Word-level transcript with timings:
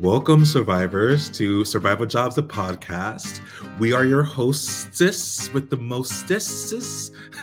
Welcome, 0.00 0.44
survivors, 0.44 1.30
to 1.30 1.64
Survival 1.64 2.04
Jobs, 2.04 2.34
the 2.34 2.42
podcast. 2.42 3.40
We 3.78 3.92
are 3.92 4.04
your 4.04 4.24
hostess 4.24 5.52
with 5.52 5.70
the 5.70 5.76
mostesses. 5.76 7.12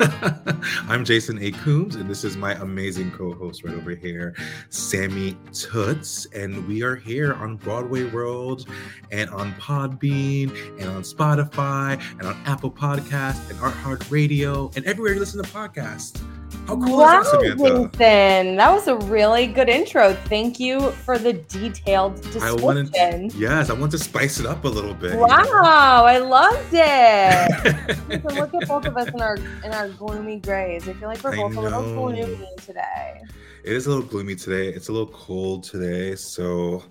I'm 0.89 1.05
Jason 1.05 1.41
A. 1.41 1.51
Coombs, 1.51 1.95
and 1.95 2.09
this 2.09 2.25
is 2.25 2.35
my 2.35 2.55
amazing 2.55 3.11
co 3.11 3.33
host 3.33 3.63
right 3.63 3.73
over 3.73 3.95
here, 3.95 4.35
Sammy 4.67 5.37
Tutz. 5.53 6.25
And 6.33 6.67
we 6.67 6.83
are 6.83 6.97
here 6.97 7.35
on 7.35 7.55
Broadway 7.55 8.03
World 8.09 8.67
and 9.13 9.29
on 9.29 9.53
Podbean 9.53 10.53
and 10.77 10.89
on 10.89 11.03
Spotify 11.03 12.01
and 12.19 12.27
on 12.27 12.35
Apple 12.45 12.69
Podcasts 12.69 13.49
and 13.49 13.57
iHeartRadio 13.59 14.75
and 14.75 14.85
everywhere 14.85 15.13
you 15.13 15.21
listen 15.21 15.41
to 15.41 15.49
podcasts. 15.49 16.21
How 16.67 16.75
cool 16.75 16.97
wow, 16.97 17.21
is 17.21 17.31
that, 17.31 17.41
Samantha? 17.41 17.97
Jason. 17.97 18.55
That 18.55 18.71
was 18.71 18.87
a 18.87 18.95
really 18.95 19.47
good 19.47 19.67
intro. 19.67 20.13
Thank 20.13 20.59
you 20.59 20.91
for 20.91 21.17
the 21.17 21.33
detailed 21.33 22.15
description. 22.21 22.43
I 22.43 22.53
wanted, 22.53 23.33
yes, 23.33 23.69
I 23.69 23.73
want 23.73 23.91
to 23.91 23.97
spice 23.97 24.39
it 24.39 24.45
up 24.45 24.63
a 24.63 24.67
little 24.67 24.93
bit. 24.93 25.17
Wow, 25.17 26.03
I 26.05 26.17
loved 26.19 26.69
it. 26.71 28.21
so 28.21 28.35
look 28.35 28.53
at 28.53 28.67
both 28.67 28.85
of 28.85 28.95
us 28.95 29.09
in 29.09 29.21
our 29.21 29.37
in 29.63 29.71
our 29.73 29.89
gloomy 29.89 30.39
grays. 30.39 30.87
I 30.87 30.93
feel 30.93 31.09
like 31.09 31.23
we're 31.23 31.35
both 31.35 31.55
a 31.55 31.61
little 31.61 31.81
gloomy 31.81 32.47
today. 32.57 33.21
It 33.63 33.73
is 33.73 33.85
a 33.85 33.89
little 33.89 34.05
gloomy 34.05 34.35
today. 34.35 34.69
It's 34.69 34.87
a 34.87 34.91
little 34.91 35.13
cold 35.13 35.63
today, 35.63 36.15
so 36.15 36.83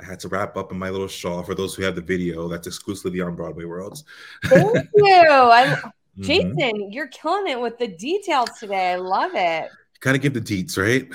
I 0.00 0.04
had 0.04 0.20
to 0.20 0.28
wrap 0.28 0.56
up 0.56 0.72
in 0.72 0.78
my 0.78 0.90
little 0.90 1.08
shawl. 1.08 1.42
For 1.42 1.54
those 1.54 1.74
who 1.74 1.82
have 1.82 1.96
the 1.96 2.02
video, 2.02 2.48
that's 2.48 2.66
exclusively 2.66 3.20
on 3.20 3.34
Broadway 3.34 3.64
Worlds. 3.64 4.04
Thank 4.44 4.88
you. 4.94 5.26
I, 5.26 5.80
Mhm. 6.18 6.24
Jason, 6.24 6.92
you're 6.92 7.08
killing 7.08 7.50
it 7.50 7.60
with 7.60 7.78
the 7.78 7.88
details 7.88 8.50
today. 8.58 8.92
I 8.92 8.96
love 8.96 9.32
it. 9.34 9.70
Kind 10.00 10.16
of 10.16 10.22
give 10.22 10.34
the 10.34 10.40
deets, 10.40 10.76
right? 10.76 11.08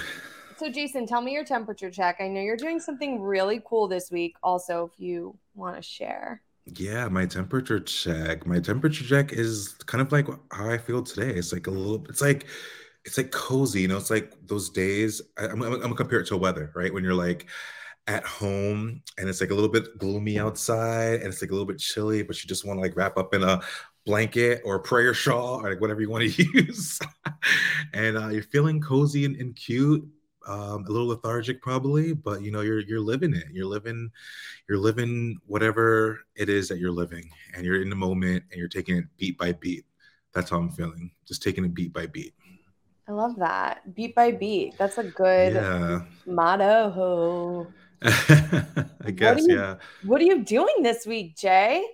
So, 0.57 0.69
Jason, 0.69 1.05
tell 1.05 1.21
me 1.21 1.33
your 1.33 1.43
temperature 1.43 1.89
check. 1.89 2.17
I 2.19 2.27
know 2.27 2.39
you're 2.39 2.55
doing 2.55 2.79
something 2.79 3.21
really 3.21 3.61
cool 3.65 3.87
this 3.87 4.11
week. 4.11 4.35
Also, 4.43 4.89
if 4.91 4.99
you 4.99 5.37
want 5.55 5.75
to 5.75 5.81
share. 5.81 6.41
Yeah, 6.65 7.09
my 7.09 7.25
temperature 7.25 7.79
check. 7.79 8.45
My 8.47 8.59
temperature 8.59 9.03
check 9.03 9.33
is 9.33 9.73
kind 9.85 10.01
of 10.01 10.11
like 10.13 10.27
how 10.51 10.69
I 10.69 10.77
feel 10.77 11.03
today. 11.03 11.31
It's 11.31 11.51
like 11.51 11.67
a 11.67 11.71
little. 11.71 12.05
It's 12.07 12.21
like, 12.21 12.45
it's 13.03 13.17
like 13.17 13.31
cozy. 13.31 13.81
You 13.81 13.89
know, 13.89 13.97
it's 13.97 14.09
like 14.09 14.33
those 14.47 14.69
days. 14.69 15.21
I, 15.37 15.47
I'm, 15.47 15.61
I'm 15.61 15.81
gonna 15.81 15.95
compare 15.95 16.21
it 16.21 16.27
to 16.27 16.37
weather, 16.37 16.71
right? 16.75 16.93
When 16.93 17.03
you're 17.03 17.13
like 17.13 17.47
at 18.07 18.25
home 18.25 19.01
and 19.17 19.29
it's 19.29 19.39
like 19.41 19.51
a 19.51 19.53
little 19.53 19.69
bit 19.69 19.97
gloomy 19.97 20.37
outside 20.37 21.21
and 21.21 21.25
it's 21.25 21.41
like 21.41 21.51
a 21.51 21.53
little 21.53 21.67
bit 21.67 21.79
chilly, 21.79 22.21
but 22.23 22.41
you 22.41 22.47
just 22.47 22.65
want 22.65 22.77
to 22.77 22.81
like 22.81 22.95
wrap 22.95 23.17
up 23.17 23.33
in 23.33 23.43
a 23.43 23.61
blanket 24.05 24.61
or 24.65 24.79
prayer 24.79 25.13
shawl 25.23 25.61
or 25.65 25.71
like 25.71 25.81
whatever 25.81 26.01
you 26.01 26.09
want 26.09 26.23
to 26.31 26.43
use, 26.53 26.99
and 27.93 28.17
uh, 28.17 28.29
you're 28.29 28.43
feeling 28.43 28.81
cozy 28.81 29.25
and, 29.25 29.35
and 29.37 29.55
cute. 29.55 30.05
Um, 30.45 30.83
a 30.87 30.91
little 30.91 31.07
lethargic 31.07 31.61
probably, 31.61 32.13
but 32.13 32.41
you 32.41 32.51
know 32.51 32.61
you're 32.61 32.81
you're 32.81 32.99
living 32.99 33.33
it. 33.33 33.45
You're 33.53 33.65
living, 33.65 34.11
you're 34.67 34.77
living 34.77 35.37
whatever 35.47 36.19
it 36.35 36.49
is 36.49 36.67
that 36.67 36.79
you're 36.79 36.91
living, 36.91 37.29
and 37.55 37.65
you're 37.65 37.81
in 37.81 37.89
the 37.89 37.95
moment 37.95 38.43
and 38.51 38.59
you're 38.59 38.67
taking 38.67 38.97
it 38.97 39.05
beat 39.17 39.37
by 39.37 39.53
beat. 39.53 39.85
That's 40.33 40.49
how 40.49 40.57
I'm 40.57 40.69
feeling. 40.71 41.11
Just 41.25 41.43
taking 41.43 41.63
it 41.63 41.73
beat 41.73 41.93
by 41.93 42.07
beat. 42.07 42.33
I 43.07 43.11
love 43.11 43.35
that. 43.37 43.93
Beat 43.95 44.15
by 44.15 44.31
beat. 44.31 44.77
That's 44.77 44.97
a 44.97 45.03
good 45.03 45.53
Yeah, 45.53 46.01
motto. 46.25 47.73
I 48.01 49.11
guess 49.15 49.47
you- 49.47 49.55
yeah. 49.55 49.75
What 50.01 50.21
are 50.21 50.25
you 50.25 50.43
doing 50.43 50.83
this 50.83 51.05
week, 51.05 51.35
Jay? 51.37 51.85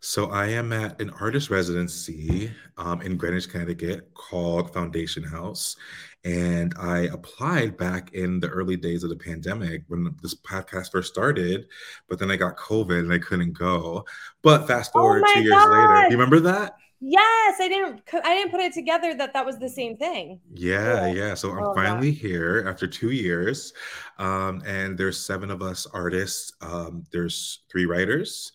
So 0.00 0.30
I 0.30 0.46
am 0.48 0.72
at 0.72 1.00
an 1.00 1.10
artist 1.20 1.50
residency 1.50 2.52
um, 2.76 3.02
in 3.02 3.16
Greenwich, 3.16 3.48
Connecticut 3.48 4.12
called 4.14 4.72
Foundation 4.72 5.22
House. 5.24 5.76
And 6.24 6.74
I 6.78 7.00
applied 7.12 7.76
back 7.76 8.12
in 8.12 8.40
the 8.40 8.48
early 8.48 8.76
days 8.76 9.04
of 9.04 9.10
the 9.10 9.16
pandemic 9.16 9.82
when 9.88 10.14
this 10.22 10.34
podcast 10.34 10.90
first 10.92 11.12
started, 11.12 11.66
but 12.08 12.18
then 12.18 12.30
I 12.30 12.36
got 12.36 12.56
COVID 12.56 12.98
and 12.98 13.12
I 13.12 13.18
couldn't 13.18 13.52
go. 13.52 14.04
But 14.42 14.66
fast 14.66 14.90
Oh 14.94 15.00
forward 15.00 15.22
my 15.22 15.34
two 15.34 15.40
years 15.42 15.52
later, 15.54 15.66
God. 15.66 16.02
you 16.10 16.16
remember 16.16 16.40
that? 16.40 16.76
Yes, 17.00 17.56
I 17.60 17.68
didn't. 17.68 18.00
I 18.24 18.34
didn't 18.34 18.50
put 18.50 18.60
it 18.60 18.72
together 18.72 19.14
that 19.14 19.34
that 19.34 19.44
was 19.44 19.58
the 19.58 19.68
same 19.68 19.96
thing. 19.98 20.40
Yeah, 20.54 21.06
Yeah. 21.06 21.12
yeah. 21.12 21.34
So 21.34 21.50
I'm 21.50 21.62
that. 21.62 21.74
finally 21.74 22.10
here 22.10 22.64
after 22.66 22.86
two 22.86 23.10
years. 23.10 23.72
Um, 24.18 24.62
and 24.66 24.96
there's 24.96 25.18
seven 25.20 25.50
of 25.50 25.60
us 25.62 25.86
artists. 25.92 26.54
Um, 26.62 27.04
there's 27.12 27.60
three 27.70 27.84
writers. 27.86 28.50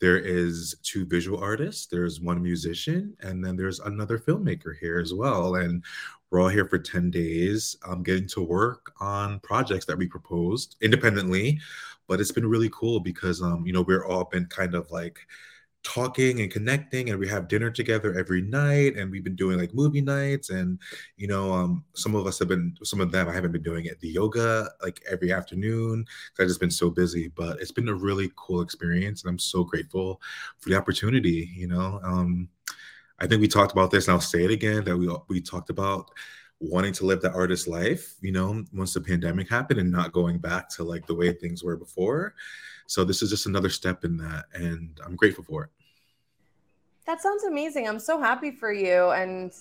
There 0.00 0.18
is 0.18 0.76
two 0.82 1.04
visual 1.06 1.40
artists. 1.40 1.86
There's 1.86 2.20
one 2.20 2.42
musician, 2.42 3.16
and 3.20 3.44
then 3.44 3.56
there's 3.56 3.80
another 3.80 4.18
filmmaker 4.18 4.78
here 4.78 5.00
as 5.00 5.12
well. 5.12 5.56
And 5.56 5.84
we're 6.30 6.40
all 6.40 6.48
here 6.48 6.68
for 6.68 6.78
10 6.78 7.10
days, 7.10 7.76
um, 7.86 8.02
getting 8.02 8.28
to 8.28 8.42
work 8.42 8.92
on 9.00 9.40
projects 9.40 9.86
that 9.86 9.98
we 9.98 10.06
proposed 10.06 10.76
independently. 10.80 11.58
But 12.06 12.20
it's 12.20 12.32
been 12.32 12.46
really 12.48 12.70
cool 12.72 13.00
because 13.00 13.42
um, 13.42 13.66
you 13.66 13.72
know, 13.72 13.82
we're 13.82 14.06
all 14.06 14.24
been 14.24 14.46
kind 14.46 14.74
of 14.74 14.90
like 14.90 15.26
talking 15.88 16.42
and 16.42 16.50
connecting 16.50 17.08
and 17.08 17.18
we 17.18 17.26
have 17.26 17.48
dinner 17.48 17.70
together 17.70 18.12
every 18.18 18.42
night 18.42 18.94
and 18.96 19.10
we've 19.10 19.24
been 19.24 19.34
doing 19.34 19.58
like 19.58 19.72
movie 19.72 20.02
nights 20.02 20.50
and 20.50 20.78
you 21.16 21.26
know 21.26 21.50
um 21.50 21.82
some 21.94 22.14
of 22.14 22.26
us 22.26 22.38
have 22.38 22.46
been 22.46 22.76
some 22.82 23.00
of 23.00 23.10
them 23.10 23.26
i 23.26 23.32
haven't 23.32 23.52
been 23.52 23.62
doing 23.62 23.86
it 23.86 23.98
the 24.00 24.08
yoga 24.08 24.68
like 24.82 25.00
every 25.10 25.32
afternoon 25.32 26.04
i've 26.38 26.46
just 26.46 26.60
been 26.60 26.70
so 26.70 26.90
busy 26.90 27.28
but 27.28 27.58
it's 27.58 27.72
been 27.72 27.88
a 27.88 27.94
really 27.94 28.30
cool 28.36 28.60
experience 28.60 29.22
and 29.22 29.30
i'm 29.30 29.38
so 29.38 29.64
grateful 29.64 30.20
for 30.58 30.68
the 30.68 30.76
opportunity 30.76 31.50
you 31.54 31.66
know 31.66 31.98
um 32.02 32.46
i 33.18 33.26
think 33.26 33.40
we 33.40 33.48
talked 33.48 33.72
about 33.72 33.90
this 33.90 34.08
and 34.08 34.12
i'll 34.12 34.20
say 34.20 34.44
it 34.44 34.50
again 34.50 34.84
that 34.84 34.96
we 34.96 35.10
we 35.28 35.40
talked 35.40 35.70
about 35.70 36.10
wanting 36.60 36.92
to 36.92 37.06
live 37.06 37.22
the 37.22 37.32
artist 37.32 37.66
life 37.66 38.16
you 38.20 38.32
know 38.32 38.62
once 38.74 38.92
the 38.92 39.00
pandemic 39.00 39.48
happened 39.48 39.80
and 39.80 39.90
not 39.90 40.12
going 40.12 40.36
back 40.36 40.68
to 40.68 40.84
like 40.84 41.06
the 41.06 41.14
way 41.14 41.32
things 41.32 41.64
were 41.64 41.76
before. 41.76 42.34
So 42.86 43.04
this 43.04 43.20
is 43.20 43.28
just 43.28 43.44
another 43.46 43.68
step 43.68 44.04
in 44.04 44.16
that 44.16 44.46
and 44.54 44.98
i'm 45.04 45.14
grateful 45.14 45.44
for 45.44 45.64
it 45.64 45.70
That 47.08 47.22
sounds 47.22 47.42
amazing. 47.44 47.88
I'm 47.88 47.98
so 47.98 48.20
happy 48.20 48.52
for 48.52 48.72
you 48.72 49.10
and 49.10 49.52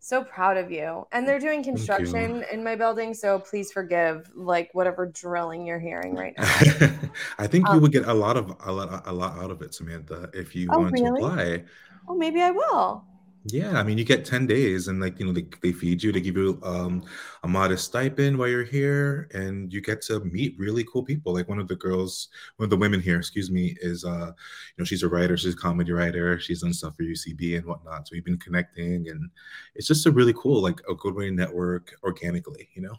so 0.00 0.22
proud 0.24 0.58
of 0.58 0.70
you. 0.70 1.06
And 1.12 1.26
they're 1.26 1.40
doing 1.40 1.64
construction 1.64 2.44
in 2.52 2.62
my 2.62 2.76
building, 2.76 3.14
so 3.14 3.40
please 3.40 3.72
forgive 3.72 4.30
like 4.36 4.70
whatever 4.74 5.06
drilling 5.06 5.66
you're 5.66 5.80
hearing 5.80 6.14
right 6.14 6.34
now. 6.38 6.44
I 7.38 7.46
think 7.48 7.70
you 7.72 7.74
Um, 7.76 7.80
would 7.80 7.92
get 7.92 8.06
a 8.06 8.14
lot 8.14 8.36
of 8.36 8.54
a 8.60 8.72
lot 8.72 9.06
a 9.06 9.12
lot 9.12 9.38
out 9.38 9.50
of 9.50 9.62
it, 9.62 9.74
Samantha, 9.74 10.30
if 10.34 10.54
you 10.54 10.68
Oh, 10.70 10.80
wanted 10.80 10.96
to 10.98 11.06
apply. 11.06 11.64
oh, 12.08 12.16
maybe 12.16 12.42
I 12.42 12.50
will. 12.50 13.09
Yeah, 13.44 13.78
I 13.78 13.82
mean, 13.82 13.96
you 13.96 14.04
get 14.04 14.26
10 14.26 14.46
days 14.46 14.88
and 14.88 15.00
like, 15.00 15.18
you 15.18 15.24
know, 15.24 15.32
they, 15.32 15.46
they 15.62 15.72
feed 15.72 16.02
you, 16.02 16.12
they 16.12 16.20
give 16.20 16.36
you 16.36 16.60
um, 16.62 17.02
a 17.42 17.48
modest 17.48 17.86
stipend 17.86 18.36
while 18.36 18.48
you're 18.48 18.64
here 18.64 19.28
and 19.32 19.72
you 19.72 19.80
get 19.80 20.02
to 20.02 20.20
meet 20.20 20.58
really 20.58 20.84
cool 20.84 21.02
people. 21.02 21.32
Like 21.32 21.48
one 21.48 21.58
of 21.58 21.66
the 21.66 21.76
girls, 21.76 22.28
one 22.56 22.64
of 22.64 22.70
the 22.70 22.76
women 22.76 23.00
here, 23.00 23.16
excuse 23.16 23.50
me, 23.50 23.76
is, 23.80 24.04
uh, 24.04 24.26
you 24.26 24.74
know, 24.76 24.84
she's 24.84 25.02
a 25.02 25.08
writer, 25.08 25.38
she's 25.38 25.54
a 25.54 25.56
comedy 25.56 25.90
writer, 25.90 26.38
she's 26.38 26.60
done 26.60 26.74
stuff 26.74 26.96
for 26.96 27.02
UCB 27.02 27.56
and 27.56 27.64
whatnot. 27.66 28.06
So 28.06 28.12
we've 28.12 28.24
been 28.24 28.38
connecting 28.38 29.08
and 29.08 29.30
it's 29.74 29.86
just 29.86 30.04
a 30.04 30.10
really 30.10 30.34
cool, 30.34 30.60
like 30.60 30.80
a 30.90 30.94
good 30.94 31.14
way 31.14 31.30
to 31.30 31.34
network 31.34 31.94
organically, 32.02 32.68
you 32.74 32.82
know? 32.82 32.96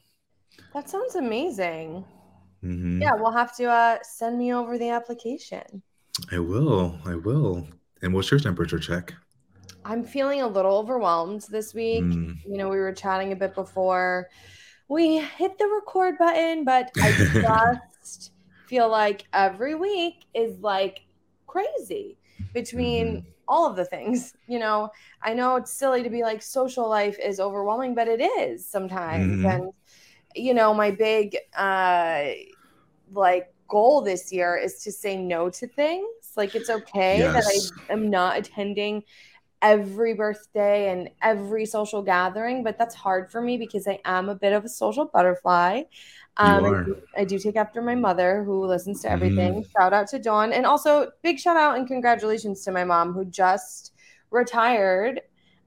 That 0.73 0.89
sounds 0.89 1.15
amazing. 1.15 2.03
Mhm. 2.63 3.01
yeah, 3.01 3.13
we'll 3.15 3.31
have 3.31 3.55
to 3.57 3.65
uh, 3.65 3.97
send 4.03 4.38
me 4.39 4.53
over 4.53 4.77
the 4.77 4.89
application. 4.89 5.83
I 6.31 6.39
will. 6.39 6.97
I 7.05 7.15
will. 7.15 7.67
And 8.01 8.13
what's 8.13 8.31
your 8.31 8.39
temperature 8.39 8.79
check? 8.79 9.13
I'm 9.83 10.04
feeling 10.04 10.42
a 10.42 10.48
little 10.48 10.78
overwhelmed 10.78 11.45
this 11.50 11.74
week. 11.74 12.04
Mm. 12.04 12.38
You 12.45 12.57
know, 12.57 12.69
we 12.69 12.78
were 12.78 12.94
chatting 12.94 13.31
a 13.31 13.36
bit 13.36 13.56
before 13.56 14.30
we 14.88 15.19
hit 15.19 15.57
the 15.57 15.68
record 15.68 16.18
button, 16.18 16.66
but 16.66 16.92
I 17.01 17.12
just 18.01 18.33
feel 18.66 18.89
like 18.89 19.25
every 19.33 19.75
week 19.75 20.25
is 20.33 20.60
like 20.60 21.01
crazy 21.48 22.18
between 22.54 23.25
all 23.48 23.69
of 23.69 23.75
the 23.75 23.86
things. 23.86 24.33
You 24.48 24.60
know, 24.60 24.89
I 25.22 25.33
know 25.33 25.56
it's 25.56 25.72
silly 25.72 26.04
to 26.04 26.10
be 26.10 26.24
like 26.24 26.42
social 26.42 26.89
life 26.89 27.18
is 27.19 27.39
overwhelming, 27.39 27.95
but 27.95 28.07
it 28.07 28.22
is 28.22 28.68
sometimes. 28.68 29.44
Mhm. 29.44 29.54
And 29.54 29.74
you 30.36 30.54
know, 30.54 30.74
my 30.74 30.92
big 30.92 31.38
uh 31.56 32.27
like 33.13 33.54
goal 33.68 34.01
this 34.01 34.31
year 34.31 34.57
is 34.57 34.84
to 34.84 34.92
say 34.92 35.16
no 35.16 35.50
to 35.50 35.68
things. 35.68 36.06
Like 36.36 36.56
it's 36.56 36.69
okay 36.69 37.22
that 37.22 37.45
I 37.45 37.94
am 37.94 38.10
not 38.10 38.38
attending 38.38 39.04
every 39.62 40.13
birthday 40.13 40.92
and 40.92 41.10
every 41.22 41.66
social 41.66 42.02
gathering, 42.02 42.63
but 42.63 42.78
that's 42.78 42.96
hard 42.96 43.31
for 43.31 43.42
me 43.42 43.58
because 43.58 43.88
I 43.88 44.00
am 44.06 44.30
a 44.30 44.36
bit 44.36 44.54
of 44.54 44.66
a 44.66 44.69
social 44.69 45.06
butterfly. 45.06 45.84
Um, 46.38 46.66
I, 46.66 46.84
do, 46.84 47.02
I 47.18 47.25
do 47.25 47.38
take 47.38 47.56
after 47.56 47.81
my 47.81 47.96
mother 47.96 48.44
who 48.44 48.66
listens 48.66 49.02
to 49.02 49.12
everything. 49.12 49.66
Shout 49.78 49.94
out 49.94 50.08
to 50.08 50.19
Dawn. 50.19 50.54
And 50.54 50.66
also, 50.66 51.12
big 51.22 51.40
shout 51.40 51.58
out 51.58 51.78
and 51.78 51.88
congratulations 51.88 52.63
to 52.63 52.72
my 52.72 52.84
mom 52.84 53.13
who 53.13 53.25
just 53.25 53.94
retired 54.31 55.22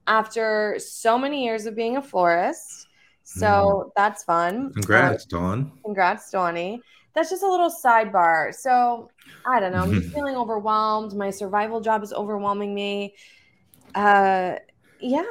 after 0.07 0.77
so 0.79 1.17
many 1.17 1.45
years 1.45 1.65
of 1.65 1.75
being 1.75 1.97
a 1.97 2.01
florist. 2.01 2.87
So 3.23 3.91
that's 3.95 4.23
fun. 4.23 4.55
Um, 4.55 4.73
Congrats, 4.73 5.25
Dawn. 5.25 5.71
Congrats, 5.83 6.29
Donnie. 6.29 6.81
That's 7.15 7.29
just 7.29 7.43
a 7.43 7.49
little 7.49 7.71
sidebar. 7.71 8.53
So 8.53 9.09
I 9.45 9.59
don't 9.59 9.71
know. 9.71 9.81
I'm 9.81 9.93
just 9.93 10.13
feeling 10.13 10.35
overwhelmed. 10.35 11.15
My 11.15 11.29
survival 11.29 11.79
job 11.81 12.03
is 12.03 12.11
overwhelming 12.11 12.75
me. 12.75 13.15
Uh, 13.95 14.55
yeah. 14.99 15.23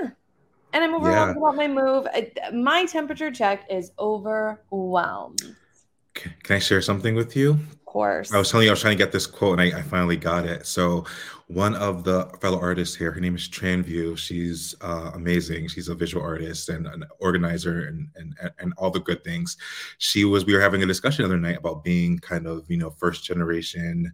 And 0.73 0.83
I'm 0.83 0.95
overwhelmed 0.95 1.37
Yeah. 1.37 1.43
about 1.43 1.55
my 1.57 1.69
move. 1.69 2.07
I- 2.13 2.33
my 2.53 2.85
temperature 2.87 3.31
check 3.31 3.67
is 3.71 3.93
overwhelmed. 3.99 5.57
Can 6.15 6.57
I 6.57 6.59
share 6.59 6.81
something 6.81 7.15
with 7.15 7.37
you? 7.37 7.51
Of 7.53 7.85
course. 7.85 8.33
I 8.33 8.39
was 8.39 8.51
telling 8.51 8.65
you 8.65 8.71
I 8.71 8.73
was 8.73 8.81
trying 8.81 8.97
to 8.97 9.05
get 9.05 9.13
this 9.13 9.27
quote 9.27 9.59
and 9.59 9.75
I, 9.75 9.79
I 9.79 9.83
finally 9.83 10.17
got 10.17 10.47
it. 10.47 10.67
So 10.67 11.05
one 11.49 11.75
of 11.77 12.03
the 12.05 12.27
fellow 12.41 12.59
artists 12.61 12.97
here, 12.97 13.13
her 13.13 13.21
name 13.21 13.35
is 13.37 13.49
Tranview. 13.49 14.17
She's 14.17 14.75
uh, 14.81 15.11
amazing. 15.15 15.69
She's 15.69 15.89
a 15.89 15.95
visual 15.95 16.25
artist 16.25 16.69
and 16.71 16.87
an 16.87 17.05
organizer 17.21 17.87
and, 17.87 18.09
and 18.17 18.35
and 18.59 18.73
all 18.79 18.91
the 18.91 19.01
good 19.01 19.23
things. 19.25 19.57
She 19.99 20.25
was 20.25 20.45
we 20.47 20.55
were 20.55 20.61
having 20.61 20.83
a 20.83 20.87
discussion 20.87 21.23
the 21.25 21.29
other 21.29 21.39
night 21.41 21.59
about 21.59 21.85
being 21.85 22.19
kind 22.19 22.47
of, 22.47 22.69
you 22.71 22.79
know, 22.79 22.91
first 22.91 23.25
generation 23.25 24.13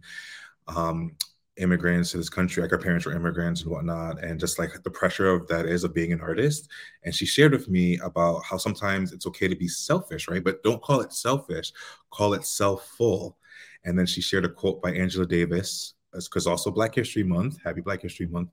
um 0.67 1.15
immigrants 1.61 2.11
to 2.11 2.17
this 2.17 2.29
country, 2.29 2.61
like 2.61 2.71
our 2.71 2.77
parents 2.77 3.05
were 3.05 3.13
immigrants 3.13 3.61
and 3.61 3.71
whatnot, 3.71 4.23
and 4.23 4.39
just 4.39 4.59
like 4.59 4.71
the 4.83 4.91
pressure 4.91 5.29
of 5.29 5.47
that 5.47 5.65
is 5.65 5.83
of 5.83 5.93
being 5.93 6.11
an 6.11 6.21
artist. 6.21 6.69
And 7.03 7.13
she 7.13 7.25
shared 7.25 7.51
with 7.51 7.69
me 7.69 7.97
about 7.99 8.43
how 8.43 8.57
sometimes 8.57 9.13
it's 9.13 9.27
okay 9.27 9.47
to 9.47 9.55
be 9.55 9.67
selfish, 9.67 10.27
right? 10.27 10.43
But 10.43 10.63
don't 10.63 10.81
call 10.81 11.01
it 11.01 11.13
selfish, 11.13 11.71
call 12.09 12.33
it 12.33 12.45
self-full. 12.45 13.37
And 13.85 13.97
then 13.97 14.05
she 14.05 14.21
shared 14.21 14.45
a 14.45 14.49
quote 14.49 14.81
by 14.81 14.91
Angela 14.93 15.25
Davis, 15.25 15.93
because 16.13 16.47
also 16.47 16.71
Black 16.71 16.95
History 16.95 17.23
Month, 17.23 17.59
happy 17.63 17.81
Black 17.81 18.01
History 18.01 18.27
Month. 18.27 18.49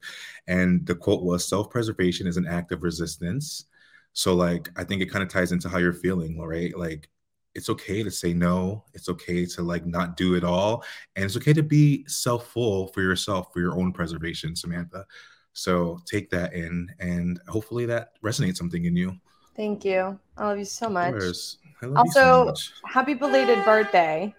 And 0.47 0.87
the 0.87 0.95
quote 0.95 1.23
was 1.23 1.47
self 1.47 1.71
preservation 1.71 2.27
is 2.27 2.37
an 2.37 2.47
act 2.47 2.73
of 2.73 2.83
resistance. 2.83 3.65
So, 4.13 4.35
like, 4.35 4.69
I 4.77 4.85
think 4.85 5.03
it 5.03 5.11
kind 5.11 5.23
of 5.23 5.29
ties 5.29 5.53
into 5.53 5.69
how 5.69 5.79
you're 5.79 5.93
feeling, 5.93 6.41
right? 6.41 6.77
Like, 6.77 7.09
it's 7.55 7.69
okay 7.69 8.03
to 8.03 8.11
say 8.11 8.33
no. 8.33 8.85
It's 8.95 9.09
okay 9.09 9.45
to 9.47 9.63
like 9.63 9.87
not 9.87 10.17
do 10.17 10.35
it 10.35 10.45
all. 10.45 10.85
And 11.17 11.25
it's 11.25 11.37
okay 11.37 11.53
to 11.53 11.63
be 11.63 12.05
self 12.07 12.47
full 12.49 12.89
for 12.89 13.03
yourself, 13.03 13.53
for 13.53 13.61
your 13.61 13.79
own 13.79 13.93
preservation, 13.93 14.55
Samantha. 14.55 15.07
So 15.53 15.99
take 16.07 16.31
that 16.31 16.53
in 16.55 16.89
and 17.01 17.41
hopefully 17.49 17.85
that 17.87 18.13
resonates 18.23 18.57
something 18.59 18.85
in 18.85 18.95
you. 18.97 19.17
Thank 19.57 19.85
you. 19.85 20.19
I 20.37 20.47
love 20.47 20.59
you 20.59 20.65
so 20.65 20.89
much. 20.89 21.11
course. 21.11 21.59
I 21.83 21.87
love 21.87 22.07
you 22.07 22.13
so 22.13 22.21
Also, 22.21 22.45
much. 22.45 22.73
happy 22.87 23.15
belated 23.15 23.65
birthday. 23.65 24.33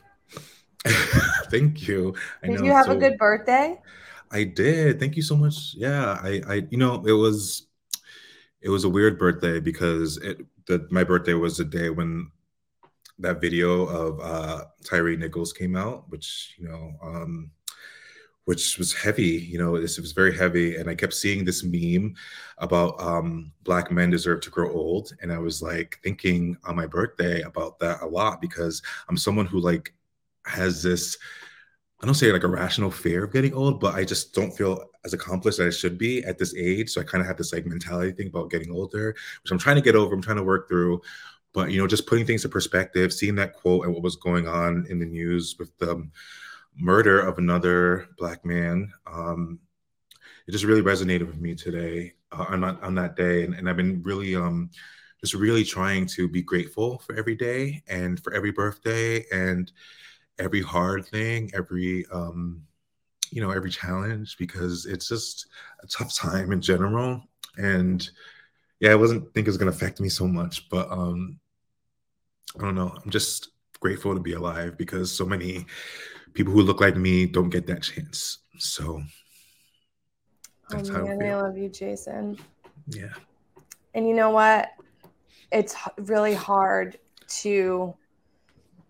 Thank 1.51 1.87
you. 1.87 2.15
I 2.41 2.47
Did 2.47 2.59
know, 2.59 2.65
you 2.65 2.71
have 2.71 2.89
a 2.89 2.95
good 2.95 3.17
birthday? 3.17 3.81
I 4.31 4.45
did. 4.45 4.99
Thank 4.99 5.17
you 5.17 5.21
so 5.21 5.35
much. 5.35 5.73
Yeah, 5.75 6.19
I, 6.23 6.41
I, 6.47 6.53
you 6.69 6.77
know, 6.77 7.03
it 7.05 7.11
was, 7.11 7.67
it 8.61 8.69
was 8.69 8.85
a 8.85 8.89
weird 8.89 9.19
birthday 9.19 9.59
because 9.59 10.17
it, 10.17 10.39
the, 10.67 10.87
my 10.89 11.03
birthday 11.03 11.33
was 11.33 11.57
the 11.57 11.65
day 11.65 11.89
when 11.89 12.31
that 13.19 13.41
video 13.41 13.85
of 13.85 14.19
uh, 14.19 14.65
Tyre 14.83 15.15
Nichols 15.15 15.53
came 15.53 15.75
out, 15.75 16.09
which 16.09 16.55
you 16.57 16.67
know, 16.67 16.93
um, 17.03 17.51
which 18.45 18.77
was 18.77 18.93
heavy. 18.93 19.23
You 19.23 19.59
know, 19.59 19.75
it 19.75 19.81
was 19.81 20.11
very 20.11 20.35
heavy, 20.35 20.77
and 20.77 20.89
I 20.89 20.95
kept 20.95 21.13
seeing 21.13 21.45
this 21.45 21.63
meme 21.63 22.15
about 22.57 22.99
um, 23.01 23.51
black 23.63 23.91
men 23.91 24.09
deserve 24.09 24.41
to 24.41 24.49
grow 24.49 24.71
old, 24.71 25.13
and 25.21 25.31
I 25.31 25.37
was 25.37 25.61
like 25.61 25.99
thinking 26.03 26.57
on 26.65 26.75
my 26.75 26.87
birthday 26.87 27.41
about 27.41 27.79
that 27.79 28.01
a 28.01 28.07
lot 28.07 28.41
because 28.41 28.81
I'm 29.07 29.17
someone 29.17 29.45
who 29.45 29.59
like 29.59 29.93
has 30.45 30.81
this 30.81 31.17
I 32.01 32.05
don't 32.05 32.15
say 32.15 32.31
like 32.31 32.43
a 32.43 32.47
rational 32.47 32.91
fear 32.91 33.25
of 33.25 33.33
getting 33.33 33.53
old, 33.53 33.81
but 33.81 33.93
I 33.93 34.05
just 34.05 34.33
don't 34.33 34.55
feel 34.55 34.85
as 35.03 35.13
accomplished 35.13 35.59
as 35.59 35.75
I 35.75 35.77
should 35.77 35.97
be 35.97 36.23
at 36.23 36.37
this 36.37 36.55
age. 36.55 36.91
So 36.91 37.01
I 37.01 37.03
kind 37.03 37.21
of 37.21 37.27
have 37.27 37.35
this 37.35 37.51
like 37.51 37.65
mentality 37.65 38.13
thing 38.13 38.27
about 38.27 38.49
getting 38.49 38.71
older, 38.71 39.13
which 39.43 39.51
I'm 39.51 39.59
trying 39.59 39.75
to 39.75 39.81
get 39.81 39.97
over. 39.97 40.15
I'm 40.15 40.21
trying 40.21 40.37
to 40.37 40.43
work 40.43 40.69
through. 40.69 41.01
But 41.53 41.71
you 41.71 41.79
know, 41.79 41.87
just 41.87 42.07
putting 42.07 42.25
things 42.25 42.45
in 42.45 42.51
perspective, 42.51 43.11
seeing 43.11 43.35
that 43.35 43.53
quote 43.53 43.85
and 43.85 43.93
what 43.93 44.03
was 44.03 44.15
going 44.15 44.47
on 44.47 44.85
in 44.89 44.99
the 44.99 45.05
news 45.05 45.55
with 45.57 45.75
the 45.79 46.07
murder 46.77 47.19
of 47.19 47.37
another 47.37 48.07
black 48.17 48.45
man, 48.45 48.91
um, 49.07 49.59
it 50.47 50.51
just 50.51 50.65
really 50.65 50.81
resonated 50.81 51.27
with 51.27 51.39
me 51.39 51.55
today 51.55 52.13
uh, 52.31 52.45
on 52.49 52.61
that 52.61 52.81
on 52.81 52.95
that 52.95 53.15
day, 53.15 53.43
and, 53.43 53.55
and 53.55 53.69
I've 53.69 53.77
been 53.77 54.01
really 54.03 54.35
um 54.35 54.69
just 55.21 55.33
really 55.33 55.63
trying 55.63 56.05
to 56.05 56.27
be 56.29 56.41
grateful 56.41 56.99
for 56.99 57.15
every 57.15 57.35
day 57.35 57.83
and 57.87 58.21
for 58.23 58.33
every 58.33 58.51
birthday 58.51 59.25
and 59.31 59.71
every 60.37 60.61
hard 60.61 61.05
thing, 61.05 61.51
every 61.53 62.05
um, 62.11 62.61
you 63.31 63.41
know, 63.41 63.51
every 63.51 63.69
challenge 63.69 64.37
because 64.37 64.85
it's 64.85 65.07
just 65.07 65.47
a 65.83 65.87
tough 65.87 66.15
time 66.15 66.51
in 66.51 66.61
general. 66.61 67.21
And 67.57 68.09
yeah, 68.79 68.91
I 68.91 68.95
wasn't 68.95 69.33
think 69.33 69.47
it 69.47 69.49
was 69.49 69.57
gonna 69.57 69.71
affect 69.71 69.99
me 69.99 70.09
so 70.09 70.27
much, 70.27 70.69
but 70.69 70.89
um, 70.91 71.39
I 72.57 72.63
don't 72.63 72.75
know. 72.75 72.95
I'm 73.03 73.11
just 73.11 73.49
grateful 73.79 74.13
to 74.13 74.19
be 74.19 74.33
alive 74.33 74.77
because 74.77 75.11
so 75.11 75.25
many 75.25 75.65
people 76.33 76.53
who 76.53 76.61
look 76.61 76.81
like 76.81 76.95
me 76.95 77.25
don't 77.25 77.49
get 77.49 77.67
that 77.67 77.83
chance. 77.83 78.39
So 78.57 79.01
that's 80.69 80.89
oh 80.89 80.93
how 80.93 80.99
I 80.99 81.03
man, 81.03 81.21
I 81.21 81.25
feel. 81.25 81.41
love 81.41 81.57
you, 81.57 81.69
Jason. 81.69 82.37
Yeah. 82.87 83.13
And 83.93 84.07
you 84.07 84.13
know 84.13 84.29
what? 84.29 84.69
It's 85.51 85.75
really 85.97 86.33
hard 86.33 86.99
to, 87.41 87.93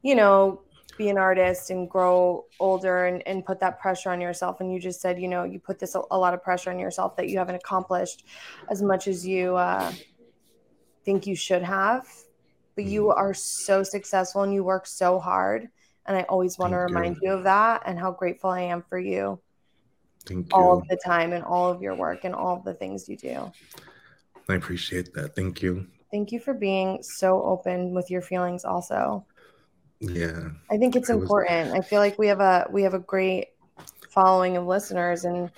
you 0.02 0.16
know, 0.16 0.62
be 1.00 1.10
an 1.10 1.18
artist 1.18 1.70
and 1.70 1.90
grow 1.90 2.46
older 2.60 3.06
and, 3.06 3.26
and 3.26 3.46
put 3.46 3.62
that 3.62 3.80
pressure 3.80 4.12
on 4.12 4.20
yourself. 4.20 4.60
And 4.60 4.72
you 4.72 4.80
just 4.82 5.00
said, 5.00 5.20
you 5.20 5.30
know, 5.30 5.46
you 5.46 5.58
put 5.58 5.80
this 5.80 5.96
a, 5.96 6.18
lot 6.18 6.34
of 6.34 6.44
pressure 6.44 6.70
on 6.70 6.78
yourself 6.78 7.16
that 7.16 7.30
you 7.30 7.38
haven't 7.38 7.56
accomplished 7.56 8.26
as 8.70 8.82
much 8.82 9.08
as 9.08 9.26
you 9.26 9.56
uh, 9.56 9.92
think 11.06 11.26
you 11.26 11.36
should 11.36 11.64
have. 11.64 12.06
But 12.76 12.84
you 12.84 13.10
Mm-hmm. 13.10 13.18
are 13.18 13.34
so 13.34 13.82
successful 13.82 14.44
and 14.44 14.54
you 14.54 14.64
work 14.64 14.86
so 14.86 15.20
hard. 15.20 15.70
And 16.06 16.18
I 16.18 16.24
always 16.24 16.58
want 16.60 16.74
to 16.74 16.78
Thank 16.78 16.90
you. 16.90 16.96
remind 16.96 17.18
you 17.22 17.32
of 17.32 17.44
that 17.46 17.84
and 17.86 17.98
how 17.98 18.12
grateful 18.12 18.50
I 18.50 18.62
am 18.62 18.84
for 18.84 19.00
you 19.00 19.42
Thank 20.26 20.50
you 20.50 20.54
all 20.60 20.74
you. 20.74 20.82
of 20.82 20.88
the 20.90 21.00
time 21.06 21.32
and 21.32 21.46
all 21.46 21.72
of 21.72 21.82
your 21.82 21.96
work 21.96 22.26
and 22.26 22.36
all 22.36 22.58
of 22.58 22.66
the 22.66 22.74
things 22.74 23.08
you 23.08 23.16
do. 23.16 23.52
I 24.50 24.56
appreciate 24.56 25.14
that. 25.14 25.34
Thank 25.36 25.62
you. 25.62 25.88
Thank 26.12 26.32
you 26.34 26.40
for 26.40 26.54
being 26.54 27.04
so 27.04 27.42
open 27.44 27.94
with 27.94 28.10
your 28.12 28.22
feelings 28.22 28.66
also. 28.66 29.26
Yeah. 30.00 30.50
I 30.72 30.78
think 30.78 30.96
it's 30.96 31.10
I 31.10 31.16
was- 31.16 31.24
important. 31.24 31.74
I 31.74 31.82
feel 31.82 32.00
like 32.00 32.18
we 32.18 32.28
have 32.28 32.40
a 32.40 32.68
we 32.72 32.84
have 32.84 32.94
a 32.94 33.00
great 33.00 33.48
following 34.10 34.58
of 34.58 34.66
listeners 34.66 35.26
and 35.26 35.52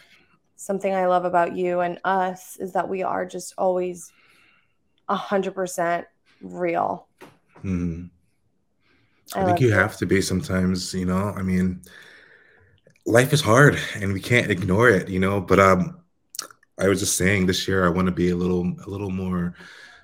something 0.56 0.94
I 0.94 1.06
love 1.08 1.26
about 1.26 1.56
you 1.56 1.80
and 1.80 2.00
us 2.04 2.58
is 2.58 2.74
that 2.74 2.88
we 2.90 3.02
are 3.04 3.26
just 3.26 3.54
always 3.58 4.12
a 5.10 5.16
hundred 5.16 5.54
percent 5.56 6.06
real. 6.42 7.08
Mhm. 7.64 8.10
I 9.36 9.42
I, 9.42 9.46
think 9.46 9.62
you 9.62 9.70
it. 9.70 9.74
have 9.74 9.98
to 9.98 10.06
be 10.06 10.22
sometimes, 10.22 10.94
you 10.94 11.06
know. 11.06 11.34
I 11.36 11.42
mean, 11.42 11.82
life 13.06 13.32
is 13.34 13.42
hard 13.42 13.80
and 13.96 14.12
we 14.14 14.20
can't 14.20 14.52
ignore 14.52 14.90
it, 14.90 15.08
you 15.10 15.20
know. 15.20 15.40
But 15.42 15.60
um 15.60 15.98
I 16.80 16.88
was 16.88 17.00
just 17.00 17.16
saying 17.18 17.46
this 17.46 17.68
year 17.68 17.86
I 17.86 17.90
want 17.90 18.08
to 18.08 18.12
be 18.12 18.30
a 18.32 18.36
little 18.36 18.66
a 18.86 18.90
little 18.90 19.12
more 19.12 19.54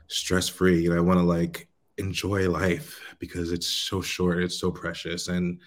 stress 0.08 0.48
free. 0.48 0.86
and 0.86 0.96
I 0.96 1.00
want 1.01 1.20
to 1.20 1.24
like 1.24 1.67
enjoy 1.98 2.50
life 2.50 3.00
because 3.20 3.51
it's 3.51 3.68
so 3.68 4.01
short, 4.01 4.44
it's 4.44 4.60
so 4.60 4.72
precious. 4.72 5.27
And 5.27 5.60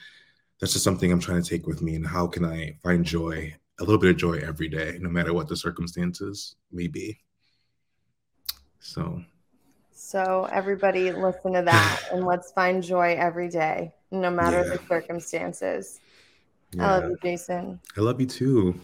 that's 0.61 0.73
just 0.73 0.85
something 0.85 1.11
I'm 1.11 1.21
trying 1.21 1.43
to 1.43 1.49
take 1.49 1.67
with 1.67 1.83
me. 1.83 1.95
And 1.95 2.07
how 2.07 2.27
can 2.27 2.45
I 2.45 2.77
find 2.83 3.05
joy, 3.05 3.55
a 3.81 3.85
little 3.85 3.99
bit 4.01 4.11
of 4.11 4.17
joy 4.17 4.39
every 4.39 4.69
day, 4.69 4.99
no 5.01 5.09
matter 5.09 5.33
what 5.33 5.49
the 5.49 5.57
circumstances 5.57 6.57
may 6.71 6.87
be. 6.87 7.19
So 8.79 9.23
So 9.93 10.49
everybody 10.53 11.13
listen 11.13 11.53
to 11.55 11.63
that 11.63 12.03
and 12.13 12.25
let's 12.27 12.53
find 12.53 12.83
joy 12.83 13.17
every 13.19 13.49
day. 13.49 13.93
no 14.11 14.31
matter 14.31 14.65
Yeah. 14.65 14.75
the 14.77 14.81
circumstances. 14.89 16.01
I 16.79 16.97
love 16.99 17.11
you, 17.11 17.17
Jason. 17.23 17.81
I 17.97 18.01
love 18.01 18.21
you 18.21 18.27
too. 18.27 18.81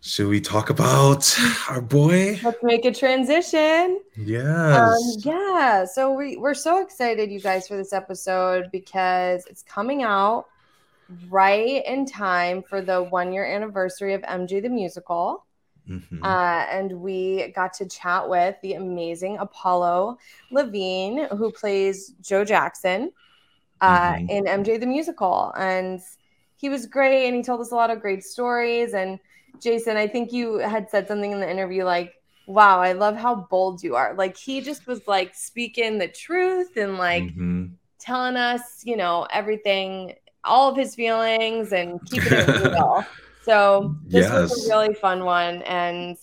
Should 0.00 0.28
we 0.28 0.40
talk 0.40 0.70
about 0.70 1.36
our 1.68 1.80
boy? 1.80 2.38
Let's 2.44 2.62
make 2.62 2.84
a 2.84 2.92
transition. 2.92 4.00
Yes. 4.16 4.76
Um, 4.78 5.22
yeah, 5.24 5.84
so 5.84 6.12
we, 6.12 6.36
we're 6.36 6.54
so 6.54 6.80
excited, 6.80 7.32
you 7.32 7.40
guys, 7.40 7.66
for 7.66 7.76
this 7.76 7.92
episode 7.92 8.68
because 8.70 9.44
it's 9.46 9.62
coming 9.62 10.04
out 10.04 10.46
right 11.28 11.84
in 11.84 12.06
time 12.06 12.62
for 12.62 12.80
the 12.80 13.02
one 13.02 13.32
year 13.32 13.44
anniversary 13.44 14.14
of 14.14 14.22
MJ 14.22 14.62
the 14.62 14.68
Musical. 14.68 15.44
Mhm. 15.88 16.22
Uh, 16.22 16.66
and 16.70 16.92
we 17.00 17.50
got 17.56 17.72
to 17.74 17.86
chat 17.86 18.28
with 18.28 18.54
the 18.62 18.74
amazing 18.74 19.38
Apollo 19.38 20.18
Levine, 20.52 21.26
who 21.30 21.50
plays 21.50 22.14
Joe 22.20 22.44
Jackson 22.44 23.10
uh, 23.80 24.12
Mhm. 24.14 24.30
in 24.30 24.44
MJ 24.46 24.78
the 24.78 24.86
Musical. 24.86 25.52
And 25.56 26.00
he 26.56 26.68
was 26.68 26.86
great, 26.86 27.26
and 27.26 27.34
he 27.36 27.42
told 27.42 27.60
us 27.60 27.72
a 27.72 27.74
lot 27.74 27.90
of 27.90 28.00
great 28.00 28.22
stories. 28.22 28.92
And 28.92 29.18
Jason, 29.60 29.96
I 29.96 30.06
think 30.06 30.32
you 30.32 30.58
had 30.58 30.90
said 30.90 31.08
something 31.08 31.32
in 31.32 31.40
the 31.40 31.50
interview 31.50 31.84
like, 31.84 32.14
wow, 32.46 32.80
I 32.80 32.92
love 32.92 33.16
how 33.16 33.34
bold 33.50 33.82
you 33.82 33.94
are. 33.96 34.14
Like, 34.14 34.36
he 34.36 34.60
just 34.60 34.86
was 34.86 35.06
like 35.06 35.34
speaking 35.34 35.98
the 35.98 36.08
truth 36.08 36.76
and 36.76 36.96
like 36.98 37.24
Mhm. 37.24 37.72
telling 37.98 38.36
us, 38.36 38.82
you 38.84 38.96
know, 38.96 39.26
everything, 39.30 40.14
all 40.44 40.70
of 40.70 40.76
his 40.76 40.94
feelings 40.94 41.72
and 41.72 42.00
keeping 42.10 42.32
it 42.32 42.48
real. 42.58 43.04
So 43.42 43.96
this 44.04 44.28
was 44.30 44.66
a 44.66 44.70
really 44.70 44.92
fun 44.92 45.24
one. 45.24 45.62
And 45.62 46.18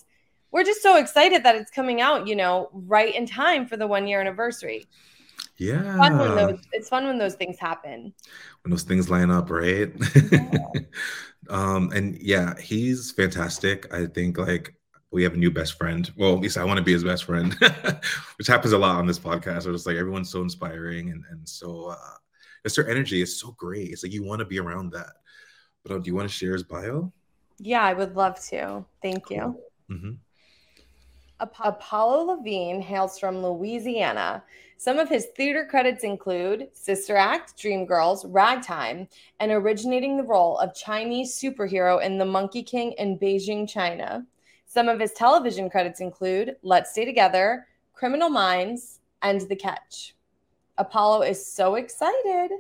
we're 0.52 0.64
just 0.64 0.84
so 0.84 0.98
excited 0.98 1.42
that 1.44 1.56
it's 1.56 1.72
coming 1.72 2.00
out, 2.00 2.28
you 2.28 2.36
know, 2.36 2.70
right 2.72 3.16
in 3.16 3.26
time 3.26 3.66
for 3.66 3.78
the 3.78 3.88
one 3.88 4.06
year 4.08 4.22
anniversary. 4.22 4.86
Yeah. 5.58 5.98
Fun 5.98 6.20
when 6.20 6.36
those, 6.36 6.60
it's 6.72 6.88
fun 6.88 7.08
when 7.08 7.18
those 7.18 7.34
things 7.34 7.58
happen. 7.58 8.14
when 8.62 8.70
those 8.70 8.84
things 8.84 9.10
line 9.10 9.32
up, 9.32 9.50
right? 9.50 9.92
um, 11.50 11.92
and 11.94 12.18
yeah, 12.22 12.60
he's 12.60 13.12
fantastic. 13.12 13.94
I 13.94 14.06
think 14.08 14.38
like 14.38 14.76
we 15.12 15.24
have 15.24 15.34
a 15.34 15.38
new 15.38 15.52
best 15.52 15.78
friend. 15.78 16.12
Well, 16.18 16.34
at 16.36 16.42
least 16.42 16.58
I 16.58 16.64
want 16.64 16.78
to 16.78 16.84
be 16.84 16.94
his 16.94 17.04
best 17.04 17.24
friend, 17.26 17.54
which 18.38 18.48
happens 18.48 18.74
a 18.74 18.78
lot 18.78 18.98
on 18.98 19.08
this 19.08 19.20
podcast. 19.20 19.66
Where 19.66 19.74
it's 19.74 19.86
like 19.86 19.98
everyone's 19.98 20.32
so 20.32 20.42
inspiring 20.42 21.12
and 21.12 21.24
and 21.30 21.48
so 21.48 21.88
uh, 21.90 22.18
it's 22.64 22.76
their 22.76 22.90
energy 22.90 23.22
is 23.22 23.40
so 23.40 23.52
great. 23.58 23.92
It's 23.92 24.04
like 24.04 24.14
you 24.14 24.24
want 24.24 24.40
to 24.40 24.46
be 24.46 24.60
around 24.60 24.92
that. 24.92 25.12
But 25.84 25.92
uh, 25.94 25.98
do 26.00 26.10
you 26.10 26.16
want 26.16 26.28
to 26.30 26.34
share 26.34 26.54
his 26.54 26.64
bio? 26.64 27.14
Yeah, 27.60 27.84
I 27.84 27.94
would 27.94 28.16
love 28.16 28.40
to. 28.50 28.86
Thank 29.02 29.30
you. 29.30 29.58
hmm 29.88 30.12
Ap- 30.12 30.25
Apollo 31.64 32.24
Levine 32.24 32.82
hails 32.82 33.20
from 33.20 33.42
Louisiana. 33.42 34.44
Some 34.78 35.00
of 35.00 35.10
his 35.10 35.28
theater 35.38 35.66
credits 35.66 36.04
include 36.04 36.70
Sister 36.74 37.16
Act, 37.16 37.58
Dreamgirls, 37.58 38.26
Ragtime, 38.28 39.08
and 39.40 39.52
originating 39.52 40.18
the 40.18 40.24
role 40.24 40.58
of 40.58 40.76
Chinese 40.76 41.34
superhero 41.34 42.02
in 42.02 42.18
The 42.18 42.26
Monkey 42.26 42.62
King 42.64 42.92
in 42.94 43.18
Beijing, 43.18 43.70
China. 43.70 44.26
Some 44.66 44.90
of 44.90 45.00
his 45.00 45.14
television 45.14 45.70
credits 45.70 46.02
include 46.02 46.58
Let's 46.62 46.92
Stay 46.92 47.06
Together, 47.06 47.68
Criminal 47.94 48.30
Minds, 48.30 49.00
and 49.22 49.42
The 49.42 49.56
Catch. 49.56 50.16
Apollo 50.78 51.22
is 51.22 51.46
so 51.46 51.76
excited 51.76 52.52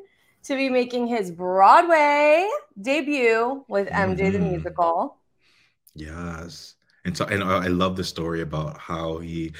to 0.43 0.55
be 0.55 0.69
making 0.69 1.07
his 1.07 1.31
Broadway 1.31 2.47
debut 2.79 3.65
with 3.67 3.89
MJ 3.89 4.29
the 4.29 4.39
Mhm. 4.39 4.51
Musical. 4.51 5.17
Yes. 5.95 6.74
And 7.05 7.15
so, 7.15 7.25
and 7.25 7.43
I 7.43 7.65
I 7.65 7.67
love 7.67 7.95
the 7.95 8.03
story 8.03 8.41
about 8.41 8.77
how 8.77 9.19
he 9.19 9.53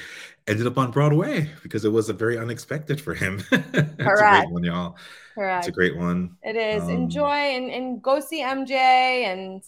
ended 0.46 0.66
up 0.66 0.78
on 0.78 0.90
Broadway 0.90 1.50
because 1.62 1.84
it 1.84 1.90
was 1.90 2.08
a 2.08 2.12
very 2.12 2.38
unexpected 2.38 3.00
for 3.00 3.14
him. 3.14 3.42
it's 3.52 3.78
a 3.78 3.82
Correct. 4.04 4.46
great 4.46 4.50
one, 4.50 4.64
y'all. 4.64 4.96
Correct. 5.34 5.66
It's 5.66 5.68
a 5.68 5.72
great 5.72 5.96
one. 5.96 6.36
It 6.42 6.56
is. 6.56 6.82
Um, 6.84 6.90
Enjoy 6.90 7.30
and, 7.30 7.70
and 7.70 8.02
go 8.02 8.20
see 8.20 8.42
MJ 8.42 8.72
and 8.72 9.62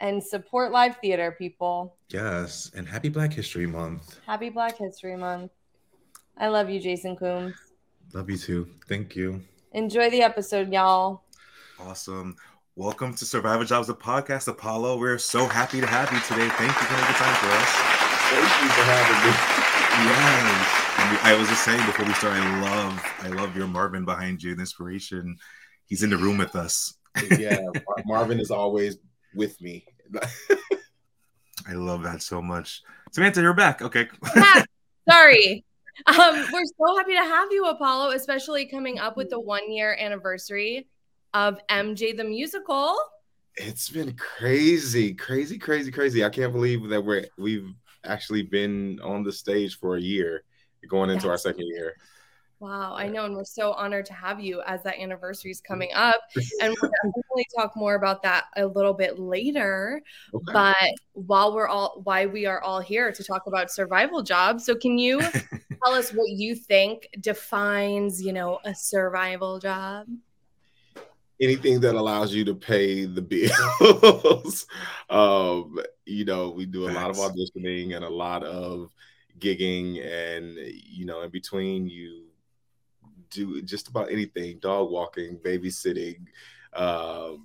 and 0.00 0.22
support 0.22 0.72
live 0.72 0.96
theater, 0.98 1.34
people. 1.38 1.96
Yes. 2.08 2.70
And 2.74 2.88
happy 2.88 3.10
Black 3.10 3.32
History 3.32 3.66
Month. 3.66 4.18
Happy 4.26 4.48
Black 4.48 4.78
History 4.78 5.16
Month. 5.16 5.52
I 6.38 6.48
love 6.48 6.70
you, 6.70 6.80
Jason 6.80 7.16
Coombs. 7.16 7.54
Love 8.14 8.30
you 8.30 8.38
too. 8.38 8.68
Thank 8.88 9.14
you. 9.14 9.42
Enjoy 9.72 10.10
the 10.10 10.22
episode, 10.22 10.72
y'all. 10.72 11.22
Awesome. 11.78 12.36
Welcome 12.80 13.12
to 13.16 13.26
Survivor 13.26 13.66
Jobs, 13.66 13.88
the 13.88 13.94
podcast, 13.94 14.48
Apollo. 14.48 14.96
We're 14.96 15.18
so 15.18 15.46
happy 15.46 15.82
to 15.82 15.86
have 15.86 16.10
you 16.10 16.18
today. 16.20 16.48
Thank 16.48 16.72
you 16.72 16.86
for 16.86 16.94
making 16.94 17.14
time 17.14 17.36
for 17.36 17.48
us. 17.52 17.72
Thank 18.32 18.62
you 18.62 18.68
for 18.70 18.84
having 18.88 19.20
me. 19.20 19.36
Yes. 20.08 20.96
And 20.96 21.10
we- 21.10 21.18
I 21.22 21.38
was 21.38 21.46
just 21.50 21.62
saying 21.62 21.84
before 21.84 22.06
we 22.06 22.14
start, 22.14 22.38
I 22.38 22.60
love, 22.62 23.14
I 23.18 23.28
love 23.28 23.54
your 23.54 23.66
Marvin 23.66 24.06
behind 24.06 24.42
you, 24.42 24.54
the 24.54 24.62
inspiration. 24.62 25.36
He's 25.84 26.02
in 26.02 26.08
the 26.08 26.16
room 26.16 26.38
with 26.38 26.56
us. 26.56 26.94
yeah, 27.38 27.60
Marvin 28.06 28.40
is 28.40 28.50
always 28.50 28.96
with 29.34 29.60
me. 29.60 29.84
I 31.68 31.74
love 31.74 32.02
that 32.04 32.22
so 32.22 32.40
much. 32.40 32.80
Samantha, 33.12 33.42
you're 33.42 33.52
back. 33.52 33.82
Okay. 33.82 34.08
Sorry. 35.06 35.66
Um, 36.06 36.46
we're 36.50 36.64
so 36.64 36.96
happy 36.96 37.12
to 37.12 37.24
have 37.24 37.52
you, 37.52 37.66
Apollo, 37.66 38.12
especially 38.12 38.64
coming 38.64 38.98
up 38.98 39.18
with 39.18 39.28
the 39.28 39.38
one 39.38 39.70
year 39.70 39.94
anniversary 40.00 40.86
of 41.34 41.58
MJ 41.68 42.16
the 42.16 42.24
Musical. 42.24 42.96
it's 43.56 43.88
been 43.90 44.14
crazy, 44.16 45.14
crazy, 45.14 45.58
crazy, 45.58 45.90
crazy. 45.90 46.24
I 46.24 46.30
can't 46.30 46.52
believe 46.52 46.88
that 46.88 47.04
we're 47.04 47.26
we've 47.38 47.72
actually 48.04 48.42
been 48.42 49.00
on 49.02 49.22
the 49.22 49.32
stage 49.32 49.78
for 49.78 49.96
a 49.96 50.00
year, 50.00 50.44
going 50.88 51.10
into 51.10 51.28
our 51.28 51.38
second 51.38 51.66
year. 51.66 51.94
Wow, 52.60 52.94
I 52.94 53.08
know, 53.08 53.24
and 53.24 53.34
we're 53.34 53.44
so 53.44 53.72
honored 53.72 54.04
to 54.06 54.12
have 54.12 54.38
you 54.38 54.60
as 54.66 54.82
that 54.82 54.98
anniversary 54.98 55.50
is 55.50 55.62
coming 55.62 55.90
up, 55.94 56.20
and 56.60 56.76
we'll 56.80 56.90
definitely 57.04 57.46
talk 57.56 57.74
more 57.74 57.94
about 57.94 58.22
that 58.22 58.46
a 58.56 58.66
little 58.66 58.92
bit 58.92 59.18
later. 59.18 60.02
Okay. 60.34 60.52
But 60.52 60.94
while 61.12 61.54
we're 61.54 61.68
all, 61.68 62.02
why 62.04 62.26
we 62.26 62.44
are 62.44 62.60
all 62.60 62.80
here 62.80 63.12
to 63.12 63.24
talk 63.24 63.46
about 63.46 63.70
survival 63.70 64.22
jobs, 64.22 64.66
so 64.66 64.74
can 64.74 64.98
you 64.98 65.20
tell 65.84 65.94
us 65.94 66.12
what 66.12 66.28
you 66.28 66.54
think 66.54 67.08
defines, 67.20 68.22
you 68.22 68.34
know, 68.34 68.60
a 68.64 68.74
survival 68.74 69.58
job? 69.58 70.06
Anything 71.40 71.80
that 71.80 71.94
allows 71.94 72.34
you 72.34 72.44
to 72.44 72.54
pay 72.54 73.06
the 73.06 73.22
bills. 73.22 74.66
um, 75.10 75.78
you 76.04 76.24
know, 76.24 76.50
we 76.50 76.66
do 76.66 76.88
a 76.88 76.92
lot 76.92 77.10
of 77.10 77.16
auditioning 77.16 77.96
and 77.96 78.04
a 78.04 78.10
lot 78.10 78.42
of 78.42 78.90
gigging, 79.38 80.04
and 80.04 80.56
you 80.56 81.06
know, 81.06 81.22
in 81.22 81.30
between 81.30 81.88
you 81.88 82.24
do 83.30 83.62
just 83.62 83.88
about 83.88 84.10
anything 84.10 84.58
dog 84.58 84.90
walking 84.90 85.38
babysitting 85.38 86.26
um 86.74 87.44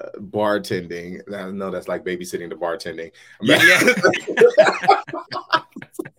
uh, 0.00 0.10
bartending 0.18 1.20
I 1.32 1.50
know 1.50 1.70
that's 1.70 1.88
like 1.88 2.04
babysitting 2.04 2.50
to 2.50 2.56
bartending. 2.56 3.12
Yeah, 3.40 3.80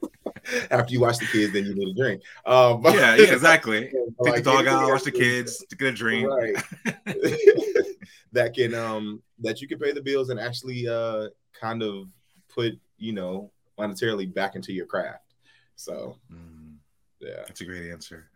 after 0.72 0.94
you 0.94 1.00
watch 1.00 1.18
the 1.18 1.25
kids 1.25 1.54
then 1.54 1.66
you 1.66 1.74
need 1.75 1.90
a 1.90 1.94
drink 2.00 2.22
um 2.46 2.82
but- 2.82 2.96
yeah, 2.96 3.16
yeah, 3.16 3.24
exactly. 3.34 3.82
Take 3.82 3.94
Like 4.20 4.36
the 4.36 4.42
dog 4.42 4.56
anything 4.68 4.74
out, 4.74 4.90
watch 4.90 5.04
the 5.04 5.12
else- 5.12 5.20
kids, 5.20 5.66
get 5.78 5.88
a 5.90 5.92
drink. 5.92 6.28
right 6.30 6.56
that 8.34 8.54
can 8.54 8.74
um 8.74 9.22
that 9.40 9.62
you 9.62 9.68
can 9.68 9.80
pay 9.80 9.92
the 9.92 10.02
bills 10.02 10.30
and 10.30 10.40
actually 10.40 10.88
uh 10.88 11.28
kind 11.60 11.82
of 11.84 12.08
put 12.50 12.74
you 12.98 13.14
know 13.14 13.52
monetarily 13.80 14.32
back 14.34 14.56
into 14.56 14.74
your 14.74 14.86
craft 14.86 15.34
so 15.75 16.18
Mm, 16.32 16.75
yeah 17.20 17.44
that's 17.48 17.62
a 17.62 17.66
great 17.66 17.92
answer. 17.92 18.30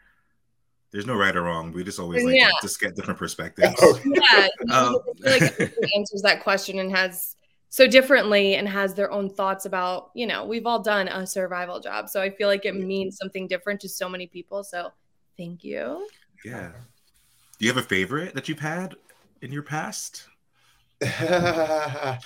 There's 0.91 1.05
no 1.05 1.13
right 1.15 1.35
or 1.35 1.43
wrong. 1.43 1.71
We 1.71 1.83
just 1.83 1.99
always 1.99 2.23
like 2.23 2.35
Yeah. 2.35 2.47
to 2.47 2.55
just 2.63 2.79
get 2.81 2.95
different 2.95 3.19
perspectives. 3.19 3.75
Yeah, 4.05 4.47
Um, 4.71 4.97
like 5.19 5.43
answers 5.95 6.23
that 6.23 6.41
question 6.41 6.79
and 6.79 6.89
has 6.91 7.35
so 7.69 7.87
differently 7.87 8.55
and 8.55 8.67
has 8.67 8.93
their 8.93 9.11
own 9.11 9.29
thoughts 9.29 9.65
about, 9.65 10.09
you 10.15 10.25
know, 10.25 10.45
we've 10.45 10.65
all 10.65 10.79
done 10.79 11.07
a 11.07 11.25
survival 11.25 11.79
job. 11.79 12.09
So 12.09 12.21
I 12.21 12.29
feel 12.29 12.47
like 12.47 12.65
it 12.65 12.75
means 12.75 13.17
something 13.17 13.47
different 13.47 13.79
to 13.81 13.89
so 13.89 14.09
many 14.09 14.27
people. 14.27 14.63
So 14.63 14.89
thank 15.37 15.63
you. 15.63 16.07
Yeah. 16.43 16.71
Do 17.59 17.65
you 17.65 17.71
have 17.71 17.83
a 17.83 17.87
favorite 17.87 18.33
that 18.33 18.49
you've 18.49 18.59
had 18.59 18.95
in 19.41 19.51
your 19.51 19.63
past? 19.63 20.27
I 21.01 22.19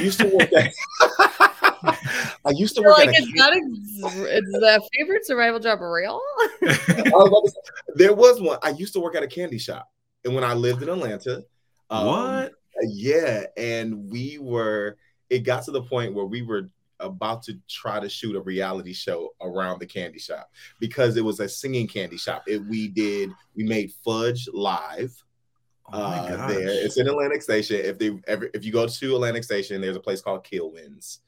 used 0.00 0.20
to 0.20 0.26
work 0.26 0.52
at 0.52 0.72
I 2.44 2.50
used 2.50 2.74
to 2.76 2.82
You're 2.82 2.90
work 2.90 2.98
like, 2.98 3.08
at 3.08 3.14
a 3.14 3.22
is 3.22 3.32
that 3.36 3.52
a, 3.52 4.36
is 4.36 4.44
the 4.52 4.88
favorite 4.94 5.24
survival 5.24 5.60
job 5.60 5.80
real? 5.80 6.20
I 6.62 7.10
was 7.14 7.52
say, 7.52 7.72
there 7.94 8.14
was 8.14 8.40
one. 8.40 8.58
I 8.62 8.70
used 8.70 8.92
to 8.94 9.00
work 9.00 9.14
at 9.14 9.22
a 9.22 9.26
candy 9.26 9.58
shop, 9.58 9.88
and 10.24 10.34
when 10.34 10.44
I 10.44 10.54
lived 10.54 10.82
in 10.82 10.88
Atlanta, 10.88 11.44
um, 11.88 12.06
what? 12.06 12.52
Yeah, 12.82 13.44
and 13.56 14.10
we 14.10 14.38
were. 14.38 14.96
It 15.30 15.40
got 15.40 15.64
to 15.64 15.70
the 15.70 15.82
point 15.82 16.14
where 16.14 16.24
we 16.24 16.42
were 16.42 16.70
about 17.00 17.42
to 17.44 17.58
try 17.68 18.00
to 18.00 18.08
shoot 18.08 18.34
a 18.34 18.40
reality 18.40 18.92
show 18.92 19.34
around 19.40 19.78
the 19.78 19.86
candy 19.86 20.18
shop 20.18 20.50
because 20.80 21.16
it 21.16 21.24
was 21.24 21.38
a 21.40 21.48
singing 21.48 21.86
candy 21.86 22.16
shop. 22.16 22.44
It 22.46 22.64
we 22.66 22.88
did. 22.88 23.30
We 23.54 23.64
made 23.64 23.92
fudge 24.04 24.48
live. 24.52 25.22
Oh 25.92 26.02
uh, 26.02 26.48
there. 26.48 26.68
It's 26.68 26.98
in 26.98 27.08
Atlantic 27.08 27.42
Station. 27.42 27.76
If 27.76 27.98
they 27.98 28.18
ever, 28.26 28.50
if 28.52 28.64
you 28.64 28.72
go 28.72 28.86
to 28.86 29.14
Atlantic 29.14 29.44
Station, 29.44 29.80
there's 29.80 29.96
a 29.96 30.00
place 30.00 30.20
called 30.20 30.44
Kilwins 30.44 31.18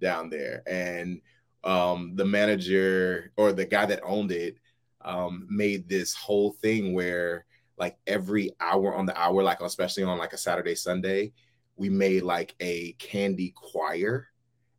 down 0.00 0.30
there, 0.30 0.62
and 0.66 1.20
um, 1.64 2.16
the 2.16 2.24
manager 2.24 3.32
or 3.36 3.52
the 3.52 3.64
guy 3.66 3.86
that 3.86 4.00
owned 4.02 4.32
it 4.32 4.56
um, 5.02 5.46
made 5.50 5.88
this 5.88 6.14
whole 6.14 6.52
thing 6.52 6.92
where 6.94 7.46
like 7.80 7.96
every 8.06 8.50
hour 8.60 8.94
on 8.94 9.06
the 9.06 9.18
hour, 9.18 9.42
like 9.42 9.60
especially 9.62 10.04
on 10.04 10.18
like 10.18 10.34
a 10.34 10.38
Saturday, 10.38 10.74
Sunday, 10.74 11.32
we 11.76 11.88
made 11.88 12.22
like 12.22 12.54
a 12.60 12.92
candy 12.92 13.52
choir. 13.56 14.28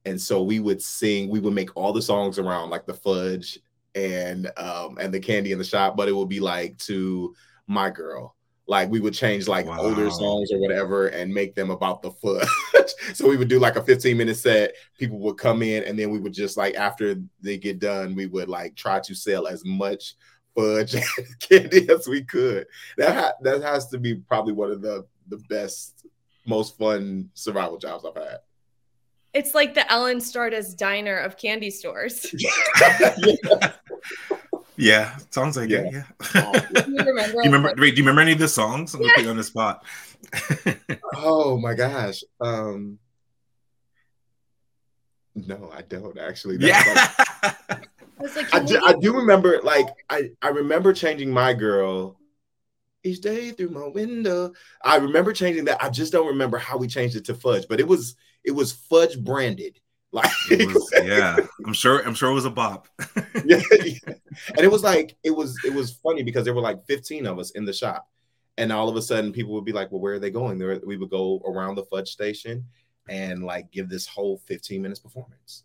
And 0.05 0.21
so 0.21 0.43
we 0.43 0.59
would 0.59 0.81
sing, 0.81 1.29
we 1.29 1.39
would 1.39 1.53
make 1.53 1.75
all 1.75 1.91
the 1.91 2.01
songs 2.01 2.37
around 2.39 2.69
like 2.69 2.85
the 2.85 2.93
fudge 2.93 3.59
and 3.93 4.49
um 4.55 4.97
and 5.01 5.13
the 5.13 5.19
candy 5.19 5.51
in 5.51 5.57
the 5.57 5.65
shop, 5.65 5.97
but 5.97 6.07
it 6.07 6.15
would 6.15 6.29
be 6.29 6.39
like 6.39 6.77
to 6.77 7.35
my 7.67 7.89
girl. 7.89 8.35
Like 8.67 8.89
we 8.89 8.99
would 8.99 9.15
change 9.15 9.47
like 9.47 9.65
wow. 9.65 9.79
older 9.79 10.09
songs 10.11 10.51
or 10.51 10.59
whatever 10.59 11.07
and 11.07 11.33
make 11.33 11.55
them 11.55 11.71
about 11.71 12.03
the 12.03 12.11
fudge. 12.11 12.47
so 13.13 13.27
we 13.27 13.35
would 13.35 13.49
do 13.49 13.59
like 13.59 13.75
a 13.75 13.83
15 13.83 14.15
minute 14.15 14.37
set. 14.37 14.75
People 14.97 15.19
would 15.19 15.37
come 15.37 15.63
in 15.63 15.83
and 15.83 15.97
then 15.97 16.11
we 16.11 16.19
would 16.19 16.33
just 16.33 16.55
like 16.55 16.75
after 16.75 17.15
they 17.41 17.57
get 17.57 17.79
done, 17.79 18.15
we 18.15 18.27
would 18.27 18.47
like 18.47 18.75
try 18.75 18.99
to 18.99 19.15
sell 19.15 19.47
as 19.47 19.65
much 19.65 20.13
fudge 20.55 20.95
candy 21.39 21.89
as 21.89 22.07
we 22.07 22.23
could. 22.23 22.67
That 22.97 23.15
ha- 23.15 23.33
that 23.41 23.61
has 23.61 23.87
to 23.89 23.97
be 23.97 24.15
probably 24.15 24.53
one 24.53 24.71
of 24.71 24.81
the 24.81 25.05
the 25.27 25.37
best, 25.49 26.05
most 26.45 26.77
fun 26.77 27.29
survival 27.33 27.77
jobs 27.77 28.05
I've 28.05 28.21
had. 28.21 28.39
It's 29.33 29.55
like 29.55 29.73
the 29.73 29.89
Ellen 29.91 30.19
Stardust 30.19 30.77
diner 30.77 31.17
of 31.17 31.37
candy 31.37 31.69
stores. 31.69 32.33
yeah. 32.37 33.71
yeah, 34.77 35.17
sounds 35.29 35.55
like 35.55 35.69
yeah. 35.69 35.83
it. 35.83 36.05
Yeah. 36.35 36.81
do 36.83 36.91
you 36.91 36.97
remember? 36.97 37.31
do 37.31 37.37
you 37.37 37.43
remember? 37.43 37.73
Wait, 37.77 37.91
do 37.91 38.01
you 38.01 38.03
remember 38.03 38.21
any 38.21 38.33
of 38.33 38.39
the 38.39 38.47
songs? 38.47 38.93
I'm 38.93 39.01
gonna 39.01 39.13
put 39.15 39.23
you 39.23 39.29
on 39.29 39.37
the 39.37 39.43
spot. 39.43 39.85
oh 41.15 41.57
my 41.57 41.73
gosh. 41.73 42.23
Um 42.39 42.99
no, 45.33 45.71
I 45.73 45.81
don't 45.83 46.17
actually. 46.19 46.57
That's 46.57 46.85
yeah. 46.85 47.53
Like, 47.69 47.89
like, 48.35 48.53
I, 48.53 48.63
do, 48.63 48.79
I 48.83 48.93
do 48.93 49.15
remember, 49.15 49.61
like, 49.63 49.87
I, 50.09 50.29
I 50.41 50.49
remember 50.49 50.93
changing 50.93 51.31
my 51.31 51.53
girl 51.53 52.19
each 53.03 53.21
day 53.21 53.51
through 53.51 53.69
my 53.69 53.87
window. 53.87 54.53
I 54.83 54.97
remember 54.97 55.33
changing 55.33 55.65
that. 55.65 55.83
I 55.83 55.89
just 55.89 56.11
don't 56.11 56.27
remember 56.27 56.57
how 56.57 56.77
we 56.77 56.87
changed 56.87 57.15
it 57.15 57.25
to 57.25 57.33
fudge, 57.33 57.65
but 57.67 57.79
it 57.79 57.87
was 57.87 58.15
it 58.43 58.51
was 58.51 58.71
fudge 58.71 59.19
branded. 59.19 59.79
Like 60.13 60.29
was, 60.49 60.93
yeah, 61.05 61.37
I'm 61.65 61.71
sure 61.71 62.05
I'm 62.05 62.13
sure 62.13 62.29
it 62.29 62.33
was 62.33 62.43
a 62.43 62.49
bop. 62.49 62.89
yeah, 63.45 63.61
yeah, 63.71 63.93
and 64.05 64.59
it 64.59 64.69
was 64.69 64.83
like 64.83 65.15
it 65.23 65.31
was 65.31 65.57
it 65.63 65.73
was 65.73 65.93
funny 65.93 66.21
because 66.21 66.43
there 66.43 66.53
were 66.53 66.59
like 66.59 66.85
15 66.85 67.25
of 67.25 67.39
us 67.39 67.51
in 67.51 67.63
the 67.63 67.71
shop, 67.71 68.09
and 68.57 68.73
all 68.73 68.89
of 68.89 68.97
a 68.97 69.01
sudden 69.01 69.31
people 69.31 69.53
would 69.53 69.63
be 69.63 69.71
like, 69.71 69.89
"Well, 69.89 70.01
where 70.01 70.15
are 70.15 70.19
they 70.19 70.29
going?" 70.29 70.57
There 70.57 70.77
we 70.85 70.97
would 70.97 71.09
go 71.09 71.41
around 71.45 71.75
the 71.75 71.85
fudge 71.85 72.09
station 72.09 72.65
and 73.07 73.45
like 73.45 73.71
give 73.71 73.87
this 73.87 74.05
whole 74.05 74.35
15 74.47 74.81
minutes 74.81 74.99
performance. 74.99 75.63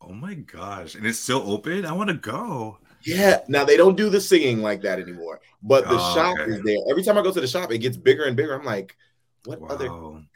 Oh 0.00 0.12
my 0.12 0.34
gosh. 0.34 0.94
And 0.94 1.06
it's 1.06 1.18
still 1.18 1.42
open? 1.50 1.84
I 1.84 1.92
want 1.92 2.08
to 2.08 2.14
go. 2.14 2.78
Yeah. 3.04 3.40
Now 3.48 3.64
they 3.64 3.76
don't 3.76 3.96
do 3.96 4.10
the 4.10 4.20
singing 4.20 4.62
like 4.62 4.82
that 4.82 4.98
anymore, 4.98 5.40
but 5.62 5.84
the 5.84 5.98
oh, 5.98 6.14
shop 6.14 6.38
okay. 6.38 6.52
is 6.52 6.62
there. 6.62 6.78
Every 6.88 7.02
time 7.02 7.18
I 7.18 7.22
go 7.22 7.32
to 7.32 7.40
the 7.40 7.46
shop, 7.46 7.72
it 7.72 7.78
gets 7.78 7.96
bigger 7.96 8.24
and 8.24 8.36
bigger. 8.36 8.54
I'm 8.54 8.64
like, 8.64 8.96
what 9.44 9.60
wow. 9.60 9.68
other 9.68 9.88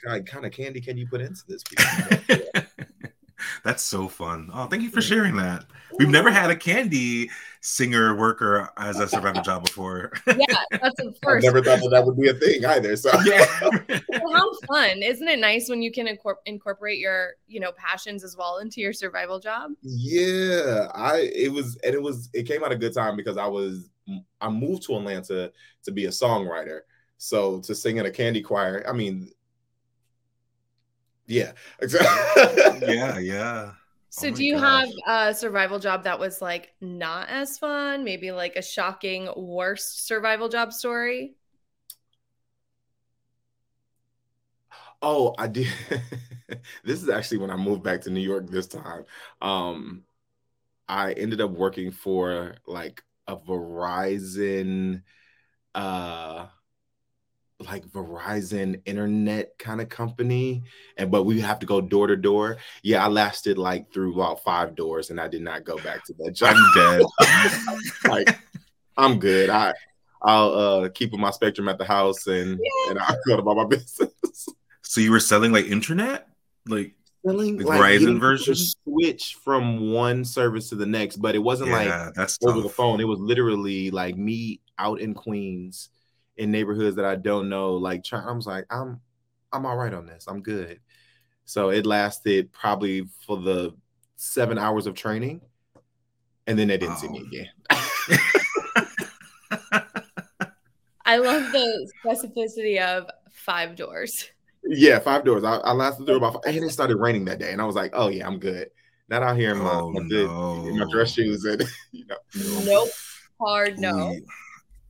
kind, 0.05 0.27
kind 0.27 0.47
of 0.47 0.53
candy 0.53 0.81
can 0.81 0.97
you 0.97 1.07
put 1.09 1.21
into 1.21 1.43
this? 1.49 1.65
That's 3.65 3.83
so 3.83 4.09
fun. 4.09 4.51
Oh, 4.53 4.67
thank 4.67 4.83
you 4.83 4.91
for 4.91 5.03
sharing 5.03 5.37
that. 5.37 5.65
We've 5.99 6.09
never 6.09 6.31
had 6.31 6.51
a 6.51 6.57
candy 6.57 7.31
singer 7.61 8.17
worker 8.17 8.71
as 8.79 8.99
a 9.01 9.09
survival 9.09 9.43
job 9.43 9.65
before. 9.65 10.13
yeah, 10.27 10.63
that's 10.71 10.97
the 10.97 11.15
first. 11.23 11.45
I 11.45 11.49
never 11.49 11.63
thought 11.63 11.81
that 11.81 11.91
that 11.91 12.07
would 12.07 12.19
be 12.19 12.29
a 12.29 12.35
thing 12.35 12.65
either. 12.65 12.97
So 12.97 13.11
yeah, 13.25 13.45
well, 13.91 14.33
how 14.33 14.53
fun! 14.67 15.03
Isn't 15.03 15.29
it 15.29 15.39
nice 15.39 15.69
when 15.69 15.83
you 15.83 15.93
can 15.93 16.07
incorpor- 16.07 16.37
incorporate 16.47 16.99
your 16.99 17.33
you 17.47 17.61
know 17.61 17.73
passions 17.77 18.25
as 18.25 18.37
well 18.37 18.59
into 18.59 18.81
your 18.81 18.93
survival 18.93 19.39
job? 19.39 19.73
Yeah, 19.83 20.89
I 20.95 21.31
it 21.35 21.53
was 21.53 21.77
and 21.85 21.95
it 21.95 22.03
was 22.03 22.31
it 22.33 22.45
came 22.45 22.65
out 22.65 22.73
a 22.73 22.77
good 22.77 22.95
time 22.95 23.17
because 23.17 23.37
I 23.37 23.47
was 23.47 23.91
I 24.41 24.49
moved 24.49 24.85
to 24.85 24.97
Atlanta 24.97 25.53
to 25.85 25.93
be 25.93 26.07
a 26.07 26.11
songwriter. 26.11 26.81
So 27.19 27.61
to 27.61 27.75
sing 27.75 27.99
in 27.99 28.07
a 28.07 28.11
candy 28.11 28.41
choir, 28.41 28.83
I 28.89 28.93
mean, 28.93 29.31
yeah, 31.27 31.53
yeah, 32.87 33.19
yeah. 33.19 33.73
So, 34.11 34.31
oh 34.31 34.35
do 34.35 34.45
you 34.45 34.59
gosh. 34.59 34.61
have 34.61 34.89
a 35.07 35.35
survival 35.35 35.79
job 35.79 36.05
that 36.05 36.19
was 36.19 36.43
like 36.43 36.75
not 36.81 37.29
as 37.29 37.59
fun? 37.59 38.05
Maybe 38.05 38.33
like 38.33 38.57
a 38.57 38.63
shocking 38.63 39.29
worst 39.37 40.07
survival 40.07 40.49
job 40.49 40.73
story? 40.73 41.37
Oh, 45.03 45.35
I 45.39 45.47
did. 45.47 45.69
this 46.85 47.03
is 47.03 47.09
actually 47.09 47.39
when 47.39 47.51
I 47.51 47.57
moved 47.57 47.83
back 47.83 48.03
to 48.03 48.11
New 48.11 48.21
York 48.21 48.49
this 48.49 48.67
time. 48.67 49.05
Um, 49.41 50.05
I 50.89 51.13
ended 51.13 51.41
up 51.41 51.51
working 51.53 51.93
for 51.93 52.57
like 52.67 53.03
a 53.29 53.37
Verizon 53.37 55.03
uh 55.75 56.49
like 57.69 57.87
Verizon 57.87 58.81
internet 58.85 59.59
kind 59.59 59.81
of 59.81 59.89
company, 59.89 60.63
and 60.97 61.11
but 61.11 61.25
we 61.25 61.41
have 61.41 61.59
to 61.61 61.67
go 61.67 61.81
door 61.81 62.07
to 62.07 62.17
door. 62.17 62.59
Yeah, 62.83 63.05
I 63.05 63.09
lasted 63.09 63.59
like 63.59 63.93
through 63.93 64.15
about 64.15 64.43
five 64.43 64.75
doors, 64.75 65.11
and 65.11 65.21
I 65.21 65.29
did 65.29 65.43
not 65.43 65.65
go 65.65 65.77
back 65.79 66.05
to 66.07 66.15
that 66.19 66.33
job. 66.35 66.57
I'm 66.57 66.73
dead. 66.75 67.81
like 68.09 68.39
I'm 68.97 69.19
good. 69.19 69.51
I 69.51 69.75
I'll 70.23 70.55
uh 70.55 70.89
keep 70.91 71.13
my 71.13 71.31
spectrum 71.31 71.69
at 71.69 71.79
the 71.79 71.85
house, 71.85 72.27
and 72.27 72.59
yeah. 72.63 72.91
and 72.91 72.99
I'll 72.99 73.19
go 73.27 73.39
about 73.39 73.57
my 73.57 73.65
business. 73.77 74.49
So 74.83 75.01
you 75.01 75.11
were 75.11 75.21
selling 75.21 75.53
like 75.53 75.67
internet, 75.67 76.29
like 76.67 76.95
selling 77.25 77.59
like, 77.59 77.81
Verizon 77.81 78.19
version 78.19 78.55
switch 78.57 79.37
from 79.45 79.93
one 79.93 80.25
service 80.25 80.71
to 80.71 80.75
the 80.75 80.87
next, 80.87 81.17
but 81.17 81.35
it 81.35 81.41
wasn't 81.41 81.71
yeah, 81.71 82.05
like 82.07 82.15
that's 82.15 82.39
over 82.43 82.55
tough. 82.55 82.63
the 82.65 82.69
phone. 82.71 83.01
It 83.01 83.05
was 83.05 83.21
literally 83.21 83.91
like 83.91 84.17
me 84.17 84.61
out 84.79 85.01
in 85.01 85.15
Queens 85.15 85.91
in 86.41 86.51
neighborhoods 86.51 86.97
that 86.97 87.05
I 87.05 87.15
don't 87.17 87.49
know. 87.51 87.75
Like 87.75 88.05
I 88.13 88.33
was 88.33 88.47
like, 88.47 88.65
I'm 88.71 89.01
I'm 89.53 89.67
all 89.67 89.77
right 89.77 89.93
on 89.93 90.07
this. 90.07 90.25
I'm 90.27 90.41
good. 90.43 90.81
So 91.45 91.69
it 91.69 91.85
lasted 91.87 92.51
probably 92.53 93.07
for 93.27 93.37
the 93.37 93.75
seven 94.17 94.57
hours 94.57 94.87
of 94.87 94.95
training, 94.95 95.43
and 96.47 96.59
then 96.59 96.69
they 96.69 96.79
didn't 96.79 96.97
see 96.97 97.09
me 97.09 97.21
again. 97.21 97.49
I 101.05 101.17
love 101.17 101.53
the 101.53 101.91
specificity 102.05 102.81
of 102.81 103.11
five 103.33 103.77
doors. 103.77 104.31
Yeah, 104.65 104.99
five 105.01 105.25
doors. 105.25 105.45
I, 105.45 105.57
I 105.57 105.73
lasted 105.73 106.07
through 106.07 106.17
about, 106.17 106.35
five, 106.35 106.43
and 106.55 106.65
it 106.65 106.71
started 106.71 106.97
raining 106.97 107.25
that 107.27 107.39
day, 107.39 107.53
and 107.53 107.61
I 107.61 107.65
was 107.65 107.77
like, 107.77 107.91
"Oh 107.95 108.09
yeah, 108.09 108.27
I'm 108.27 108.39
good." 108.39 108.71
Not 109.09 109.23
out 109.23 109.37
here 109.37 109.51
in 109.51 109.59
my, 109.59 109.73
oh, 109.73 109.91
my, 109.91 110.01
no. 110.07 110.67
in 110.69 110.79
my 110.79 110.87
dress 110.91 111.13
shoes, 111.13 111.45
and 111.45 111.63
you 111.93 112.07
know. 112.07 112.17
Nope. 112.65 112.89
Hard 113.41 113.79
no. 113.79 114.15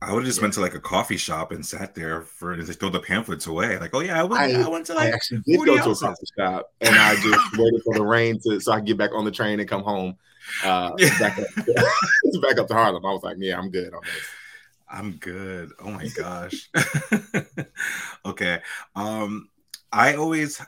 I 0.03 0.11
would 0.11 0.23
have 0.23 0.25
just 0.25 0.39
yeah. 0.39 0.43
went 0.43 0.53
to 0.55 0.61
like 0.61 0.73
a 0.73 0.79
coffee 0.79 1.17
shop 1.17 1.51
and 1.51 1.63
sat 1.63 1.93
there 1.93 2.23
for 2.23 2.53
and 2.53 2.65
just 2.65 2.79
throw 2.79 2.89
the 2.89 2.99
pamphlets 2.99 3.45
away. 3.45 3.77
Like, 3.77 3.93
oh 3.93 3.99
yeah, 3.99 4.19
I 4.19 4.23
went. 4.23 4.55
I, 4.55 4.61
I 4.61 4.67
went 4.67 4.87
to 4.87 4.95
like. 4.95 5.13
I 5.13 5.15
actually 5.15 5.41
did 5.45 5.63
go 5.63 5.77
to 5.77 5.91
a 5.91 5.95
coffee 5.95 6.25
shop, 6.37 6.71
and 6.81 6.95
I 6.95 7.15
just 7.15 7.51
waited 7.57 7.81
for 7.83 7.93
the 7.93 8.03
rain 8.03 8.39
to 8.43 8.59
so 8.59 8.71
I 8.71 8.77
could 8.77 8.87
get 8.87 8.97
back 8.97 9.11
on 9.13 9.25
the 9.25 9.31
train 9.31 9.59
and 9.59 9.69
come 9.69 9.83
home. 9.83 10.15
Uh, 10.65 10.91
back 11.19 11.37
up, 11.37 11.45
back 12.41 12.57
up 12.57 12.67
to 12.67 12.73
Harlem. 12.73 13.05
I 13.05 13.11
was 13.11 13.21
like, 13.21 13.37
yeah, 13.39 13.59
I'm 13.59 13.69
good 13.69 13.93
on 13.93 14.01
this. 14.03 14.27
I'm 14.89 15.11
good. 15.13 15.71
Oh 15.79 15.91
my 15.91 16.07
gosh. 16.07 16.69
okay. 18.25 18.59
Um, 18.95 19.49
I 19.91 20.15
always 20.15 20.61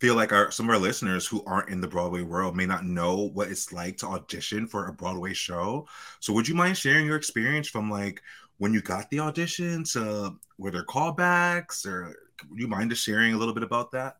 feel 0.00 0.14
like 0.14 0.32
our 0.32 0.50
some 0.50 0.66
of 0.66 0.74
our 0.74 0.80
listeners 0.80 1.26
who 1.26 1.44
aren't 1.46 1.68
in 1.68 1.80
the 1.80 1.86
Broadway 1.86 2.22
world 2.22 2.56
may 2.56 2.66
not 2.66 2.84
know 2.84 3.30
what 3.34 3.48
it's 3.48 3.72
like 3.72 3.98
to 3.98 4.06
audition 4.06 4.66
for 4.66 4.88
a 4.88 4.92
Broadway 4.92 5.32
show. 5.32 5.86
So 6.20 6.32
would 6.32 6.48
you 6.48 6.54
mind 6.54 6.76
sharing 6.76 7.06
your 7.06 7.16
experience 7.16 7.68
from 7.68 7.90
like 7.90 8.22
when 8.58 8.72
you 8.72 8.80
got 8.80 9.08
the 9.10 9.18
auditions, 9.18 9.96
uh, 9.96 10.30
were 10.58 10.70
there 10.70 10.84
callbacks, 10.84 11.86
or 11.86 12.14
would 12.48 12.58
you 12.58 12.68
mind 12.68 12.90
just 12.90 13.04
sharing 13.04 13.34
a 13.34 13.36
little 13.36 13.54
bit 13.54 13.62
about 13.62 13.90
that? 13.92 14.16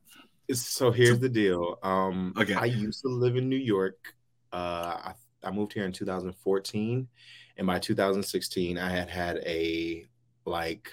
So 0.53 0.93
here's 0.93 1.19
the 1.19 1.29
deal. 1.29 1.79
Um, 1.83 2.33
okay, 2.37 2.55
I 2.55 2.67
used 2.67 3.03
to 3.03 3.09
live 3.09 3.37
in 3.37 3.49
New 3.49 3.57
York. 3.57 4.15
Uh, 4.53 4.97
I, 5.05 5.15
I 5.43 5.51
moved 5.51 5.73
here 5.73 5.85
in 5.85 5.93
2014, 5.93 7.09
and 7.57 7.67
by 7.67 7.79
2016, 7.79 8.79
I 8.79 8.91
had 8.91 9.09
had 9.09 9.39
a 9.39 10.07
like 10.45 10.89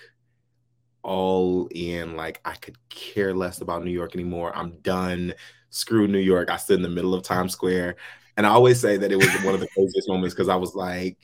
all 1.03 1.67
in. 1.71 2.15
Like 2.15 2.41
I 2.45 2.55
could 2.55 2.77
care 2.89 3.33
less 3.33 3.61
about 3.61 3.83
New 3.83 3.91
York 3.91 4.15
anymore. 4.15 4.55
I'm 4.55 4.79
done. 4.81 5.33
Screw 5.69 6.07
New 6.07 6.19
York. 6.19 6.49
I 6.49 6.57
stood 6.57 6.77
in 6.77 6.83
the 6.83 6.89
middle 6.89 7.13
of 7.13 7.23
Times 7.23 7.53
Square, 7.53 7.97
and 8.37 8.47
I 8.47 8.49
always 8.49 8.79
say 8.79 8.97
that 8.97 9.11
it 9.11 9.17
was 9.17 9.29
one 9.43 9.53
of 9.53 9.59
the 9.59 9.67
craziest 9.67 10.07
moments 10.07 10.33
because 10.33 10.49
I 10.49 10.55
was 10.55 10.73
like, 10.73 11.17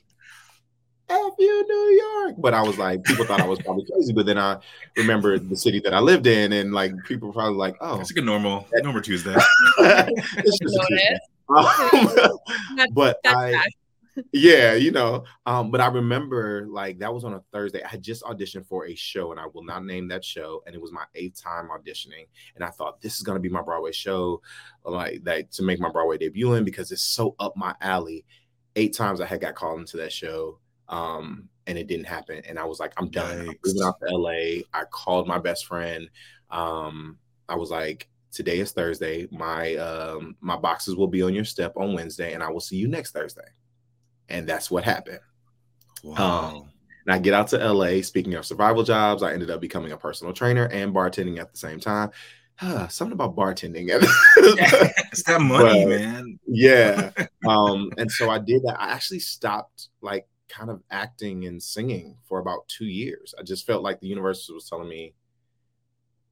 F 1.10 1.32
you, 1.38 1.66
New 1.68 2.02
York. 2.02 2.36
But 2.38 2.54
I 2.54 2.62
was 2.62 2.78
like, 2.78 3.02
people 3.04 3.24
thought 3.24 3.40
I 3.40 3.46
was 3.46 3.60
probably 3.60 3.84
crazy. 3.90 4.12
But 4.12 4.26
then 4.26 4.38
I 4.38 4.58
remembered 4.96 5.48
the 5.48 5.56
city 5.56 5.80
that 5.80 5.92
I 5.92 6.00
lived 6.00 6.26
in, 6.26 6.52
and 6.52 6.72
like 6.72 6.92
people 7.04 7.28
were 7.28 7.34
probably 7.34 7.56
like, 7.56 7.76
oh, 7.80 8.00
it's 8.00 8.12
like 8.12 8.18
a 8.22 8.24
normal, 8.24 8.66
normal 8.74 9.02
Tuesday. 9.02 9.34
it's 9.78 10.58
just 10.58 10.78
Tuesday. 10.88 11.18
Um, 11.48 12.08
but 12.92 13.18
I, 13.26 13.60
yeah, 14.32 14.74
you 14.74 14.90
know. 14.92 15.24
Um, 15.46 15.70
but 15.70 15.80
I 15.80 15.86
remember 15.88 16.66
like 16.68 16.98
that 17.00 17.12
was 17.12 17.24
on 17.24 17.34
a 17.34 17.42
Thursday. 17.52 17.82
I 17.82 17.88
had 17.88 18.02
just 18.02 18.22
auditioned 18.22 18.66
for 18.66 18.86
a 18.86 18.94
show, 18.94 19.30
and 19.30 19.40
I 19.40 19.46
will 19.52 19.64
not 19.64 19.84
name 19.84 20.08
that 20.08 20.24
show. 20.24 20.62
And 20.66 20.74
it 20.74 20.80
was 20.80 20.92
my 20.92 21.04
eighth 21.14 21.42
time 21.42 21.68
auditioning, 21.68 22.26
and 22.54 22.64
I 22.64 22.70
thought 22.70 23.00
this 23.00 23.16
is 23.16 23.22
gonna 23.22 23.40
be 23.40 23.48
my 23.48 23.62
Broadway 23.62 23.92
show, 23.92 24.42
like 24.84 25.24
that 25.24 25.50
to 25.52 25.62
make 25.62 25.80
my 25.80 25.90
Broadway 25.90 26.18
debut 26.18 26.54
in 26.54 26.64
because 26.64 26.92
it's 26.92 27.02
so 27.02 27.34
up 27.38 27.56
my 27.56 27.74
alley. 27.80 28.24
Eight 28.76 28.94
times 28.94 29.20
I 29.20 29.26
had 29.26 29.40
got 29.40 29.56
called 29.56 29.80
into 29.80 29.96
that 29.96 30.12
show 30.12 30.58
Um, 30.90 31.48
and 31.66 31.78
it 31.78 31.86
didn't 31.86 32.06
happen. 32.06 32.42
And 32.46 32.58
I 32.58 32.64
was 32.64 32.80
like, 32.80 32.92
I'm 32.98 33.08
done. 33.08 33.48
I'm 33.48 33.56
moving 33.64 33.82
out 33.82 33.94
to 34.00 34.16
LA. 34.16 34.62
I 34.74 34.84
called 34.90 35.26
my 35.26 35.38
best 35.38 35.66
friend. 35.66 36.10
Um, 36.50 37.16
I 37.48 37.54
was 37.54 37.70
like, 37.70 38.08
today 38.32 38.58
is 38.58 38.72
Thursday. 38.72 39.28
My 39.30 39.76
um, 39.76 40.36
my 40.40 40.56
boxes 40.56 40.96
will 40.96 41.08
be 41.08 41.22
on 41.22 41.34
your 41.34 41.44
step 41.44 41.72
on 41.76 41.94
Wednesday, 41.94 42.34
and 42.34 42.42
I 42.42 42.50
will 42.50 42.60
see 42.60 42.76
you 42.76 42.88
next 42.88 43.12
Thursday. 43.12 43.48
And 44.28 44.48
that's 44.48 44.70
what 44.70 44.84
happened. 44.84 45.20
Wow. 46.02 46.54
Um, 46.54 46.70
and 47.06 47.14
I 47.14 47.18
get 47.18 47.34
out 47.34 47.48
to 47.48 47.72
LA. 47.72 48.02
Speaking 48.02 48.34
of 48.34 48.44
survival 48.44 48.82
jobs, 48.82 49.22
I 49.22 49.32
ended 49.32 49.50
up 49.50 49.60
becoming 49.60 49.92
a 49.92 49.96
personal 49.96 50.32
trainer 50.32 50.66
and 50.66 50.94
bartending 50.94 51.38
at 51.38 51.50
the 51.52 51.58
same 51.58 51.80
time. 51.80 52.10
something 52.88 53.12
about 53.12 53.36
bartending. 53.36 53.86
it's 54.36 55.24
that 55.24 55.40
money, 55.40 55.84
but, 55.84 55.98
man. 55.98 56.38
Yeah. 56.46 57.10
um, 57.48 57.90
and 57.96 58.10
so 58.10 58.30
I 58.30 58.38
did 58.38 58.62
that. 58.64 58.80
I 58.80 58.90
actually 58.90 59.20
stopped 59.20 59.88
like 60.02 60.26
kind 60.50 60.70
of 60.70 60.82
acting 60.90 61.46
and 61.46 61.62
singing 61.62 62.16
for 62.24 62.38
about 62.40 62.68
two 62.68 62.86
years. 62.86 63.34
I 63.38 63.42
just 63.42 63.66
felt 63.66 63.82
like 63.82 64.00
the 64.00 64.08
universe 64.08 64.48
was 64.52 64.68
telling 64.68 64.88
me, 64.88 65.14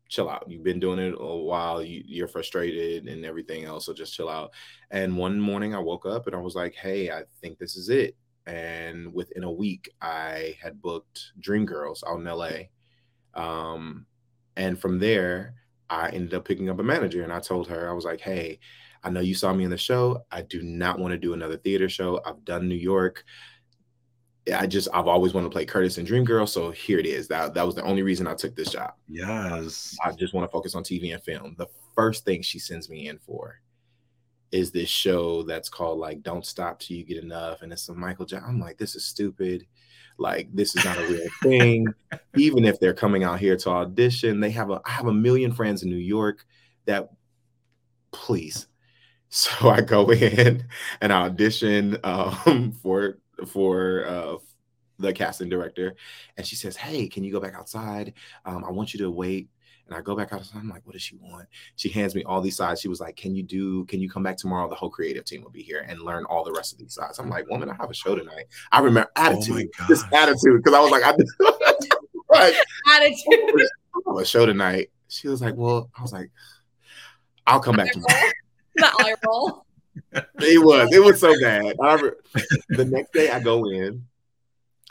chill 0.08 0.28
out. 0.28 0.44
You've 0.48 0.64
been 0.64 0.80
doing 0.80 0.98
it 0.98 1.14
a 1.18 1.36
while. 1.36 1.82
You, 1.82 2.02
you're 2.06 2.28
frustrated 2.28 3.06
and 3.06 3.24
everything 3.24 3.64
else. 3.64 3.86
So 3.86 3.92
just 3.92 4.14
chill 4.14 4.28
out. 4.28 4.52
And 4.90 5.16
one 5.16 5.38
morning 5.38 5.74
I 5.74 5.78
woke 5.78 6.06
up 6.06 6.26
and 6.26 6.34
I 6.34 6.40
was 6.40 6.54
like, 6.54 6.74
hey, 6.74 7.10
I 7.10 7.22
think 7.40 7.58
this 7.58 7.76
is 7.76 7.88
it. 7.88 8.16
And 8.46 9.12
within 9.12 9.44
a 9.44 9.52
week, 9.52 9.90
I 10.00 10.56
had 10.62 10.80
booked 10.80 11.32
Dreamgirls 11.40 12.02
out 12.06 12.20
in 12.20 12.24
LA. 12.24 12.68
Um, 13.34 14.06
and 14.56 14.78
from 14.80 14.98
there, 14.98 15.54
I 15.90 16.08
ended 16.08 16.34
up 16.34 16.46
picking 16.46 16.70
up 16.70 16.78
a 16.78 16.82
manager 16.82 17.22
and 17.22 17.32
I 17.32 17.40
told 17.40 17.68
her, 17.68 17.88
I 17.88 17.92
was 17.92 18.04
like, 18.04 18.20
hey, 18.20 18.58
I 19.02 19.10
know 19.10 19.20
you 19.20 19.34
saw 19.34 19.52
me 19.52 19.64
in 19.64 19.70
the 19.70 19.76
show. 19.76 20.24
I 20.30 20.42
do 20.42 20.62
not 20.62 20.98
want 20.98 21.12
to 21.12 21.18
do 21.18 21.34
another 21.34 21.56
theater 21.56 21.88
show. 21.88 22.20
I've 22.24 22.44
done 22.44 22.68
New 22.68 22.74
York. 22.74 23.24
I 24.54 24.66
just 24.66 24.88
I've 24.94 25.08
always 25.08 25.34
wanted 25.34 25.46
to 25.46 25.52
play 25.52 25.64
Curtis 25.64 25.98
and 25.98 26.06
Dream 26.06 26.24
Girl, 26.24 26.46
so 26.46 26.70
here 26.70 26.98
it 26.98 27.06
is. 27.06 27.28
That 27.28 27.54
that 27.54 27.66
was 27.66 27.74
the 27.74 27.82
only 27.82 28.02
reason 28.02 28.26
I 28.26 28.34
took 28.34 28.54
this 28.54 28.70
job. 28.70 28.92
Yes, 29.08 29.96
I 30.04 30.12
just 30.12 30.34
want 30.34 30.48
to 30.48 30.52
focus 30.52 30.74
on 30.74 30.84
TV 30.84 31.12
and 31.12 31.22
film. 31.22 31.54
The 31.58 31.68
first 31.94 32.24
thing 32.24 32.42
she 32.42 32.58
sends 32.58 32.88
me 32.88 33.08
in 33.08 33.18
for 33.18 33.60
is 34.50 34.70
this 34.70 34.88
show 34.88 35.42
that's 35.42 35.68
called 35.68 35.98
like 35.98 36.22
Don't 36.22 36.46
Stop 36.46 36.80
Till 36.80 36.96
You 36.96 37.04
Get 37.04 37.22
Enough, 37.22 37.62
and 37.62 37.72
it's 37.72 37.88
a 37.88 37.94
Michael 37.94 38.24
Jackson. 38.24 38.48
I'm 38.48 38.60
like, 38.60 38.78
this 38.78 38.94
is 38.94 39.04
stupid. 39.04 39.66
Like 40.18 40.48
this 40.52 40.74
is 40.74 40.84
not 40.84 40.98
a 40.98 41.06
real 41.06 41.28
thing. 41.42 41.86
Even 42.36 42.64
if 42.64 42.80
they're 42.80 42.94
coming 42.94 43.24
out 43.24 43.38
here 43.38 43.56
to 43.56 43.70
audition, 43.70 44.40
they 44.40 44.50
have 44.50 44.70
a 44.70 44.80
I 44.84 44.90
have 44.90 45.06
a 45.06 45.14
million 45.14 45.52
friends 45.52 45.82
in 45.82 45.90
New 45.90 45.96
York 45.96 46.44
that 46.86 47.10
please. 48.12 48.66
So 49.30 49.68
I 49.68 49.82
go 49.82 50.10
in 50.10 50.64
and 51.02 51.12
I 51.12 51.26
audition 51.26 51.98
um, 52.02 52.72
for 52.82 53.18
for 53.46 54.06
uh, 54.06 54.36
the 54.98 55.12
casting 55.12 55.48
director, 55.48 55.94
and 56.36 56.46
she 56.46 56.56
says, 56.56 56.76
"Hey, 56.76 57.08
can 57.08 57.24
you 57.24 57.32
go 57.32 57.40
back 57.40 57.54
outside? 57.54 58.14
Um, 58.44 58.64
I 58.64 58.70
want 58.70 58.92
you 58.94 59.00
to 59.00 59.10
wait." 59.10 59.48
And 59.86 59.96
I 59.96 60.02
go 60.02 60.14
back 60.14 60.32
outside. 60.32 60.58
I'm 60.58 60.68
like, 60.68 60.84
"What 60.84 60.92
does 60.92 61.02
she 61.02 61.16
want?" 61.16 61.46
She 61.76 61.88
hands 61.88 62.14
me 62.14 62.24
all 62.24 62.40
these 62.40 62.56
sides. 62.56 62.80
She 62.80 62.88
was 62.88 63.00
like, 63.00 63.16
"Can 63.16 63.34
you 63.34 63.42
do? 63.42 63.84
Can 63.86 64.00
you 64.00 64.10
come 64.10 64.22
back 64.22 64.36
tomorrow? 64.36 64.68
The 64.68 64.74
whole 64.74 64.90
creative 64.90 65.24
team 65.24 65.42
will 65.42 65.50
be 65.50 65.62
here 65.62 65.84
and 65.88 66.00
learn 66.00 66.24
all 66.24 66.44
the 66.44 66.52
rest 66.52 66.72
of 66.72 66.78
these 66.78 66.94
sides." 66.94 67.18
I'm 67.18 67.30
like, 67.30 67.48
"Woman, 67.48 67.70
I 67.70 67.74
have 67.74 67.90
a 67.90 67.94
show 67.94 68.14
tonight." 68.16 68.46
I 68.72 68.80
remember 68.80 69.10
oh 69.16 69.22
attitude, 69.22 69.68
oh 69.80 69.86
this 69.88 70.04
attitude, 70.12 70.62
because 70.62 70.74
I 70.74 70.80
was 70.80 70.90
like, 70.90 71.04
"I 71.04 71.10
like, 72.30 72.54
attitude." 72.90 73.22
I 73.94 74.00
have 74.06 74.16
a 74.16 74.24
show 74.24 74.46
tonight. 74.46 74.90
She 75.08 75.28
was 75.28 75.40
like, 75.40 75.54
"Well," 75.56 75.90
I 75.96 76.02
was 76.02 76.12
like, 76.12 76.30
"I'll 77.46 77.60
come 77.60 77.76
back 77.76 77.92
tomorrow." 77.92 78.14
The 78.74 78.86
eye 78.86 79.16
roll 79.26 79.66
it 80.12 80.64
was. 80.64 80.92
It 80.92 81.02
was 81.02 81.20
so 81.20 81.34
bad. 81.40 81.74
I 81.82 81.96
the 82.68 82.84
next 82.84 83.12
day 83.12 83.30
I 83.30 83.40
go 83.40 83.64
in, 83.68 84.04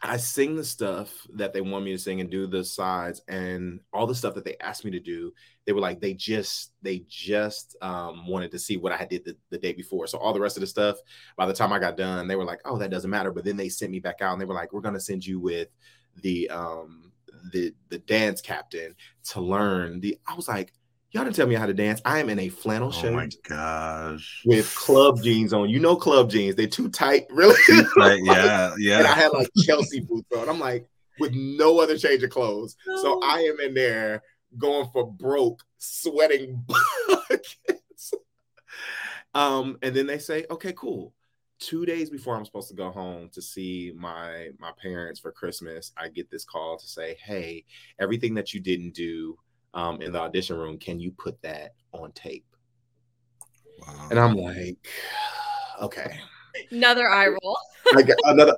I 0.01 0.17
sing 0.17 0.55
the 0.55 0.63
stuff 0.63 1.11
that 1.33 1.53
they 1.53 1.61
want 1.61 1.83
me 1.83 1.91
to 1.91 1.97
sing 1.97 2.21
and 2.21 2.29
do 2.29 2.45
the 2.45 2.63
sides 2.63 3.21
and 3.27 3.79
all 3.91 4.05
the 4.05 4.13
stuff 4.13 4.35
that 4.35 4.45
they 4.45 4.55
asked 4.61 4.85
me 4.85 4.91
to 4.91 4.99
do. 4.99 5.33
They 5.65 5.73
were 5.73 5.81
like, 5.81 5.99
they 5.99 6.13
just, 6.13 6.71
they 6.83 7.03
just 7.07 7.75
um, 7.81 8.27
wanted 8.27 8.51
to 8.51 8.59
see 8.59 8.77
what 8.77 8.91
I 8.91 9.05
did 9.05 9.25
the, 9.25 9.35
the 9.49 9.57
day 9.57 9.73
before. 9.73 10.05
So 10.05 10.19
all 10.19 10.33
the 10.33 10.39
rest 10.39 10.55
of 10.55 10.61
the 10.61 10.67
stuff, 10.67 10.97
by 11.35 11.47
the 11.47 11.53
time 11.53 11.73
I 11.73 11.79
got 11.79 11.97
done, 11.97 12.27
they 12.27 12.35
were 12.35 12.45
like, 12.45 12.61
oh, 12.63 12.77
that 12.77 12.91
doesn't 12.91 13.09
matter. 13.09 13.31
But 13.31 13.43
then 13.43 13.57
they 13.57 13.69
sent 13.69 13.91
me 13.91 13.99
back 13.99 14.21
out 14.21 14.33
and 14.33 14.41
they 14.41 14.45
were 14.45 14.53
like, 14.53 14.71
we're 14.71 14.81
gonna 14.81 14.99
send 14.99 15.25
you 15.25 15.39
with 15.39 15.69
the 16.21 16.49
um 16.49 17.11
the 17.51 17.73
the 17.89 17.99
dance 17.99 18.39
captain 18.39 18.95
to 19.31 19.41
learn 19.41 19.99
the. 19.99 20.17
I 20.27 20.35
was 20.35 20.47
like, 20.47 20.73
Y'all 21.11 21.23
didn't 21.23 21.35
tell 21.35 21.47
me 21.47 21.55
how 21.55 21.65
to 21.65 21.73
dance. 21.73 22.01
I 22.03 22.19
am 22.19 22.29
in 22.29 22.37
a 22.37 22.49
flannel 22.49 22.91
shirt. 22.91 23.13
Oh 23.13 23.15
my 23.15 23.29
gosh. 23.47 24.43
With 24.45 24.73
club 24.75 25.21
jeans 25.23 25.53
on. 25.53 25.69
You 25.69 25.79
know 25.79 25.95
club 25.95 26.29
jeans. 26.29 26.55
They're 26.55 26.67
too 26.67 26.89
tight, 26.89 27.27
really. 27.31 27.55
Right, 27.95 28.19
yeah, 28.23 28.73
yeah. 28.77 28.99
And 28.99 29.07
I 29.07 29.13
had 29.13 29.31
like 29.31 29.49
Chelsea 29.65 30.01
boots 30.01 30.27
on. 30.35 30.49
I'm 30.49 30.59
like, 30.59 30.85
with 31.19 31.33
no 31.33 31.79
other 31.79 31.97
change 31.97 32.23
of 32.23 32.29
clothes. 32.29 32.75
No. 32.85 33.01
So 33.01 33.21
I 33.23 33.39
am 33.41 33.59
in 33.61 33.73
there 33.73 34.21
going 34.57 34.89
for 34.91 35.09
broke, 35.09 35.63
sweating 35.77 36.63
buckets. 37.07 38.13
um, 39.33 39.77
and 39.81 39.95
then 39.95 40.07
they 40.07 40.19
say, 40.19 40.45
okay, 40.49 40.73
cool. 40.73 41.13
Two 41.59 41.85
days 41.85 42.09
before 42.09 42.35
I'm 42.35 42.45
supposed 42.45 42.69
to 42.69 42.75
go 42.75 42.91
home 42.91 43.29
to 43.33 43.41
see 43.41 43.91
my 43.95 44.49
my 44.59 44.71
parents 44.79 45.19
for 45.19 45.31
Christmas, 45.31 45.91
I 45.97 46.09
get 46.09 46.29
this 46.29 46.45
call 46.45 46.77
to 46.77 46.85
say, 46.85 47.17
hey, 47.23 47.65
everything 47.97 48.35
that 48.35 48.53
you 48.53 48.59
didn't 48.59 48.93
do 48.93 49.37
um, 49.73 50.01
in 50.01 50.11
the 50.11 50.19
audition 50.19 50.57
room. 50.57 50.77
Can 50.77 50.99
you 50.99 51.11
put 51.11 51.41
that 51.41 51.73
on 51.91 52.11
tape? 52.11 52.45
Wow. 53.79 54.07
And 54.09 54.19
I'm 54.19 54.35
like, 54.35 54.77
okay. 55.81 56.19
Another 56.71 57.07
eye 57.07 57.27
roll. 57.27 57.57
I 57.93 58.03
another. 58.25 58.57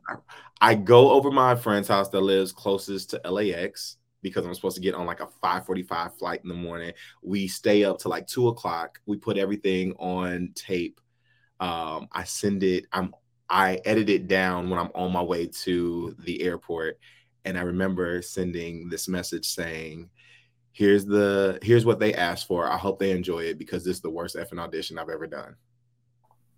I 0.62 0.76
go 0.76 1.12
over 1.12 1.32
my 1.32 1.56
friend's 1.56 1.88
house 1.88 2.10
that 2.10 2.22
lives 2.22 2.52
closest 2.52 3.12
to 3.12 3.22
LAX 3.30 3.98
because 4.22 4.46
I'm 4.46 4.54
supposed 4.54 4.76
to 4.76 4.82
get 4.82 4.96
on 4.96 5.06
like 5.06 5.22
a 5.22 5.28
5:45 5.44 6.18
flight 6.18 6.42
in 6.44 6.50
the 6.50 6.56
morning. 6.56 6.94
We 7.22 7.48
stay 7.48 7.84
up 7.84 8.00
to 8.00 8.10
like 8.10 8.28
two 8.28 8.48
o'clock. 8.50 9.00
We 9.06 9.18
put 9.18 9.38
everything 9.38 9.94
on 9.94 10.52
tape. 10.56 11.00
Um, 11.60 12.08
I 12.12 12.24
send 12.24 12.64
it. 12.64 12.86
I'm 12.92 13.14
I 13.50 13.80
edit 13.86 14.10
it 14.10 14.28
down 14.28 14.70
when 14.70 14.80
I'm 14.80 14.92
on 14.94 15.12
my 15.12 15.24
way 15.24 15.48
to 15.64 16.16
the 16.20 16.42
airport, 16.42 17.00
and 17.46 17.58
I 17.58 17.62
remember 17.62 18.22
sending 18.22 18.90
this 18.90 19.08
message 19.08 19.48
saying, 19.48 20.10
here's 20.72 21.06
the 21.06 21.60
here's 21.62 21.86
what 21.86 22.00
they 22.00 22.14
asked 22.14 22.48
for. 22.48 22.68
I 22.68 22.78
hope 22.78 23.00
they 23.00 23.12
enjoy 23.12 23.40
it 23.40 23.58
because 23.58 23.84
this 23.84 23.98
is 23.98 24.02
the 24.02 24.10
worst 24.10 24.36
effing 24.36 24.60
audition 24.60 24.98
I've 24.98 25.10
ever 25.10 25.28
done. 25.28 25.56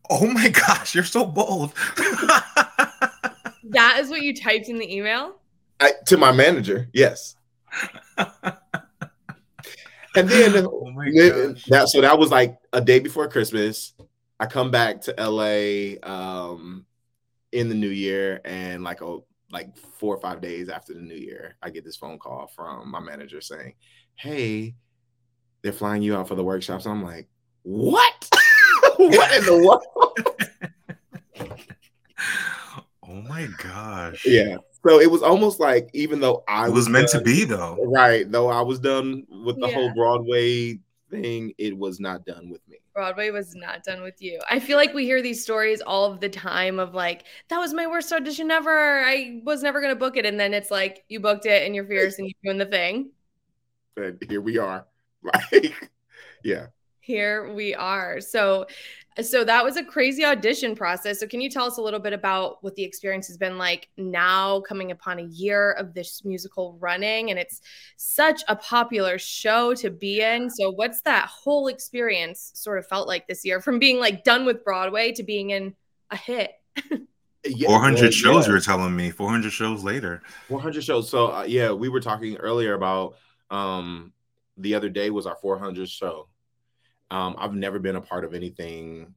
Oh 0.10 0.28
my 0.28 0.50
gosh, 0.50 0.96
you're 0.96 1.04
so 1.04 1.26
bold. 1.26 1.74
that 1.96 3.98
is 4.00 4.10
what 4.10 4.22
you 4.22 4.36
typed 4.36 4.70
in 4.70 4.78
the 4.78 4.96
email? 4.96 5.36
I, 5.80 5.94
to 6.08 6.18
my 6.18 6.32
manager, 6.32 6.90
yes. 6.94 7.36
and 8.18 8.28
then, 10.30 10.56
oh 10.58 10.94
then 11.14 11.58
that 11.68 11.88
so 11.88 12.02
that 12.02 12.20
was 12.20 12.30
like 12.30 12.58
a 12.74 12.82
day 12.82 13.00
before 13.00 13.28
Christmas. 13.28 13.94
I 14.40 14.48
come 14.48 14.72
back 14.72 15.02
to 15.02 15.14
LA 15.18 15.98
um, 16.04 16.86
in 17.52 17.70
the 17.70 17.76
new 17.76 17.90
year 17.90 18.42
and 18.44 18.84
like 18.84 19.02
a 19.02 19.20
like 19.52 19.78
four 19.78 20.16
or 20.16 20.20
five 20.20 20.42
days 20.42 20.70
after 20.70 20.94
the 20.94 21.02
new 21.02 21.16
year, 21.16 21.56
I 21.62 21.70
get 21.70 21.84
this 21.84 21.98
phone 21.98 22.18
call 22.18 22.48
from 22.48 22.90
my 22.90 23.00
manager 23.00 23.42
saying, 23.42 23.74
hey, 24.16 24.76
they're 25.62 25.72
flying 25.72 26.02
you 26.02 26.16
out 26.16 26.28
for 26.28 26.36
the 26.36 26.44
workshops. 26.44 26.86
I'm 26.86 27.04
like, 27.04 27.28
what? 27.64 28.30
what 28.98 29.38
in 29.38 29.46
the 29.46 29.58
world? 29.66 29.84
oh 33.08 33.22
my 33.28 33.48
gosh. 33.62 34.26
Yeah. 34.26 34.58
So 34.84 35.00
it 35.00 35.12
was 35.12 35.22
almost 35.22 35.60
like 35.60 35.90
even 35.94 36.20
though 36.20 36.44
I 36.48 36.66
it 36.66 36.70
was, 36.70 36.86
was 36.86 36.90
meant 36.90 37.10
done, 37.10 37.24
to 37.24 37.26
be 37.26 37.44
though. 37.46 37.78
Right. 37.86 38.30
Though 38.32 38.50
I 38.50 38.62
was 38.62 38.80
done 38.80 39.26
with 39.46 39.60
the 39.60 39.68
yeah. 39.68 39.74
whole 39.74 39.94
Broadway 39.94 40.80
thing, 41.12 41.54
it 41.58 41.78
was 41.78 42.00
not 42.00 42.26
done 42.26 42.50
with 42.50 42.62
me. 42.68 42.78
Broadway 42.94 43.30
was 43.30 43.56
not 43.56 43.84
done 43.84 44.02
with 44.02 44.22
you. 44.22 44.42
I 44.50 44.60
feel 44.60 44.78
like 44.78 44.94
we 44.94 45.06
hear 45.06 45.22
these 45.22 45.42
stories 45.42 45.82
all 45.82 46.12
of 46.12 46.20
the 46.20 46.28
time 46.28 46.80
of 46.80 46.94
like, 46.94 47.24
that 47.50 47.58
was 47.58 47.74
my 47.74 47.88
worst 47.88 48.12
audition 48.12 48.52
ever. 48.52 49.02
I 49.06 49.42
was 49.46 49.62
never 49.62 49.82
gonna 49.82 49.96
book 49.96 50.18
it. 50.18 50.26
And 50.26 50.40
then 50.40 50.54
it's 50.54 50.72
like 50.72 51.06
you 51.08 51.20
booked 51.20 51.46
it 51.46 51.66
and 51.66 51.76
you're 51.76 51.86
fierce 51.86 52.18
and 52.18 52.28
you're 52.28 52.54
doing 52.54 52.58
the 52.58 52.66
thing 52.66 53.12
and 53.98 54.22
here 54.28 54.42
we 54.42 54.58
are. 54.58 54.86
Like, 55.52 55.92
yeah. 56.44 56.68
Here 57.00 57.54
we 57.54 57.76
are. 57.76 58.20
So 58.22 58.66
so 59.22 59.44
that 59.44 59.64
was 59.64 59.76
a 59.76 59.84
crazy 59.84 60.24
audition 60.24 60.74
process. 60.74 61.20
So 61.20 61.28
can 61.28 61.42
you 61.42 61.50
tell 61.50 61.66
us 61.66 61.78
a 61.78 61.82
little 61.82 62.00
bit 62.00 62.14
about 62.14 62.64
what 62.64 62.76
the 62.76 62.84
experience 62.84 63.28
has 63.28 63.38
been 63.38 63.58
like 63.58 63.90
now 63.98 64.62
coming 64.62 64.92
upon 64.92 65.20
a 65.20 65.24
year 65.24 65.74
of 65.74 65.94
this 65.94 66.24
musical 66.24 66.78
running 66.80 67.30
and 67.30 67.38
it's 67.38 67.62
such 67.98 68.42
a 68.48 68.56
popular 68.56 69.20
show 69.20 69.74
to 69.76 69.90
be 69.90 70.22
in. 70.22 70.50
So 70.50 70.72
what's 70.72 71.02
that 71.02 71.28
whole 71.28 71.68
experience 71.68 72.52
sort 72.56 72.80
of 72.80 72.88
felt 72.88 73.08
like 73.08 73.28
this 73.28 73.44
year 73.44 73.60
from 73.60 73.80
being 73.80 74.00
like 74.00 74.24
done 74.24 74.46
with 74.46 74.64
Broadway 74.64 75.12
to 75.12 75.24
being 75.24 75.50
in 75.50 75.76
a 76.10 76.16
hit? 76.16 76.54
yeah, 77.44 77.68
400 77.68 78.02
well, 78.02 78.12
shows 78.12 78.46
yeah. 78.46 78.48
you 78.48 78.54
were 78.54 78.62
telling 78.62 78.96
me 78.96 79.12
400 79.12 79.52
shows 79.52 79.84
later 79.84 80.22
400 80.48 80.84
shows 80.84 81.10
so 81.10 81.28
uh, 81.34 81.44
yeah 81.44 81.72
we 81.72 81.90
were 81.90 82.00
talking 82.00 82.38
earlier 82.38 82.76
about 82.76 83.16
um, 83.52 84.14
the 84.58 84.74
other 84.74 84.90
day 84.90 85.10
was 85.12 85.28
our 85.28 85.38
400th 85.38 85.90
show. 85.90 86.28
Um, 87.12 87.36
I've 87.38 87.54
never 87.54 87.78
been 87.78 87.98
a 87.98 88.02
part 88.02 88.24
of 88.24 88.34
anything 88.34 89.14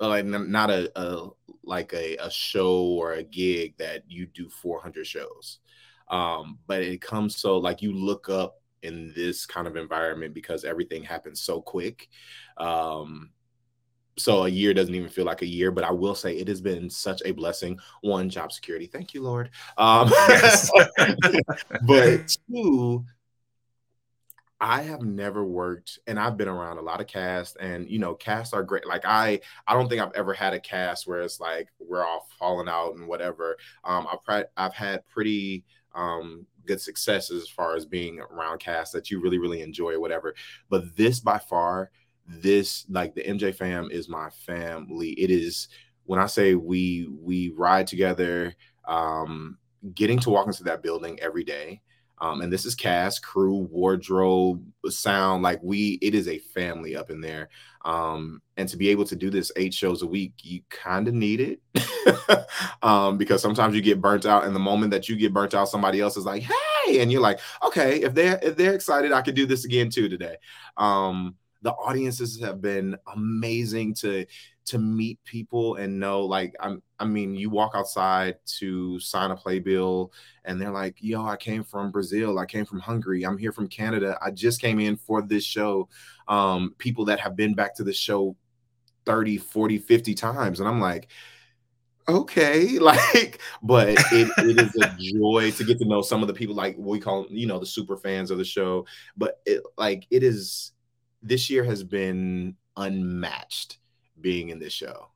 like 0.00 0.24
not 0.24 0.70
a, 0.70 0.90
a 1.00 1.28
like 1.62 1.92
a, 1.92 2.16
a 2.16 2.30
show 2.30 2.82
or 2.82 3.12
a 3.12 3.22
gig 3.22 3.76
that 3.78 4.02
you 4.08 4.26
do 4.26 4.48
400 4.48 5.06
shows. 5.06 5.60
Um 6.08 6.58
but 6.66 6.82
it 6.82 7.00
comes 7.00 7.36
so 7.36 7.58
like 7.58 7.80
you 7.82 7.92
look 7.92 8.28
up 8.28 8.60
in 8.82 9.12
this 9.14 9.46
kind 9.46 9.66
of 9.66 9.76
environment 9.76 10.34
because 10.34 10.64
everything 10.64 11.02
happens 11.02 11.40
so 11.40 11.60
quick. 11.60 12.08
Um 12.58 13.30
so 14.16 14.44
a 14.44 14.48
year 14.48 14.74
doesn't 14.74 14.94
even 14.94 15.08
feel 15.08 15.24
like 15.24 15.42
a 15.42 15.46
year 15.46 15.72
but 15.72 15.82
i 15.82 15.90
will 15.90 16.14
say 16.14 16.36
it 16.36 16.46
has 16.46 16.60
been 16.60 16.90
such 16.90 17.22
a 17.24 17.32
blessing. 17.32 17.78
One 18.02 18.28
job 18.28 18.52
security. 18.52 18.86
Thank 18.86 19.14
you 19.14 19.22
lord. 19.22 19.50
Um 19.78 20.08
but 21.86 22.36
two 22.50 23.04
I 24.60 24.82
have 24.82 25.02
never 25.02 25.44
worked, 25.44 25.98
and 26.06 26.18
I've 26.18 26.36
been 26.36 26.48
around 26.48 26.78
a 26.78 26.82
lot 26.82 27.00
of 27.00 27.06
casts, 27.06 27.56
and 27.56 27.88
you 27.88 27.98
know, 27.98 28.14
casts 28.14 28.54
are 28.54 28.62
great. 28.62 28.86
Like 28.86 29.04
I, 29.04 29.40
I 29.66 29.74
don't 29.74 29.88
think 29.88 30.00
I've 30.00 30.14
ever 30.14 30.32
had 30.32 30.54
a 30.54 30.60
cast 30.60 31.06
where 31.06 31.20
it's 31.20 31.40
like 31.40 31.68
we're 31.78 32.04
all 32.04 32.28
falling 32.38 32.68
out 32.68 32.94
and 32.94 33.06
whatever. 33.08 33.56
Um, 33.84 34.06
I've 34.10 34.44
I've 34.56 34.74
had 34.74 35.06
pretty 35.06 35.64
um 35.94 36.46
good 36.66 36.80
successes 36.80 37.42
as 37.42 37.48
far 37.48 37.76
as 37.76 37.84
being 37.84 38.20
around 38.20 38.58
casts 38.58 38.92
that 38.94 39.10
you 39.10 39.20
really 39.20 39.38
really 39.38 39.60
enjoy 39.60 39.92
or 39.92 40.00
whatever. 40.00 40.34
But 40.70 40.96
this 40.96 41.20
by 41.20 41.38
far, 41.38 41.90
this 42.26 42.86
like 42.88 43.14
the 43.14 43.22
MJ 43.22 43.54
fam 43.54 43.90
is 43.90 44.08
my 44.08 44.30
family. 44.30 45.10
It 45.10 45.30
is 45.30 45.68
when 46.04 46.20
I 46.20 46.26
say 46.26 46.54
we 46.54 47.08
we 47.20 47.50
ride 47.50 47.86
together. 47.86 48.54
Um, 48.86 49.58
getting 49.94 50.18
to 50.18 50.30
walk 50.30 50.46
into 50.46 50.64
that 50.64 50.82
building 50.82 51.18
every 51.20 51.44
day 51.44 51.82
um, 52.24 52.40
and 52.40 52.50
this 52.50 52.64
is 52.64 52.74
cast, 52.74 53.22
crew, 53.22 53.68
wardrobe, 53.70 54.64
sound. 54.88 55.42
Like 55.42 55.62
we, 55.62 55.98
it 56.00 56.14
is 56.14 56.26
a 56.26 56.38
family 56.38 56.96
up 56.96 57.10
in 57.10 57.20
there. 57.20 57.50
Um, 57.84 58.40
and 58.56 58.66
to 58.70 58.78
be 58.78 58.88
able 58.88 59.04
to 59.04 59.16
do 59.16 59.28
this 59.28 59.52
eight 59.56 59.74
shows 59.74 60.00
a 60.00 60.06
week, 60.06 60.32
you 60.42 60.62
kind 60.70 61.06
of 61.06 61.12
need 61.12 61.40
it 61.42 62.48
um, 62.82 63.18
because 63.18 63.42
sometimes 63.42 63.74
you 63.74 63.82
get 63.82 64.00
burnt 64.00 64.24
out. 64.24 64.44
And 64.44 64.56
the 64.56 64.60
moment 64.60 64.90
that 64.92 65.06
you 65.06 65.16
get 65.16 65.34
burnt 65.34 65.52
out, 65.52 65.68
somebody 65.68 66.00
else 66.00 66.16
is 66.16 66.24
like, 66.24 66.44
"Hey," 66.44 67.00
and 67.00 67.12
you're 67.12 67.20
like, 67.20 67.40
"Okay, 67.62 68.00
if 68.00 68.14
they're 68.14 68.38
if 68.42 68.56
they're 68.56 68.74
excited, 68.74 69.12
I 69.12 69.20
could 69.20 69.34
do 69.34 69.44
this 69.44 69.66
again 69.66 69.90
too 69.90 70.08
today." 70.08 70.36
Um, 70.78 71.34
the 71.60 71.72
audiences 71.72 72.40
have 72.40 72.62
been 72.62 72.96
amazing 73.14 73.94
to 73.94 74.24
to 74.66 74.78
meet 74.78 75.22
people 75.24 75.76
and 75.76 76.00
know 76.00 76.22
like 76.22 76.54
I'm 76.60 76.82
I 76.98 77.04
mean 77.04 77.34
you 77.34 77.50
walk 77.50 77.72
outside 77.74 78.36
to 78.58 78.98
sign 78.98 79.30
a 79.30 79.36
playbill 79.36 80.12
and 80.44 80.60
they're 80.60 80.70
like 80.70 80.96
yo 81.00 81.26
I 81.26 81.36
came 81.36 81.62
from 81.62 81.90
Brazil. 81.90 82.38
I 82.38 82.46
came 82.46 82.64
from 82.64 82.80
Hungary. 82.80 83.24
I'm 83.24 83.38
here 83.38 83.52
from 83.52 83.68
Canada. 83.68 84.18
I 84.22 84.30
just 84.30 84.60
came 84.60 84.80
in 84.80 84.96
for 84.96 85.22
this 85.22 85.44
show. 85.44 85.88
Um 86.28 86.74
people 86.78 87.04
that 87.06 87.20
have 87.20 87.36
been 87.36 87.54
back 87.54 87.74
to 87.76 87.84
the 87.84 87.92
show 87.92 88.36
30 89.04 89.36
40 89.36 89.78
50 89.78 90.14
times. 90.14 90.60
And 90.60 90.68
I'm 90.68 90.80
like 90.80 91.08
okay. 92.08 92.78
Like 92.78 93.40
but 93.62 93.88
it, 94.12 94.32
it 94.38 94.60
is 94.60 94.74
a 94.82 94.96
joy 94.98 95.50
to 95.52 95.64
get 95.64 95.78
to 95.78 95.84
know 95.84 96.00
some 96.00 96.22
of 96.22 96.28
the 96.28 96.34
people 96.34 96.54
like 96.54 96.76
we 96.78 97.00
call 97.00 97.26
you 97.28 97.46
know 97.46 97.58
the 97.58 97.66
super 97.66 97.98
fans 97.98 98.30
of 98.30 98.38
the 98.38 98.44
show. 98.44 98.86
But 99.14 99.40
it 99.44 99.62
like 99.76 100.06
it 100.10 100.22
is 100.22 100.72
this 101.22 101.50
year 101.50 101.64
has 101.64 101.84
been 101.84 102.56
unmatched 102.76 103.78
being 104.20 104.50
in 104.50 104.58
this 104.58 104.72
show. 104.72 105.08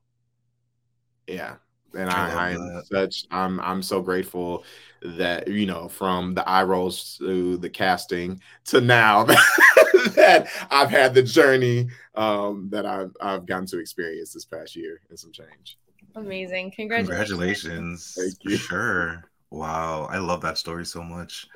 Yeah. 1.27 1.57
And 1.95 2.11
I, 2.11 2.49
I 2.49 2.51
am 2.51 2.83
such 2.85 3.25
I'm 3.31 3.61
I'm 3.61 3.83
so 3.83 4.03
grateful 4.03 4.65
that 5.03 5.49
you 5.49 5.65
know 5.65 5.89
from 5.89 6.35
the 6.35 6.47
eye 6.47 6.63
rolls 6.63 7.17
to 7.19 7.57
the 7.57 7.71
casting 7.71 8.43
to 8.67 8.81
now 8.81 9.25
that 9.25 10.49
I've 10.71 10.91
had 10.91 11.15
the 11.15 11.23
journey 11.23 11.89
um, 12.15 12.69
that 12.71 12.85
I've 12.85 13.17
I've 13.23 13.47
gotten 13.47 13.67
to 13.69 13.79
experience 13.79 14.35
this 14.35 14.45
past 14.45 14.77
year 14.77 15.01
and 15.09 15.19
some 15.19 15.33
change. 15.33 15.79
Amazing. 16.15 16.73
Congratulations. 16.73 17.29
Congratulations. 17.31 18.15
Thank 18.19 18.35
you. 18.43 18.57
Sure. 18.59 19.25
Wow. 19.51 20.09
I 20.11 20.19
love 20.19 20.43
that 20.43 20.59
story 20.59 20.85
so 20.85 21.03
much. 21.03 21.47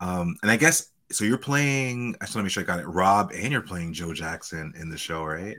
um, 0.00 0.36
and 0.42 0.50
I 0.50 0.56
guess 0.56 0.90
so 1.10 1.24
you're 1.24 1.38
playing 1.38 2.14
I 2.20 2.26
just 2.26 2.36
want 2.36 2.42
to 2.42 2.44
make 2.44 2.52
sure 2.52 2.62
I 2.62 2.66
got 2.66 2.80
it, 2.80 2.86
Rob, 2.86 3.32
and 3.34 3.52
you're 3.52 3.62
playing 3.62 3.94
Joe 3.94 4.12
Jackson 4.12 4.74
in 4.78 4.90
the 4.90 4.98
show, 4.98 5.24
right? 5.24 5.56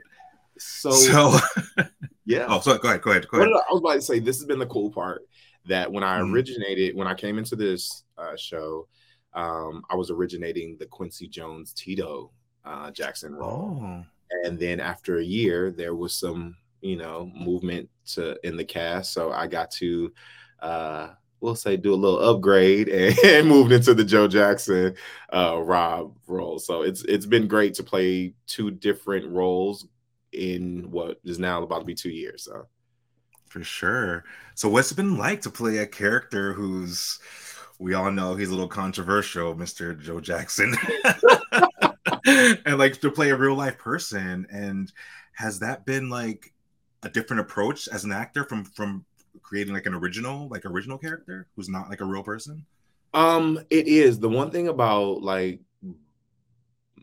So, 0.58 0.90
so 0.92 1.38
yeah. 2.24 2.46
Oh, 2.48 2.60
so 2.60 2.78
go 2.78 2.88
ahead, 2.88 3.02
go 3.02 3.10
ahead, 3.10 3.28
go 3.28 3.38
ahead. 3.38 3.48
I, 3.48 3.72
was 3.72 3.80
about 3.80 3.94
to 3.94 4.02
say 4.02 4.18
this 4.18 4.38
has 4.38 4.46
been 4.46 4.58
the 4.58 4.66
cool 4.66 4.90
part 4.90 5.22
that 5.66 5.90
when 5.90 6.04
I 6.04 6.18
mm-hmm. 6.18 6.32
originated, 6.32 6.96
when 6.96 7.06
I 7.06 7.14
came 7.14 7.38
into 7.38 7.56
this 7.56 8.04
uh, 8.18 8.36
show, 8.36 8.86
um, 9.34 9.82
I 9.90 9.96
was 9.96 10.10
originating 10.10 10.76
the 10.78 10.86
Quincy 10.86 11.28
Jones 11.28 11.72
Tito 11.72 12.30
uh, 12.64 12.90
Jackson 12.90 13.34
role, 13.34 13.80
oh. 13.82 14.04
and 14.44 14.58
then 14.58 14.80
after 14.80 15.18
a 15.18 15.24
year, 15.24 15.70
there 15.70 15.94
was 15.94 16.14
some 16.14 16.56
you 16.80 16.96
know 16.96 17.30
movement 17.34 17.88
to 18.12 18.36
in 18.46 18.56
the 18.56 18.64
cast, 18.64 19.12
so 19.12 19.32
I 19.32 19.46
got 19.46 19.70
to. 19.72 20.12
Uh, 20.60 21.08
we'll 21.40 21.54
say 21.54 21.76
do 21.76 21.92
a 21.92 21.94
little 21.94 22.20
upgrade 22.20 22.88
and, 22.88 23.18
and 23.24 23.46
moved 23.46 23.70
into 23.70 23.92
the 23.92 24.04
Joe 24.04 24.26
Jackson 24.26 24.94
uh, 25.30 25.60
Rob 25.60 26.16
role. 26.26 26.58
So 26.58 26.82
it's 26.82 27.04
it's 27.04 27.26
been 27.26 27.46
great 27.46 27.74
to 27.74 27.82
play 27.82 28.34
two 28.46 28.70
different 28.70 29.30
roles 29.30 29.86
in 30.34 30.90
what 30.90 31.20
is 31.24 31.38
now 31.38 31.62
about 31.62 31.80
to 31.80 31.84
be 31.84 31.94
two 31.94 32.10
years. 32.10 32.44
So 32.44 32.66
for 33.48 33.62
sure. 33.62 34.24
So 34.54 34.68
what's 34.68 34.90
it 34.90 34.96
been 34.96 35.16
like 35.16 35.42
to 35.42 35.50
play 35.50 35.78
a 35.78 35.86
character 35.86 36.52
who's 36.52 37.18
we 37.78 37.94
all 37.94 38.10
know 38.10 38.34
he's 38.34 38.48
a 38.48 38.52
little 38.52 38.68
controversial, 38.68 39.54
Mr. 39.54 39.98
Joe 39.98 40.20
Jackson. 40.20 40.74
and 42.26 42.78
like 42.78 43.00
to 43.00 43.10
play 43.10 43.30
a 43.30 43.36
real 43.36 43.54
life 43.54 43.78
person. 43.78 44.46
And 44.50 44.92
has 45.34 45.58
that 45.60 45.84
been 45.84 46.08
like 46.08 46.52
a 47.02 47.08
different 47.08 47.40
approach 47.40 47.88
as 47.88 48.04
an 48.04 48.12
actor 48.12 48.44
from 48.44 48.64
from 48.64 49.04
creating 49.42 49.74
like 49.74 49.86
an 49.86 49.94
original, 49.94 50.48
like 50.48 50.64
original 50.64 50.98
character 50.98 51.48
who's 51.56 51.68
not 51.68 51.90
like 51.90 52.00
a 52.00 52.04
real 52.04 52.22
person? 52.22 52.64
Um, 53.12 53.60
it 53.70 53.86
is. 53.86 54.18
The 54.18 54.28
one 54.28 54.50
thing 54.50 54.68
about 54.68 55.22
like 55.22 55.60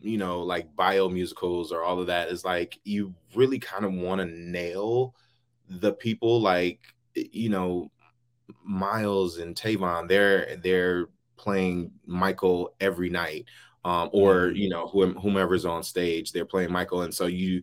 you 0.02 0.18
know, 0.18 0.40
like 0.40 0.74
bio 0.76 1.08
musicals 1.08 1.72
or 1.72 1.82
all 1.82 2.00
of 2.00 2.08
that 2.08 2.28
is 2.28 2.44
like 2.44 2.78
you 2.84 3.14
really 3.34 3.58
kind 3.58 3.84
of 3.84 3.92
want 3.92 4.20
to 4.20 4.26
nail 4.26 5.14
the 5.68 5.92
people 5.92 6.40
like 6.40 6.80
you 7.14 7.48
know 7.48 7.90
Myles 8.64 9.38
and 9.38 9.54
Tavon 9.54 10.08
they're 10.08 10.56
they're 10.56 11.08
playing 11.36 11.92
Michael 12.06 12.74
every 12.80 13.08
night 13.08 13.46
um 13.84 14.10
or 14.12 14.48
mm-hmm. 14.48 14.56
you 14.56 14.68
know 14.68 14.86
whomever's 14.86 15.64
on 15.64 15.82
stage 15.82 16.32
they're 16.32 16.44
playing 16.44 16.72
Michael 16.72 17.02
and 17.02 17.14
so 17.14 17.26
you 17.26 17.62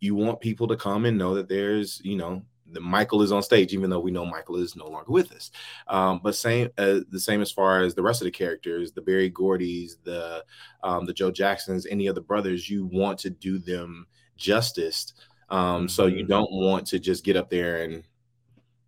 you 0.00 0.14
want 0.14 0.40
people 0.40 0.66
to 0.68 0.76
come 0.76 1.04
and 1.04 1.18
know 1.18 1.34
that 1.34 1.48
there's 1.48 2.00
you 2.04 2.16
know 2.16 2.42
the 2.72 2.80
Michael 2.80 3.22
is 3.22 3.32
on 3.32 3.42
stage, 3.42 3.72
even 3.72 3.90
though 3.90 4.00
we 4.00 4.10
know 4.10 4.24
Michael 4.24 4.56
is 4.56 4.76
no 4.76 4.86
longer 4.86 5.10
with 5.10 5.32
us. 5.32 5.50
Um, 5.88 6.20
but 6.22 6.34
same 6.34 6.68
uh, 6.78 7.00
the 7.10 7.20
same 7.20 7.40
as 7.40 7.50
far 7.50 7.82
as 7.82 7.94
the 7.94 8.02
rest 8.02 8.20
of 8.20 8.26
the 8.26 8.30
characters, 8.30 8.92
the 8.92 9.02
Berry 9.02 9.30
Gordys, 9.30 9.92
the 10.04 10.44
um, 10.82 11.06
the 11.06 11.12
Joe 11.12 11.30
Jacksons, 11.30 11.86
any 11.86 12.06
of 12.06 12.14
the 12.14 12.20
brothers, 12.20 12.68
you 12.68 12.86
want 12.86 13.18
to 13.20 13.30
do 13.30 13.58
them 13.58 14.06
justice. 14.36 15.12
Um, 15.48 15.88
so 15.88 16.06
you 16.06 16.18
mm-hmm. 16.18 16.28
don't 16.28 16.52
want 16.52 16.86
to 16.88 16.98
just 16.98 17.24
get 17.24 17.36
up 17.36 17.50
there 17.50 17.82
and 17.82 18.04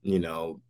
you 0.03 0.19
know 0.19 0.61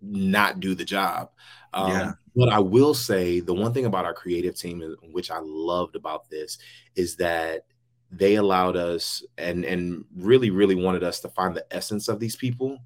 not 0.00 0.60
do 0.60 0.74
the 0.74 0.84
job. 0.84 1.30
Um, 1.72 1.90
yeah. 1.90 2.12
But 2.36 2.48
I 2.48 2.58
will 2.58 2.94
say 2.94 3.40
the 3.40 3.54
one 3.54 3.72
thing 3.72 3.86
about 3.86 4.04
our 4.04 4.14
creative 4.14 4.56
team, 4.56 4.96
which 5.12 5.30
I 5.30 5.38
loved 5.40 5.96
about 5.96 6.28
this, 6.30 6.58
is 6.96 7.16
that 7.16 7.62
they 8.10 8.36
allowed 8.36 8.76
us 8.76 9.24
and 9.38 9.64
and 9.64 10.04
really 10.16 10.50
really 10.50 10.74
wanted 10.74 11.02
us 11.02 11.20
to 11.20 11.28
find 11.28 11.54
the 11.54 11.66
essence 11.70 12.08
of 12.08 12.20
these 12.20 12.36
people 12.36 12.78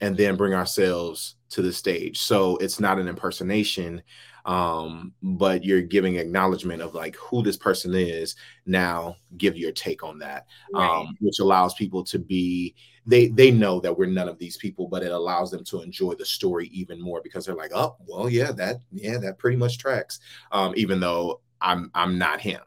and 0.00 0.16
then 0.16 0.36
bring 0.36 0.54
ourselves 0.54 1.36
to 1.50 1.62
the 1.62 1.72
stage. 1.72 2.18
So 2.18 2.56
it's 2.58 2.78
not 2.78 2.98
an 2.98 3.08
impersonation 3.08 4.02
um, 4.48 5.12
but 5.22 5.62
you're 5.62 5.82
giving 5.82 6.16
acknowledgement 6.16 6.80
of 6.80 6.94
like 6.94 7.14
who 7.16 7.42
this 7.42 7.58
person 7.58 7.94
is. 7.94 8.34
Now 8.64 9.16
give 9.36 9.58
your 9.58 9.72
take 9.72 10.02
on 10.02 10.18
that 10.20 10.46
right. 10.72 11.00
um, 11.00 11.14
which 11.20 11.38
allows 11.38 11.74
people 11.74 12.02
to 12.04 12.18
be 12.18 12.74
they 13.04 13.28
they 13.28 13.50
know 13.50 13.78
that 13.80 13.96
we're 13.96 14.06
none 14.06 14.28
of 14.28 14.38
these 14.38 14.56
people 14.56 14.88
but 14.88 15.02
it 15.02 15.12
allows 15.12 15.50
them 15.50 15.64
to 15.64 15.82
enjoy 15.82 16.14
the 16.14 16.24
story 16.24 16.68
even 16.68 17.00
more 17.00 17.20
because 17.22 17.46
they're 17.46 17.54
like 17.54 17.72
oh 17.74 17.96
well 18.06 18.28
yeah 18.28 18.52
that 18.52 18.76
yeah 18.92 19.16
that 19.16 19.38
pretty 19.38 19.56
much 19.56 19.78
tracks 19.78 20.20
um, 20.52 20.74
even 20.76 21.00
though 21.00 21.40
i'm 21.62 21.90
i'm 21.94 22.18
not 22.18 22.38
him 22.38 22.60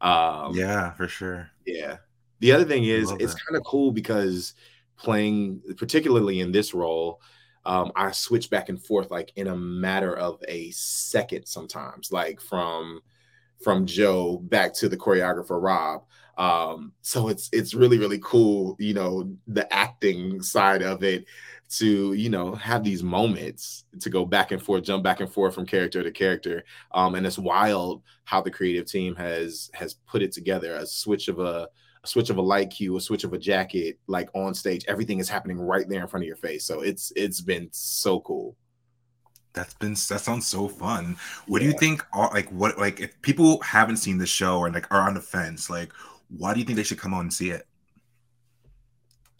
um, 0.00 0.54
yeah, 0.54 0.92
for 0.92 1.08
sure. 1.08 1.50
Yeah. 1.66 1.96
The 2.40 2.52
other 2.52 2.64
thing 2.64 2.84
is, 2.84 3.10
it's 3.12 3.34
kind 3.34 3.56
of 3.56 3.64
cool 3.64 3.92
because 3.92 4.54
playing, 4.96 5.60
particularly 5.76 6.40
in 6.40 6.52
this 6.52 6.72
role, 6.72 7.20
um, 7.66 7.92
I 7.94 8.10
switch 8.12 8.48
back 8.48 8.70
and 8.70 8.82
forth 8.82 9.10
like 9.10 9.32
in 9.36 9.48
a 9.48 9.56
matter 9.56 10.16
of 10.16 10.42
a 10.48 10.70
second 10.70 11.46
sometimes, 11.46 12.10
like 12.10 12.40
from 12.40 13.00
from 13.62 13.84
Joe 13.84 14.38
back 14.38 14.72
to 14.74 14.88
the 14.88 14.96
choreographer 14.96 15.62
Rob. 15.62 16.04
Um, 16.38 16.92
so 17.02 17.28
it's 17.28 17.50
it's 17.52 17.74
really 17.74 17.98
really 17.98 18.20
cool, 18.22 18.76
you 18.78 18.94
know, 18.94 19.30
the 19.46 19.70
acting 19.72 20.40
side 20.40 20.82
of 20.82 21.02
it 21.02 21.26
to 21.70 22.14
you 22.14 22.28
know 22.28 22.54
have 22.54 22.82
these 22.82 23.02
moments 23.02 23.84
to 24.00 24.10
go 24.10 24.24
back 24.24 24.50
and 24.50 24.60
forth 24.60 24.82
jump 24.82 25.04
back 25.04 25.20
and 25.20 25.32
forth 25.32 25.54
from 25.54 25.64
character 25.64 26.02
to 26.02 26.10
character 26.10 26.64
um, 26.92 27.14
and 27.14 27.24
it's 27.24 27.38
wild 27.38 28.02
how 28.24 28.40
the 28.40 28.50
creative 28.50 28.86
team 28.86 29.14
has 29.14 29.70
has 29.72 29.94
put 30.06 30.22
it 30.22 30.32
together 30.32 30.74
a 30.74 30.86
switch 30.86 31.28
of 31.28 31.38
a 31.38 31.68
a 32.02 32.06
switch 32.06 32.30
of 32.30 32.38
a 32.38 32.42
light 32.42 32.70
cue, 32.70 32.96
a 32.96 33.00
switch 33.00 33.24
of 33.24 33.32
a 33.32 33.38
jacket, 33.38 33.98
like 34.06 34.30
on 34.34 34.54
stage, 34.54 34.84
everything 34.88 35.18
is 35.18 35.28
happening 35.28 35.60
right 35.60 35.88
there 35.88 36.00
in 36.00 36.08
front 36.08 36.24
of 36.24 36.26
your 36.26 36.36
face. 36.36 36.64
So 36.64 36.80
it's 36.80 37.12
it's 37.14 37.40
been 37.40 37.68
so 37.72 38.20
cool. 38.20 38.56
That's 39.52 39.74
been 39.74 39.92
that 39.92 40.20
sounds 40.20 40.46
so 40.46 40.68
fun. 40.68 41.16
What 41.46 41.60
yeah. 41.60 41.68
do 41.68 41.72
you 41.72 41.78
think? 41.78 42.02
Like 42.14 42.48
what 42.50 42.78
like 42.78 43.00
if 43.00 43.20
people 43.22 43.60
haven't 43.60 43.98
seen 43.98 44.18
the 44.18 44.26
show 44.26 44.58
or 44.58 44.70
like 44.70 44.90
are 44.90 45.02
on 45.02 45.14
the 45.14 45.20
fence, 45.20 45.68
like 45.68 45.92
why 46.28 46.54
do 46.54 46.60
you 46.60 46.64
think 46.64 46.76
they 46.76 46.84
should 46.84 46.98
come 46.98 47.12
on 47.12 47.22
and 47.22 47.34
see 47.34 47.50
it? 47.50 47.66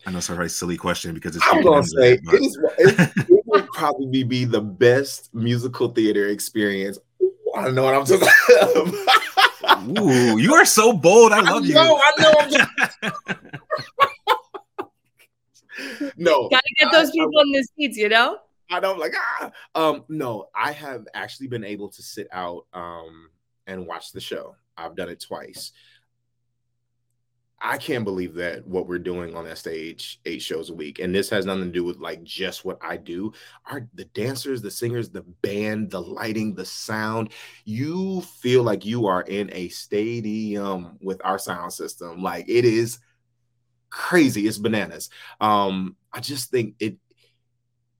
I 0.07 0.11
know 0.11 0.19
it's 0.19 0.29
a 0.31 0.35
very 0.35 0.49
silly 0.49 0.77
question 0.77 1.15
because 1.15 1.37
it's. 1.37 1.45
I'm 1.51 1.63
gonna 1.63 1.85
say 1.85 2.15
it, 2.15 2.21
is, 2.33 2.59
it, 2.79 3.11
it 3.29 3.43
would 3.47 3.69
probably 3.69 4.25
be 4.25 4.45
the 4.45 4.61
best 4.61 5.35
musical 5.35 5.89
theater 5.89 6.29
experience. 6.29 6.99
I 7.55 7.65
don't 7.65 7.75
know 7.75 7.85
what 7.85 7.95
I'm 7.95 8.05
talking 8.05 8.29
about. 9.63 9.99
Ooh, 9.99 10.39
you 10.39 10.55
are 10.55 10.65
so 10.65 10.93
bold. 10.93 11.33
I 11.33 11.41
love 11.41 11.65
I 11.65 11.69
know, 11.69 11.99
you. 11.99 12.01
I 12.03 12.13
know. 12.19 13.11
no, 16.17 16.49
gotta 16.49 16.75
get 16.79 16.93
those 16.93 17.11
people 17.11 17.39
I, 17.39 17.43
in 17.43 17.53
the 17.53 17.69
seats, 17.77 17.97
you 17.97 18.09
know. 18.09 18.39
I 18.71 18.81
don't 18.81 18.99
like 18.99 19.13
ah. 19.17 19.51
Um, 19.75 20.05
no, 20.09 20.49
I 20.55 20.73
have 20.73 21.07
actually 21.15 21.49
been 21.49 21.65
able 21.65 21.89
to 21.91 22.03
sit 22.03 22.29
out 22.33 22.67
um 22.73 23.29
and 23.67 23.87
watch 23.87 24.13
the 24.13 24.21
show. 24.21 24.57
I've 24.77 24.97
done 24.97 25.09
it 25.09 25.21
twice. 25.21 25.73
I 27.62 27.77
can't 27.77 28.05
believe 28.05 28.35
that 28.35 28.66
what 28.66 28.87
we're 28.87 28.99
doing 28.99 29.37
on 29.37 29.44
that 29.44 29.59
stage 29.59 30.18
eight 30.25 30.40
shows 30.40 30.70
a 30.70 30.75
week, 30.75 30.99
and 30.99 31.14
this 31.14 31.29
has 31.29 31.44
nothing 31.44 31.64
to 31.64 31.70
do 31.70 31.85
with 31.85 31.99
like 31.99 32.23
just 32.23 32.64
what 32.64 32.79
I 32.81 32.96
do. 32.96 33.33
Are 33.66 33.87
the 33.92 34.07
dancers, 34.07 34.62
the 34.62 34.70
singers, 34.70 35.11
the 35.11 35.23
band, 35.42 35.90
the 35.90 36.01
lighting, 36.01 36.55
the 36.55 36.64
sound? 36.64 37.33
You 37.66 38.23
feel 38.23 38.62
like 38.62 38.87
you 38.87 39.07
are 39.07 39.23
in 39.23 39.51
a 39.53 39.68
stadium 39.68 40.96
with 41.03 41.20
our 41.23 41.38
sound 41.38 41.75
system. 41.75 42.23
Like 42.23 42.49
it 42.49 42.64
is 42.64 42.99
crazy. 43.90 44.46
It's 44.46 44.59
bananas. 44.59 45.11
Um, 45.40 45.96
I 46.12 46.20
just 46.20 46.51
think 46.51 46.77
it. 46.81 46.96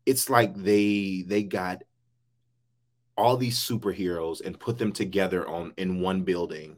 It's 0.07 0.31
like 0.31 0.57
they 0.57 1.25
they 1.27 1.43
got 1.43 1.83
all 3.17 3.37
these 3.37 3.59
superheroes 3.59 4.41
and 4.41 4.59
put 4.59 4.79
them 4.79 4.93
together 4.93 5.47
on 5.47 5.75
in 5.77 6.01
one 6.01 6.23
building 6.23 6.77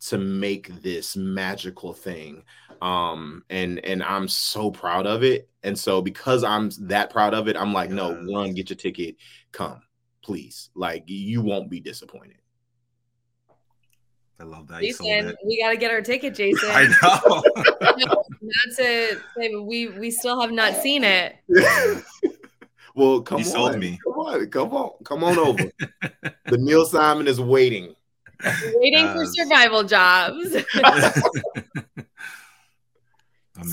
to 0.00 0.18
make 0.18 0.68
this 0.82 1.16
magical 1.16 1.92
thing 1.92 2.42
um 2.80 3.44
and 3.50 3.84
and 3.84 4.02
i'm 4.02 4.26
so 4.26 4.70
proud 4.70 5.06
of 5.06 5.22
it 5.22 5.48
and 5.62 5.78
so 5.78 6.00
because 6.00 6.42
i'm 6.42 6.70
that 6.80 7.10
proud 7.10 7.34
of 7.34 7.48
it 7.48 7.56
i'm 7.56 7.72
like 7.72 7.90
no 7.90 8.12
run 8.32 8.54
get 8.54 8.70
your 8.70 8.76
ticket 8.76 9.16
come 9.52 9.80
please 10.22 10.70
like 10.74 11.04
you 11.06 11.42
won't 11.42 11.70
be 11.70 11.80
disappointed 11.80 12.36
I 14.40 14.44
love 14.44 14.68
that. 14.68 14.80
Jason, 14.80 15.36
we 15.44 15.60
got 15.60 15.70
to 15.70 15.76
get 15.76 15.90
our 15.90 16.00
ticket, 16.00 16.34
Jason. 16.36 16.70
I 16.70 16.86
know. 17.02 17.42
That's 17.80 18.78
it. 18.78 19.18
We 19.36 19.88
we 19.88 20.10
still 20.10 20.40
have 20.40 20.50
not 20.50 20.76
seen 20.76 21.04
it. 21.04 21.36
well, 22.94 23.20
come 23.20 23.40
you 23.40 23.44
on. 23.44 23.50
Sold 23.50 23.78
me. 23.78 23.98
Come 24.02 24.14
on, 24.14 24.46
come 24.46 24.72
on, 24.72 24.90
come 25.04 25.24
on 25.24 25.38
over. 25.38 25.70
the 26.46 26.56
Neil 26.56 26.86
Simon 26.86 27.28
is 27.28 27.38
waiting. 27.38 27.94
Waiting 28.74 29.06
for 29.12 29.26
survival 29.26 29.84
jobs. 29.84 30.52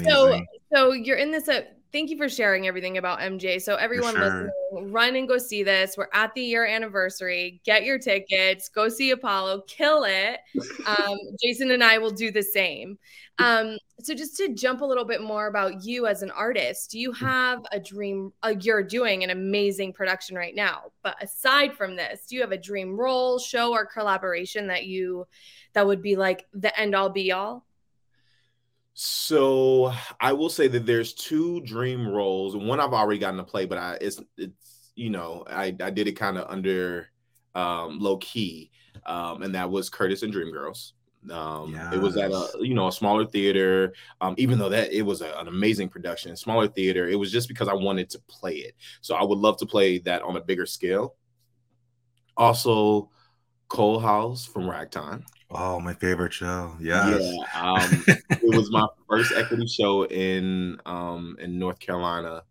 so, 0.04 0.42
so 0.74 0.92
you're 0.92 1.18
in 1.18 1.32
this. 1.32 1.48
Uh, 1.48 1.62
thank 1.92 2.10
you 2.10 2.18
for 2.18 2.30
sharing 2.30 2.68
everything 2.68 2.98
about 2.98 3.20
MJ. 3.20 3.62
So 3.62 3.76
everyone 3.76 4.16
sure. 4.16 4.24
listening, 4.24 4.92
run 4.92 5.16
and 5.16 5.28
go 5.28 5.38
see 5.38 5.64
this. 5.64 5.96
We're 5.98 6.08
at 6.14 6.34
the 6.34 6.42
year 6.42 6.66
anniversary. 6.66 7.62
Get 7.64 7.84
your 7.84 8.00
tickets. 8.00 8.70
Go 8.70 8.90
see 8.90 9.12
Apollo. 9.12 9.64
Kill 9.68 10.06
it. 10.06 10.40
Um, 10.88 11.18
Jason 11.44 11.72
and 11.72 11.84
I 11.84 11.98
will 11.98 12.12
do 12.12 12.32
the 12.32 12.42
same. 12.42 12.98
Um, 13.40 13.78
so 14.02 14.14
just 14.14 14.38
to 14.38 14.54
jump 14.54 14.80
a 14.82 14.86
little 14.86 15.04
bit 15.04 15.22
more 15.22 15.48
about 15.48 15.84
you 15.84 16.08
as 16.08 16.22
an 16.22 16.32
artist, 16.32 16.92
do 16.92 17.00
you 17.00 17.12
have 17.12 17.66
a 17.74 17.80
dream? 17.80 18.32
Uh, 18.42 18.54
you're 18.62 18.84
doing 18.84 19.24
an 19.24 19.30
amazing 19.30 19.92
production 19.92 20.38
right 20.38 20.56
now, 20.56 20.92
but 21.04 21.22
aside 21.22 21.74
from 21.74 21.96
this, 21.98 22.26
do 22.28 22.36
you 22.36 22.42
have 22.42 22.54
a 22.54 22.58
dream 22.58 22.98
role, 22.98 23.38
show, 23.38 23.74
or 23.74 23.86
collaboration 23.86 24.68
that 24.68 24.86
you 24.86 25.28
that 25.74 25.86
would 25.86 26.02
be 26.02 26.16
like 26.16 26.46
the 26.54 26.78
end 26.80 26.96
all 26.96 27.10
be 27.10 27.34
all? 27.34 27.66
So 29.00 29.94
I 30.20 30.34
will 30.34 30.50
say 30.50 30.68
that 30.70 30.88
there's 30.88 31.14
two 31.14 31.62
dream 31.62 32.08
roles. 32.08 32.56
One 32.58 32.80
I've 32.80 32.94
already 32.94 33.20
gotten 33.20 33.38
to 33.38 33.44
play, 33.44 33.68
but 33.68 33.78
I 33.78 34.00
it's 34.02 34.20
it's 34.40 34.92
you 34.96 35.12
know 35.12 35.44
I 35.48 35.66
I 35.80 35.92
did 35.92 36.08
it 36.08 36.14
kind 36.14 36.36
of 36.36 36.50
under 36.50 37.10
um, 37.54 38.00
low 38.00 38.18
key, 38.18 38.72
um, 39.06 39.44
and 39.44 39.54
that 39.54 39.70
was 39.70 39.92
Curtis 39.92 40.24
and 40.24 40.34
Dreamgirls. 40.34 40.94
Um, 41.30 41.76
yes. 41.76 41.94
It 41.94 42.02
was 42.02 42.18
at 42.18 42.32
a 42.32 42.50
you 42.60 42.74
know 42.74 42.88
a 42.88 42.92
smaller 42.92 43.24
theater. 43.28 43.94
Um, 44.20 44.34
even 44.40 44.58
though 44.58 44.70
that 44.70 44.92
it 44.92 45.04
was 45.04 45.22
a, 45.22 45.32
an 45.38 45.48
amazing 45.48 45.90
production, 45.90 46.36
smaller 46.36 46.68
theater. 46.68 47.08
It 47.08 47.18
was 47.18 47.32
just 47.32 47.50
because 47.50 47.68
I 47.68 47.76
wanted 47.76 48.10
to 48.10 48.20
play 48.28 48.56
it. 48.56 48.74
So 49.02 49.14
I 49.14 49.24
would 49.24 49.38
love 49.38 49.58
to 49.58 49.68
play 49.68 50.00
that 50.00 50.24
on 50.24 50.38
a 50.38 50.42
bigger 50.42 50.66
scale. 50.66 51.14
Also, 52.36 53.12
Coalhouse 53.70 54.52
from 54.52 54.68
Ragtime. 54.68 55.24
Oh, 55.50 55.80
my 55.80 55.94
favorite 55.94 56.34
show. 56.34 56.76
Yes. 56.80 57.22
Yeah. 57.22 57.62
Um, 57.62 58.04
it 58.08 58.56
was 58.56 58.70
my 58.70 58.86
first 59.10 59.32
equity 59.34 59.68
show 59.68 60.06
in 60.06 60.80
um, 60.86 61.38
in 61.40 61.58
North 61.58 61.80
Carolina 61.80 62.44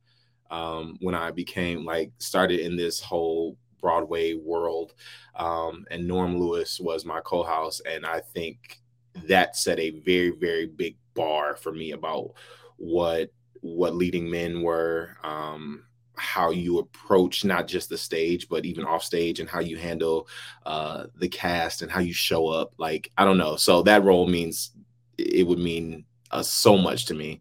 um, 0.51 0.97
when 1.01 1.15
I 1.15 1.31
became 1.31 1.85
like 1.85 2.13
started 2.19 2.61
in 2.61 2.77
this 2.77 3.01
whole 3.01 3.59
Broadway 3.81 4.35
world. 4.35 4.95
Um, 5.35 5.85
and 5.91 6.09
Norm 6.09 6.39
Lewis 6.39 6.81
was 6.81 7.05
my 7.05 7.21
Coalhouse, 7.21 7.81
and 7.87 8.07
I 8.07 8.21
think 8.21 8.81
that 9.27 9.57
set 9.57 9.79
a 9.79 9.91
very 10.01 10.31
very 10.31 10.67
big 10.67 10.97
bar 11.15 11.57
for 11.57 11.73
me 11.73 11.93
about 11.93 12.33
what 12.77 13.31
what 13.61 13.95
leading 13.95 14.31
men 14.31 14.63
were. 14.63 15.17
Um, 15.23 15.85
how 16.17 16.51
you 16.51 16.79
approach 16.79 17.45
not 17.45 17.67
just 17.67 17.89
the 17.89 17.99
stage 17.99 18.49
but 18.49 18.65
even 18.65 18.85
off 18.85 19.03
stage 19.03 19.41
and 19.41 19.49
how 19.49 19.61
you 19.61 19.77
handle 19.77 20.29
uh 20.65 21.05
the 21.17 21.29
cast 21.29 21.83
and 21.83 21.91
how 21.91 22.01
you 22.01 22.13
show 22.13 22.49
up 22.49 22.73
like 22.79 23.11
i 23.19 23.25
don't 23.25 23.39
know 23.39 23.57
so 23.57 23.83
that 23.83 24.05
role 24.05 24.27
means 24.27 24.73
it 25.19 25.47
would 25.47 25.59
mean 25.59 26.05
uh, 26.31 26.43
so 26.43 26.77
much 26.77 27.07
to 27.07 27.15
me 27.15 27.41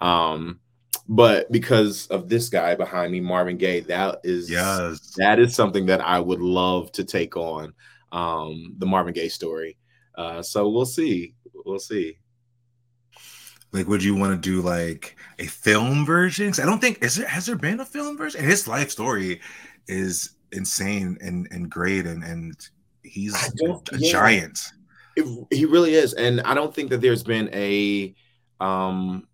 um 0.00 0.60
but 1.08 1.50
because 1.52 2.06
of 2.08 2.28
this 2.28 2.48
guy 2.48 2.74
behind 2.74 3.12
me, 3.12 3.20
Marvin 3.20 3.56
Gaye, 3.56 3.80
that 3.80 4.20
is 4.24 4.50
yes. 4.50 5.12
that 5.16 5.38
is 5.38 5.54
something 5.54 5.86
that 5.86 6.00
I 6.00 6.18
would 6.18 6.40
love 6.40 6.90
to 6.92 7.04
take 7.04 7.36
on. 7.36 7.72
Um, 8.12 8.74
the 8.78 8.86
Marvin 8.86 9.14
Gaye 9.14 9.28
story. 9.28 9.78
Uh, 10.16 10.42
so 10.42 10.68
we'll 10.68 10.86
see. 10.86 11.34
We'll 11.64 11.78
see. 11.78 12.18
Like, 13.72 13.88
would 13.88 14.02
you 14.02 14.14
want 14.14 14.32
to 14.32 14.50
do 14.50 14.62
like 14.62 15.16
a 15.38 15.46
film 15.46 16.06
version? 16.06 16.52
I 16.60 16.66
don't 16.66 16.80
think 16.80 17.02
is 17.02 17.16
there 17.16 17.28
has 17.28 17.46
there 17.46 17.56
been 17.56 17.80
a 17.80 17.84
film 17.84 18.16
version? 18.16 18.40
And 18.40 18.50
his 18.50 18.66
life 18.66 18.90
story 18.90 19.40
is 19.88 20.30
insane 20.52 21.18
and 21.20 21.48
and 21.50 21.70
great, 21.70 22.06
and 22.06 22.22
and 22.24 22.68
he's 23.02 23.34
a 23.34 23.52
yeah. 23.92 24.12
giant. 24.12 24.60
It, 25.16 25.46
he 25.50 25.64
really 25.64 25.94
is, 25.94 26.12
and 26.14 26.40
I 26.42 26.54
don't 26.54 26.74
think 26.74 26.90
that 26.90 27.00
there's 27.00 27.22
been 27.22 27.50
a 27.52 28.14
um 28.60 29.26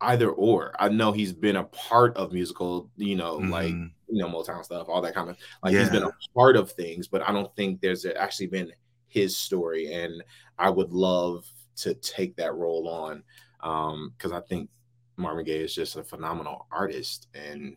either 0.00 0.30
or. 0.30 0.74
I 0.78 0.88
know 0.88 1.12
he's 1.12 1.32
been 1.32 1.56
a 1.56 1.64
part 1.64 2.16
of 2.16 2.32
musical, 2.32 2.90
you 2.96 3.16
know, 3.16 3.38
mm-hmm. 3.38 3.50
like 3.50 3.74
you 4.08 4.22
know 4.22 4.28
Motown 4.28 4.64
stuff, 4.64 4.88
all 4.88 5.02
that 5.02 5.14
kind 5.14 5.30
of 5.30 5.36
like 5.62 5.72
yeah. 5.72 5.80
he's 5.80 5.90
been 5.90 6.04
a 6.04 6.12
part 6.34 6.56
of 6.56 6.72
things, 6.72 7.08
but 7.08 7.26
I 7.28 7.32
don't 7.32 7.54
think 7.56 7.80
there's 7.80 8.06
actually 8.06 8.48
been 8.48 8.72
his 9.08 9.36
story, 9.36 9.92
and 9.92 10.22
I 10.58 10.70
would 10.70 10.92
love 10.92 11.44
to 11.76 11.94
take 11.94 12.36
that 12.36 12.54
role 12.54 12.88
on 12.88 13.22
because 13.64 14.32
um, 14.32 14.34
I 14.34 14.40
think 14.40 14.68
Marvin 15.16 15.44
Gaye 15.44 15.64
is 15.64 15.74
just 15.74 15.96
a 15.96 16.02
phenomenal 16.02 16.66
artist, 16.70 17.28
and 17.34 17.76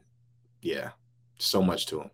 yeah, 0.62 0.90
so 1.38 1.62
much 1.62 1.86
to 1.88 2.02
him. 2.02 2.12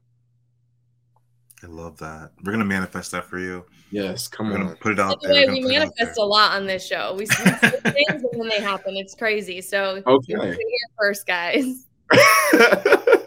I 1.64 1.68
love 1.68 1.98
that. 1.98 2.32
We're 2.44 2.52
gonna 2.52 2.66
manifest 2.66 3.12
that 3.14 3.26
for 3.26 3.40
you. 3.40 3.66
Yes, 3.90 4.28
come 4.28 4.52
We're 4.52 4.60
on. 4.60 4.76
Put 4.76 4.94
it 4.94 5.00
out 5.00 5.20
there. 5.22 5.52
we 5.52 5.62
manifest 5.62 6.20
a 6.20 6.24
lot 6.24 6.52
on 6.52 6.68
this 6.68 6.86
show. 6.86 7.16
We 7.18 7.26
see 7.26 7.44
things 7.44 8.10
and 8.10 8.26
then 8.34 8.50
they 8.50 8.60
happen. 8.60 8.96
It's 8.96 9.16
crazy. 9.16 9.62
So 9.62 10.04
okay, 10.06 10.56
first, 11.00 11.26
guys. 11.26 11.88
I 12.12 13.26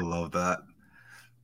love 0.00 0.32
that. 0.32 0.58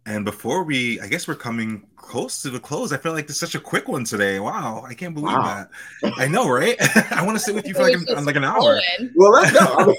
And 0.07 0.25
before 0.25 0.65
we, 0.65 0.99
I 1.01 1.09
guess 1.09 1.29
we're 1.29 1.35
coming 1.35 1.87
close 1.97 2.43
to 2.43 2.51
the 2.51 2.59
close. 2.59 2.93
I 2.93 2.97
feel 2.97 3.13
like 3.13 3.27
this 3.27 3.37
is 3.37 3.41
such 3.41 3.55
a 3.55 3.61
quick 3.61 3.87
one 3.87 4.05
today. 4.05 4.41
Wow, 4.41 4.83
I 4.87 4.95
can't 4.95 5.15
believe 5.15 5.37
wow. 5.37 5.67
that. 6.03 6.13
I 6.17 6.27
know, 6.27 6.49
right? 6.49 6.77
I 7.13 7.25
want 7.25 7.39
to 7.39 7.45
sit 7.45 7.55
with 7.55 7.67
you 7.67 7.75
for 7.75 7.83
like, 7.83 7.95
an, 7.95 8.25
like 8.25 8.37
an 8.37 8.45
hour. 8.45 8.81
Well, 9.15 9.31
let's 9.31 9.53
go. 9.53 9.95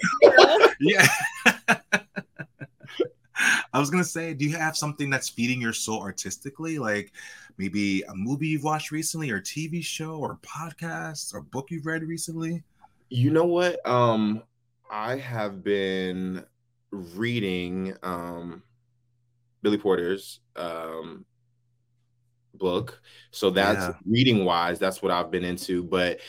yeah. 0.80 1.08
I 3.74 3.80
was 3.80 3.90
gonna 3.90 4.04
say, 4.04 4.34
do 4.34 4.46
you 4.46 4.56
have 4.58 4.76
something 4.76 5.10
that's 5.10 5.30
feeding 5.30 5.62
your 5.62 5.74
soul 5.74 6.02
artistically, 6.02 6.78
like 6.78 7.14
maybe 7.58 8.02
a 8.04 8.14
movie 8.14 8.48
you've 8.48 8.64
watched 8.64 8.92
recently, 8.92 9.32
or 9.32 9.40
TV 9.40 9.84
show, 9.84 10.16
or 10.16 10.38
podcast, 10.44 11.34
or 11.34 11.42
book 11.42 11.72
you've 11.72 11.86
read 11.86 12.04
recently? 12.04 12.64
You 13.10 13.32
know 13.32 13.46
what? 13.46 13.84
Um, 13.88 14.44
I 14.92 15.16
have 15.16 15.64
been 15.64 16.46
reading 16.92 17.96
um 18.04 18.62
Billy 19.62 19.78
Porter's 19.78 20.40
um 20.56 21.26
book. 22.56 23.02
So 23.32 23.50
that's 23.50 23.80
yeah. 23.80 23.94
reading 24.06 24.46
wise, 24.46 24.80
that's 24.80 25.02
what 25.02 25.12
I've 25.12 25.32
been 25.32 25.44
into. 25.44 25.84
But 25.84 26.20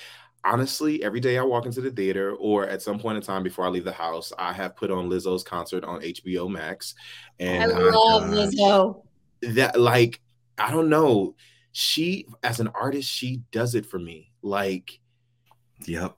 honestly, 0.44 1.02
every 1.04 1.20
day 1.20 1.38
I 1.38 1.42
walk 1.42 1.66
into 1.66 1.80
the 1.80 1.90
theater 1.90 2.34
or 2.34 2.66
at 2.66 2.82
some 2.82 2.98
point 2.98 3.16
in 3.16 3.22
time 3.22 3.42
before 3.42 3.64
I 3.64 3.68
leave 3.68 3.84
the 3.84 3.92
house, 3.92 4.32
I 4.38 4.52
have 4.52 4.76
put 4.76 4.90
on 4.90 5.08
Lizzo's 5.08 5.44
concert 5.44 5.84
on 5.84 6.00
HBO 6.00 6.50
Max. 6.50 6.94
And 7.38 7.72
I 7.72 7.76
love 7.76 8.30
Lizzo. 8.30 9.02
that 9.42 9.78
like 9.78 10.20
I 10.58 10.70
don't 10.70 10.88
know, 10.88 11.34
she 11.72 12.26
as 12.42 12.60
an 12.60 12.68
artist, 12.68 13.08
she 13.08 13.42
does 13.50 13.74
it 13.74 13.86
for 13.86 13.98
me. 13.98 14.32
Like 14.42 14.98
Yep. 15.86 16.16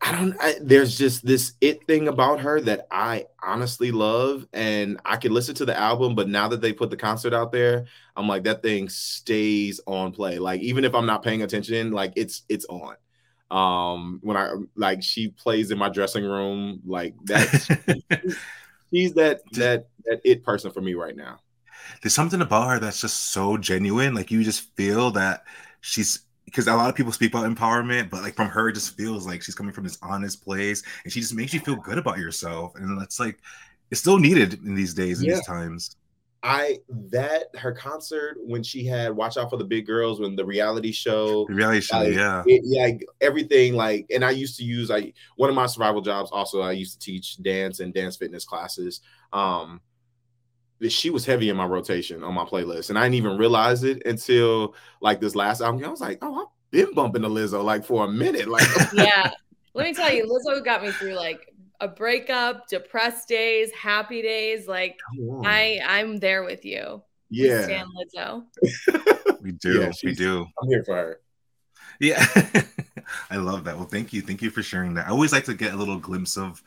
I 0.00 0.12
don't 0.12 0.36
I, 0.40 0.54
there's 0.60 0.96
just 0.96 1.26
this 1.26 1.54
it 1.60 1.86
thing 1.86 2.08
about 2.08 2.40
her 2.40 2.60
that 2.62 2.86
I 2.90 3.26
honestly 3.42 3.90
love 3.90 4.46
and 4.52 5.00
I 5.04 5.16
can 5.16 5.32
listen 5.32 5.54
to 5.56 5.64
the 5.64 5.76
album 5.76 6.14
but 6.14 6.28
now 6.28 6.48
that 6.48 6.60
they 6.60 6.72
put 6.72 6.90
the 6.90 6.96
concert 6.96 7.34
out 7.34 7.52
there 7.52 7.86
I'm 8.16 8.28
like 8.28 8.44
that 8.44 8.62
thing 8.62 8.88
stays 8.88 9.80
on 9.86 10.12
play. 10.12 10.38
Like 10.38 10.60
even 10.60 10.84
if 10.84 10.94
I'm 10.94 11.06
not 11.06 11.22
paying 11.22 11.42
attention 11.42 11.90
like 11.92 12.12
it's 12.16 12.42
it's 12.48 12.66
on. 12.66 12.96
Um 13.50 14.20
when 14.22 14.36
I 14.36 14.52
like 14.76 15.02
she 15.02 15.28
plays 15.28 15.70
in 15.70 15.78
my 15.78 15.88
dressing 15.88 16.24
room 16.24 16.80
like 16.86 17.14
that 17.24 17.98
she's 18.92 19.14
that 19.14 19.40
that 19.52 19.88
that 20.04 20.20
it 20.24 20.44
person 20.44 20.70
for 20.70 20.80
me 20.80 20.94
right 20.94 21.16
now. 21.16 21.38
There's 22.02 22.14
something 22.14 22.42
about 22.42 22.68
her 22.68 22.78
that's 22.78 23.00
just 23.00 23.30
so 23.30 23.56
genuine. 23.56 24.14
Like 24.14 24.30
you 24.30 24.44
just 24.44 24.74
feel 24.76 25.10
that 25.12 25.44
she's 25.80 26.20
because 26.50 26.66
a 26.66 26.74
lot 26.74 26.88
of 26.90 26.96
people 26.96 27.12
speak 27.12 27.32
about 27.34 27.44
empowerment, 27.50 28.10
but 28.10 28.22
like 28.22 28.34
from 28.34 28.48
her, 28.48 28.68
it 28.68 28.74
just 28.74 28.96
feels 28.96 29.26
like 29.26 29.42
she's 29.42 29.54
coming 29.54 29.72
from 29.72 29.84
this 29.84 29.98
honest 30.02 30.42
place, 30.44 30.82
and 31.04 31.12
she 31.12 31.20
just 31.20 31.34
makes 31.34 31.52
you 31.54 31.60
feel 31.60 31.76
good 31.76 31.98
about 31.98 32.18
yourself, 32.18 32.72
and 32.76 33.00
that's 33.00 33.20
like 33.20 33.38
it's 33.90 34.00
still 34.00 34.18
needed 34.18 34.54
in 34.64 34.74
these 34.74 34.94
days, 34.94 35.20
in 35.20 35.26
Yeah. 35.26 35.34
these 35.36 35.46
times. 35.46 35.96
I 36.40 36.78
that 37.10 37.46
her 37.56 37.72
concert 37.72 38.36
when 38.40 38.62
she 38.62 38.84
had 38.86 39.10
Watch 39.14 39.36
Out 39.36 39.50
for 39.50 39.56
the 39.56 39.64
Big 39.64 39.86
Girls 39.86 40.20
when 40.20 40.36
the 40.36 40.44
reality 40.44 40.92
show 40.92 41.46
The 41.48 41.54
reality 41.54 41.80
show, 41.80 41.98
like, 41.98 42.14
yeah. 42.14 42.44
it- 42.46 42.64
like, 42.64 43.04
everything 43.20 43.74
like 43.74 44.06
and 44.14 44.24
i 44.24 44.30
used 44.30 44.56
to 44.58 44.64
use 44.64 44.88
i 44.88 45.12
one 45.36 45.50
of 45.50 45.56
my 45.56 45.66
survival 45.66 46.00
jobs 46.00 46.30
also 46.30 46.60
i 46.60 46.70
used 46.70 47.00
to 47.00 47.04
teach 47.04 47.42
dance 47.42 47.80
and 47.80 47.92
dance 47.92 48.16
fitness 48.16 48.44
classes 48.44 49.00
um 49.32 49.80
she 50.88 51.10
was 51.10 51.24
heavy 51.26 51.48
in 51.48 51.56
my 51.56 51.64
rotation 51.66 52.22
on 52.22 52.34
my 52.34 52.44
playlist 52.44 52.88
and 52.88 52.98
i 52.98 53.02
didn't 53.02 53.14
even 53.16 53.36
realize 53.36 53.82
it 53.82 54.00
until 54.06 54.74
like 55.00 55.20
this 55.20 55.34
last 55.34 55.60
album 55.60 55.84
i 55.84 55.88
was 55.88 56.00
like 56.00 56.18
oh 56.22 56.42
i've 56.42 56.46
been 56.70 56.94
bumping 56.94 57.22
the 57.22 57.28
lizzo 57.28 57.64
like 57.64 57.84
for 57.84 58.04
a 58.04 58.08
minute 58.08 58.46
like 58.48 58.66
yeah. 58.92 59.30
Let 59.74 59.86
me 59.86 59.94
tell 59.94 60.12
you, 60.12 60.24
Lizzo 60.24 60.64
got 60.64 60.82
me 60.82 60.90
through 60.90 61.14
like 61.14 61.54
a 61.80 61.86
breakup, 61.86 62.66
depressed 62.66 63.28
days, 63.28 63.70
happy 63.72 64.22
days. 64.22 64.66
Like. 64.66 64.98
I, 65.44 65.80
I'm 65.86 66.16
there 66.16 66.42
with 66.42 66.64
you. 66.64 67.00
We 67.30 67.48
yeah 67.48 67.62
stand 67.62 67.88
Lizzo. 67.96 68.44
We 69.42 69.52
do, 69.52 69.82
Yeah, 69.82 69.92
we 70.02 70.14
do. 70.14 70.46
i'm 70.60 70.68
here 70.68 70.82
for 70.84 70.96
her 70.96 71.20
Yeah, 72.00 72.24
I 73.30 73.36
love 73.36 73.62
that. 73.64 73.76
Well, 73.76 73.86
thank 73.86 74.12
you, 74.12 74.20
thank 74.20 74.42
you 74.42 74.50
for 74.50 74.64
sharing 74.64 74.94
that. 74.94 75.06
I 75.06 75.10
always 75.10 75.30
like 75.30 75.44
to 75.44 75.54
get 75.54 75.74
a 75.74 75.76
little 75.76 75.98
glimpse 75.98 76.36
of, 76.36 76.60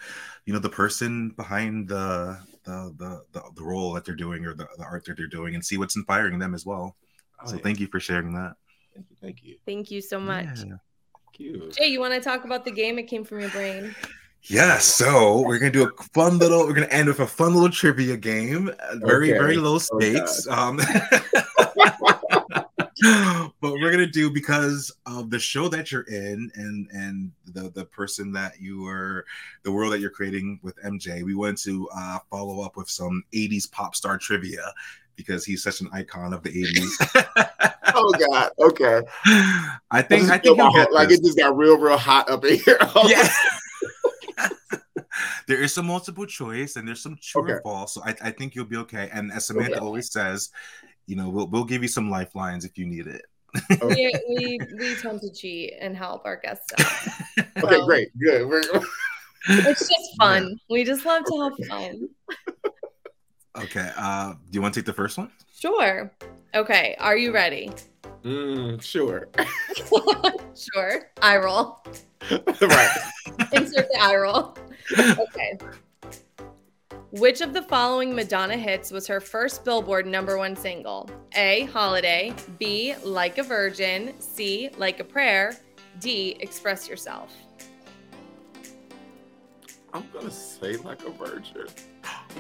you 0.46 0.54
know, 0.54 0.60
the 0.60 0.70
person 0.70 1.32
behind 1.32 1.90
the 1.90 2.40
the 2.64 2.94
the 2.98 3.22
the, 3.34 3.42
the 3.56 3.64
role 3.64 3.94
that 3.94 4.06
they're 4.06 4.16
doing 4.16 4.46
or 4.46 4.54
the, 4.54 4.68
the 4.78 4.84
art 4.84 5.06
that 5.06 5.18
they're 5.18 5.28
doing, 5.28 5.56
and 5.56 5.64
see 5.66 5.78
what's 5.78 5.96
inspiring 5.96 6.40
them 6.40 6.54
as 6.54 6.66
well. 6.66 6.96
Oh, 7.44 7.48
so 7.48 7.56
yeah. 7.56 7.62
thank 7.64 7.80
you 7.80 7.88
for 7.88 8.00
sharing 8.00 8.34
that. 8.34 8.54
thank 8.94 9.08
you 9.10 9.16
thank 9.22 9.44
you 9.44 9.56
Thank 9.66 9.92
you 9.92 10.02
so 10.02 10.20
much. 10.20 10.46
Yeah. 10.46 10.54
Thank 10.54 11.40
you 11.40 11.72
Jay, 11.72 11.88
you 11.88 12.00
want 12.00 12.14
to 12.14 12.20
talk 12.22 12.46
about 12.46 12.66
the 12.66 12.72
game? 12.72 13.00
It 13.00 13.04
came 13.04 13.24
from 13.24 13.40
your 13.40 13.50
brain. 13.50 13.96
Yeah, 14.44 14.80
so 14.80 15.42
we're 15.42 15.60
gonna 15.60 15.72
do 15.72 15.88
a 15.88 16.04
fun 16.16 16.40
little. 16.40 16.66
We're 16.66 16.74
gonna 16.74 16.88
end 16.88 17.08
with 17.08 17.20
a 17.20 17.28
fun 17.28 17.54
little 17.54 17.70
trivia 17.70 18.18
game. 18.18 18.72
Very, 18.96 19.30
Okay. 19.32 19.40
very 19.40 19.58
low 19.58 19.76
Oh, 19.76 19.78
stakes. 19.78 20.48
um, 20.48 20.80
but 23.62 23.74
we're 23.74 23.92
gonna 23.92 24.06
do 24.06 24.30
because 24.30 24.92
of 25.06 25.30
the 25.30 25.40
show 25.40 25.68
that 25.68 25.92
you're 25.92 26.04
in 26.04 26.52
and 26.56 26.88
and 26.92 27.32
the 27.46 27.72
the 27.72 27.86
person 27.86 28.32
that 28.34 28.60
you 28.60 28.86
are, 28.88 29.26
the 29.64 29.72
world 29.72 29.92
that 29.94 30.00
you're 30.00 30.10
creating 30.10 30.60
with 30.62 30.76
MJ. 30.84 31.24
We 31.24 31.36
wanted 31.36 31.58
to 31.60 31.90
uh, 31.96 32.20
follow 32.30 32.64
up 32.64 32.78
with 32.78 32.90
some 32.90 33.24
'80s 33.34 33.72
pop 33.72 33.96
star 33.96 34.18
trivia 34.18 34.72
because 35.16 35.46
he's 35.46 35.64
such 35.64 35.82
an 35.82 35.90
icon 35.94 36.34
of 36.34 36.44
the 36.44 36.50
'80s. 36.50 37.72
oh 37.94 38.14
god 38.30 38.52
okay 38.60 39.02
I 39.92 40.02
think 40.02 40.30
I 40.30 40.38
think 40.38 40.60
heart- 40.60 40.94
like 40.94 41.12
it 41.12 41.22
just 41.24 41.38
got 41.38 41.58
real 41.58 41.78
real 41.78 41.98
hot 41.98 42.30
up 42.30 42.46
in 42.46 42.58
here 42.58 42.78
yeah. 43.06 43.28
there 45.48 45.62
is 45.62 45.74
some 45.74 45.86
multiple 45.88 46.26
choice 46.26 46.76
and 46.76 46.88
there's 46.88 47.02
some 47.02 47.18
true 47.22 47.50
or 47.50 47.62
false. 47.62 47.94
So 47.94 48.02
I, 48.06 48.16
I 48.22 48.32
think 48.32 48.56
you'll 48.56 48.66
be 48.66 48.78
okay. 48.78 49.10
And 49.12 49.32
as 49.32 49.46
Samantha 49.48 49.74
Okay. 49.74 49.86
always 49.86 50.12
says, 50.12 50.50
you 51.12 51.18
know, 51.18 51.28
we'll 51.30 51.48
we'll 51.48 51.66
give 51.66 51.82
you 51.82 51.90
some 51.90 52.10
lifelines 52.10 52.64
if 52.64 52.78
you 52.78 52.86
need 52.86 53.06
it. 53.06 53.26
We, 53.82 54.14
we, 54.30 54.60
we 54.80 54.96
tend 54.96 55.20
to 55.20 55.30
cheat 55.30 55.74
and 55.82 55.96
help 55.96 56.26
our 56.26 56.38
guests 56.38 56.72
out. 56.80 57.54
okay 57.64 57.84
great 57.86 58.10
good 58.18 58.48
We're- 58.48 58.64
It's 59.50 59.90
just 59.90 60.16
fun. 60.18 60.58
We 60.70 60.86
just 60.86 61.04
love 61.06 61.26
to 61.26 61.38
have 61.42 61.68
fun. 61.68 62.08
Okay. 63.58 63.92
Uh, 63.98 64.34
do 64.34 64.38
you 64.52 64.62
want 64.62 64.74
to 64.76 64.80
take 64.80 64.86
the 64.86 64.94
first 64.94 65.18
one? 65.18 65.30
Sure. 65.54 66.10
Okay. 66.56 66.96
Are 67.00 67.18
you 67.18 67.34
ready? 67.34 67.72
Mm, 68.24 68.82
sure 68.82 69.28
sure. 70.56 71.10
Eye 71.22 71.38
roll. 71.38 71.84
right 72.32 72.98
Insert 73.52 73.88
the 73.92 73.98
eye 74.00 74.16
roll. 74.16 74.56
Okay. 74.98 75.60
Which 77.12 77.42
of 77.42 77.54
the 77.54 77.62
following 77.64 78.16
Madonna 78.16 78.56
hits 78.56 78.90
was 78.92 79.06
her 79.08 79.20
first 79.20 79.66
Billboard 79.66 80.06
number 80.06 80.38
one 80.38 80.56
single? 80.56 81.10
A. 81.36 81.66
Holiday. 81.66 82.34
B. 82.58 82.96
Like 83.04 83.38
a 83.38 83.44
Virgin. 83.44 84.14
C. 84.20 84.70
Like 84.78 85.00
a 85.02 85.04
Prayer. 85.04 85.58
D. 86.00 86.38
Express 86.40 86.88
Yourself. 86.88 87.34
I'm 89.94 90.06
gonna 90.14 90.32
say 90.32 90.78
like 90.78 91.04
a 91.06 91.10
virgin. 91.10 91.68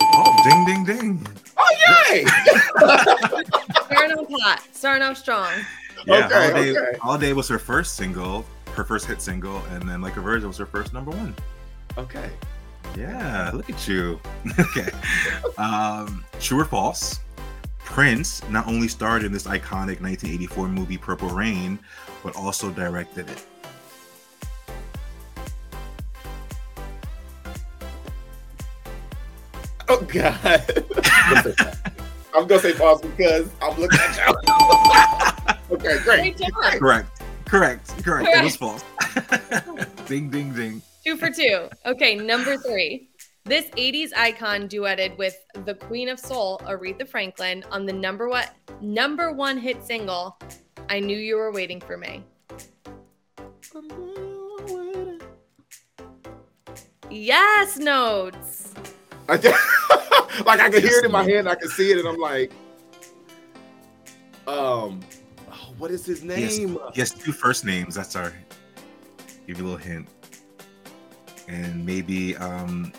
Oh, 0.01 0.41
ding, 0.49 0.65
ding, 0.65 0.86
ding. 0.86 1.28
Oh 1.57 1.76
yay! 2.09 2.24
Starting 3.84 4.17
off 4.17 4.28
hot. 4.41 4.61
Starting 4.72 5.03
off 5.03 5.17
strong. 5.17 5.49
Yeah, 6.07 6.28
Okay, 6.28 6.34
Holiday, 6.51 6.72
okay. 6.80 6.97
Holiday 6.99 7.34
was 7.34 7.49
her 7.49 7.59
first 7.59 7.97
single, 7.97 8.45
her 8.76 8.86
first 8.86 9.05
hit 9.05 9.22
single, 9.22 9.57
and 9.72 9.84
then 9.88 10.01
Like 10.01 10.15
a 10.15 10.22
Virgin 10.22 10.47
was 10.47 10.57
her 10.59 10.65
first 10.65 10.93
number 10.93 11.11
one. 11.11 11.36
okay. 11.97 12.30
Yeah, 12.98 13.52
look 13.54 13.70
at 13.70 13.88
you. 13.88 14.20
okay. 14.60 14.90
Um, 15.58 16.24
true 16.40 16.60
or 16.62 16.66
false? 16.66 17.20
Prince 17.80 18.48
not 18.50 18.68
only 18.68 18.88
starred 18.88 19.24
in 19.24 19.32
this 19.32 19.44
iconic 19.44 20.00
1984 20.02 20.68
movie 20.70 20.98
Purple 20.98 21.30
Rain, 21.30 21.80
but 22.24 22.36
also 22.36 22.72
directed 22.72 23.30
it. 23.30 23.46
Oh 29.90 30.02
god. 30.04 30.40
I'm 32.34 32.48
gonna 32.48 32.62
say 32.62 32.72
false 32.74 33.02
because 33.02 33.50
I'm 33.62 33.78
looking 33.80 34.00
at 34.00 34.18
you. 35.70 35.76
okay, 35.76 36.00
Great 36.04 36.38
great. 36.38 36.38
job. 36.38 36.52
Correct. 36.54 37.22
Correct. 37.46 38.04
Correct. 38.04 38.30
It 38.32 38.44
was 38.44 38.56
false. 38.56 38.84
ding, 40.08 40.30
ding, 40.30 40.54
ding. 40.54 40.82
Two 41.12 41.18
for 41.18 41.30
two. 41.30 41.68
Okay, 41.86 42.16
number 42.16 42.55
three. 42.55 43.09
This 43.43 43.66
80s 43.72 44.12
icon 44.16 44.70
duetted 44.70 45.18
with 45.18 45.36
the 45.66 45.76
Queen 45.76 46.07
of 46.07 46.18
Soul, 46.18 46.62
Aretha 46.64 47.05
Franklin, 47.05 47.66
on 47.70 47.86
the 47.86 47.91
number 47.91 48.30
one 48.30 48.45
number 48.80 49.34
one 49.34 49.57
hit 49.57 49.84
single, 49.84 50.39
I 50.89 51.01
Knew 51.01 51.18
You 51.18 51.36
Were 51.36 51.51
Waiting 51.51 51.82
for 51.82 51.97
Me. 51.97 52.24
Yes, 57.09 57.78
notes. 57.78 58.74
I 59.28 59.36
just- 59.36 59.59
like 60.45 60.62
I 60.62 60.70
can 60.70 60.82
hear 60.82 60.99
it 60.99 61.03
in 61.03 61.12
my 61.12 61.24
head, 61.24 61.39
and 61.39 61.49
I 61.49 61.55
can 61.55 61.68
see 61.68 61.91
it, 61.91 61.97
and 61.99 62.07
I'm 62.07 62.20
like, 62.20 62.53
um, 64.47 65.01
oh, 65.51 65.74
what 65.78 65.91
is 65.91 66.05
his 66.05 66.24
name? 66.24 66.39
Yes, 66.39 67.12
has 67.12 67.14
two 67.22 67.34
first 67.34 67.66
names. 67.66 67.95
That's 67.95 68.16
our 68.16 68.32
give 69.45 69.57
you 69.57 69.66
a 69.66 69.68
little 69.68 69.78
hint. 69.78 70.07
And 71.48 71.86
maybe 71.86 72.36
um 72.38 72.92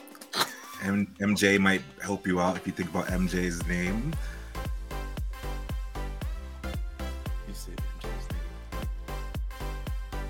M- 0.82 1.07
MJ 1.20 1.59
might 1.61 1.82
help 2.03 2.26
you 2.26 2.40
out 2.40 2.57
if 2.57 2.66
you 2.66 2.72
think 2.72 2.90
about 2.90 3.07
MJ's 3.07 3.64
name. 3.66 4.12
You 7.47 7.55
said 7.55 7.80
MJ's 8.01 8.28
name. 8.30 9.16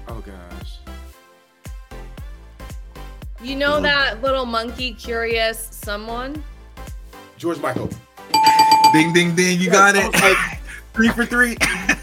Oh 0.09 0.21
gosh. 0.21 0.79
You 3.43 3.57
know 3.57 3.81
that 3.81 4.23
little 4.23 4.45
monkey 4.47 4.93
curious 4.95 5.69
someone? 5.73 6.43
George 7.39 7.59
Michael. 7.59 7.89
Ding 8.93 9.13
ding 9.13 9.35
ding, 9.35 9.59
you 9.59 9.67
Yes, 9.71 9.73
got 9.73 9.97
it. 9.97 10.13
like- 10.23 10.61
three 10.93 11.09
for 11.09 11.25
three. 11.25 11.57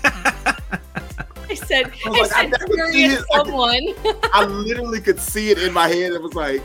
said, 1.69 1.91
I, 2.05 2.09
like, 2.09 2.31
I, 2.33 2.41
I 2.41 2.49
said 2.49 2.63
furious 2.65 3.23
someone. 3.31 3.69
I, 3.69 3.93
could, 4.01 4.17
I 4.33 4.45
literally 4.45 5.01
could 5.01 5.19
see 5.19 5.51
it 5.51 5.59
in 5.59 5.71
my 5.71 5.87
head. 5.87 6.13
It 6.13 6.21
was 6.21 6.33
like, 6.33 6.63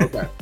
okay. 0.00 0.28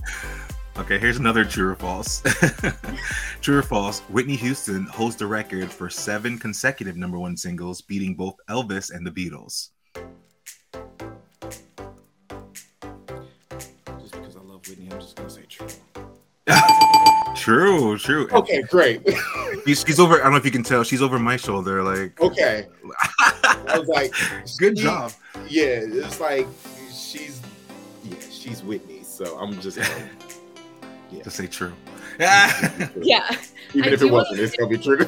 Okay, 0.78 0.96
here's 0.96 1.16
another 1.16 1.44
true 1.44 1.70
or 1.70 1.74
false. 1.74 2.22
true 3.40 3.58
or 3.58 3.62
false, 3.62 3.98
Whitney 4.02 4.36
Houston 4.36 4.86
holds 4.86 5.16
the 5.16 5.26
record 5.26 5.72
for 5.72 5.90
seven 5.90 6.38
consecutive 6.38 6.96
number 6.96 7.18
one 7.18 7.36
singles, 7.36 7.80
beating 7.80 8.14
both 8.14 8.36
Elvis 8.48 8.94
and 8.94 9.04
the 9.04 9.10
Beatles. 9.10 9.70
Just 13.98 14.12
because 14.12 14.36
I 14.36 14.40
love 14.42 14.68
Whitney, 14.68 14.88
I'm 14.92 15.00
just 15.00 15.16
going 15.16 15.28
to 15.28 15.34
say 15.34 15.42
true. 15.48 15.66
true, 17.34 17.98
true. 17.98 18.28
Okay, 18.30 18.62
great. 18.62 19.02
she's, 19.66 19.84
she's 19.84 19.98
over, 19.98 20.20
I 20.20 20.22
don't 20.22 20.30
know 20.30 20.38
if 20.38 20.44
you 20.44 20.52
can 20.52 20.62
tell, 20.62 20.84
she's 20.84 21.02
over 21.02 21.18
my 21.18 21.36
shoulder. 21.36 21.82
Like, 21.82 22.20
okay. 22.20 22.68
I 23.68 23.78
was 23.78 23.88
like, 23.88 24.12
good 24.58 24.76
she- 24.78 24.84
job. 24.84 25.12
Yeah, 25.48 25.80
it's 25.84 26.20
like 26.20 26.46
she's 26.90 27.40
yeah, 28.04 28.16
she's 28.30 28.62
Whitney. 28.62 29.02
So 29.02 29.38
I'm 29.38 29.60
just 29.60 29.78
like, 29.78 29.90
yeah. 31.10 31.22
To 31.22 31.30
say 31.30 31.46
true. 31.46 31.72
Yeah. 32.18 33.30
Even 33.74 33.90
I 33.90 33.92
if 33.92 34.02
it 34.02 34.10
wasn't, 34.10 34.40
it's 34.40 34.56
gonna 34.56 34.70
be 34.70 34.78
true. 34.78 35.06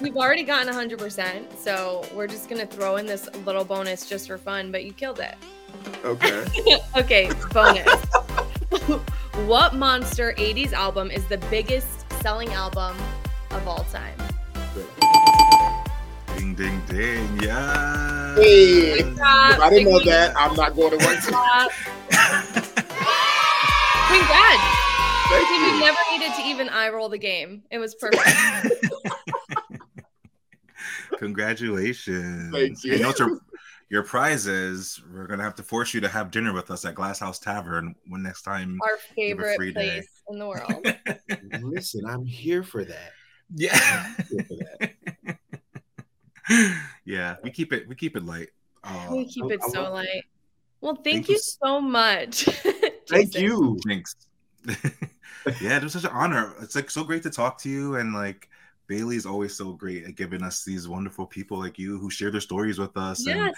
We've 0.00 0.16
already 0.16 0.44
gotten 0.44 0.72
100%, 0.72 1.56
so 1.58 2.04
we're 2.14 2.26
just 2.26 2.48
going 2.48 2.60
to 2.60 2.66
throw 2.66 2.96
in 2.96 3.06
this 3.06 3.28
little 3.44 3.64
bonus 3.64 4.08
just 4.08 4.28
for 4.28 4.38
fun, 4.38 4.72
but 4.72 4.84
you 4.84 4.92
killed 4.92 5.20
it. 5.20 5.34
Okay. 6.04 6.78
okay, 6.96 7.30
bonus. 7.52 8.04
what 9.46 9.74
monster 9.74 10.34
80s 10.38 10.72
album 10.72 11.10
is 11.10 11.26
the 11.26 11.38
biggest 11.50 12.10
selling 12.22 12.50
album 12.50 12.96
of 13.50 13.68
all 13.68 13.84
time? 13.84 14.16
Ding, 16.40 16.54
ding, 16.54 16.80
ding. 16.88 17.42
Yeah. 17.42 18.34
Hey, 18.34 19.00
if 19.00 19.20
I 19.20 19.68
didn't 19.68 19.92
know 19.92 20.02
that, 20.04 20.34
I'm 20.34 20.56
not 20.56 20.74
going 20.74 20.98
to 20.98 21.04
work. 21.04 21.18
clap. 21.18 21.70
Congrats. 24.08 24.62
Thank 25.28 25.48
Dude, 25.48 25.60
you 25.60 25.66
you. 25.66 25.80
never 25.80 25.98
needed 26.10 26.32
to 26.36 26.42
even 26.46 26.70
eye 26.70 26.88
roll 26.88 27.10
the 27.10 27.18
game. 27.18 27.62
It 27.70 27.76
was 27.76 27.94
perfect. 27.94 28.24
Congratulations. 31.18 32.50
Thank 32.54 32.84
you. 32.84 32.94
And 32.94 33.04
what's 33.04 33.18
your, 33.18 33.38
your 33.90 34.02
prize 34.02 34.46
is 34.46 34.98
we're 35.12 35.26
gonna 35.26 35.42
have 35.42 35.56
to 35.56 35.62
force 35.62 35.92
you 35.92 36.00
to 36.00 36.08
have 36.08 36.30
dinner 36.30 36.54
with 36.54 36.70
us 36.70 36.86
at 36.86 36.94
Glasshouse 36.94 37.38
Tavern 37.38 37.94
when 38.06 38.22
next 38.22 38.44
time. 38.44 38.78
Our 38.82 38.96
favorite 39.14 39.56
free 39.56 39.74
day. 39.74 39.98
place 39.98 40.08
in 40.30 40.38
the 40.38 40.46
world. 40.46 40.86
Listen, 41.62 42.06
I'm 42.06 42.24
here 42.24 42.62
for 42.62 42.82
that. 42.82 43.12
Yeah. 43.54 43.72
I'm 43.74 44.24
here 44.30 44.46
for 44.48 44.56
that. 44.56 44.90
yeah, 47.04 47.36
we 47.42 47.50
keep 47.50 47.72
it 47.72 47.88
we 47.88 47.94
keep 47.94 48.16
it 48.16 48.24
light. 48.24 48.48
Uh, 48.84 49.08
we 49.10 49.26
keep 49.26 49.50
it 49.50 49.60
I 49.64 49.68
so 49.68 49.82
love- 49.82 49.92
light. 49.94 50.24
Well, 50.82 50.94
thank, 50.94 51.26
Thank 51.26 51.28
you 51.28 51.34
you. 51.34 51.40
so 51.40 51.80
much. 51.80 52.44
Thank 53.10 53.34
you. 53.34 53.78
Thanks. 53.86 54.16
yeah, 55.60 55.76
it 55.76 55.82
was 55.82 55.92
such 55.92 56.04
an 56.04 56.10
honor. 56.12 56.54
It's 56.62 56.74
like 56.74 56.90
so 56.90 57.04
great 57.04 57.22
to 57.24 57.30
talk 57.30 57.58
to 57.62 57.68
you, 57.68 57.96
and 57.96 58.14
like 58.14 58.48
Bailey 58.86 59.16
is 59.16 59.26
always 59.26 59.54
so 59.54 59.72
great 59.74 60.04
at 60.04 60.14
giving 60.16 60.42
us 60.42 60.64
these 60.64 60.88
wonderful 60.88 61.26
people 61.26 61.58
like 61.58 61.78
you 61.78 61.98
who 61.98 62.08
share 62.08 62.30
their 62.30 62.40
stories 62.40 62.78
with 62.78 62.96
us. 62.96 63.26
And, 63.26 63.36
Yes. 63.36 63.46
and 63.48 63.54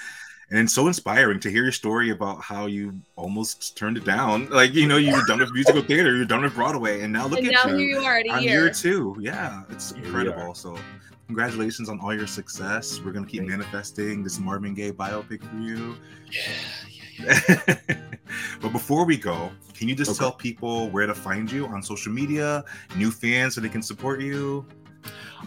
it's 0.59 0.72
so 0.74 0.86
inspiring 0.86 1.40
to 1.40 1.50
hear 1.50 1.62
your 1.62 1.72
story 1.72 2.11
about 2.11 2.42
how 2.42 2.66
you 2.66 3.00
almost 3.16 3.76
turned 3.76 3.96
it 3.96 4.05
down. 4.05 4.48
Like 4.50 4.74
you 4.74 4.86
know, 4.86 4.96
you 4.96 5.12
were 5.14 5.24
done 5.26 5.38
with 5.38 5.53
musical 5.53 5.82
theater, 5.90 6.14
you're 6.16 6.24
done 6.24 6.42
with 6.42 6.55
Broadway, 6.55 7.00
and 7.03 7.12
now 7.12 7.26
look 7.26 7.38
and 7.38 7.48
at 7.48 7.53
now 7.55 7.66
you. 7.72 7.76
here 7.78 7.88
you 7.88 8.05
are 8.05 8.18
at 8.18 8.26
a 8.26 8.30
on 8.30 8.42
year. 8.42 8.53
year 8.64 8.70
two. 8.70 9.16
Yeah, 9.20 9.62
it's 9.70 9.94
Here 9.94 10.05
incredible. 10.05 10.55
So, 10.55 10.76
congratulations 11.26 11.88
on 11.88 12.00
all 12.00 12.14
your 12.14 12.26
success. 12.26 13.00
We're 13.05 13.12
gonna 13.12 13.26
keep 13.26 13.40
Thank 13.40 13.50
you. 13.53 13.57
manifesting 13.59 14.22
this 14.22 14.38
Marvin 14.38 14.74
Gaye 14.74 14.92
biopic 14.92 15.42
for 15.48 15.57
you. 15.59 15.96
Yeah, 16.30 16.40
yeah, 17.18 17.40
yeah, 17.88 17.96
but 18.61 18.72
before 18.72 19.05
we 19.07 19.16
go, 19.16 19.50
can 19.74 19.88
you 19.88 19.94
just 19.94 20.11
Okay. 20.12 20.18
tell 20.18 20.32
people 20.32 20.90
where 20.90 21.07
to 21.07 21.14
find 21.14 21.50
you 21.50 21.66
on 21.66 21.82
social 21.82 22.12
media, 22.12 22.64
new 22.96 23.11
fans, 23.11 23.55
so 23.55 23.61
they 23.61 23.68
can 23.68 23.82
support 23.82 24.20
you? 24.20 24.66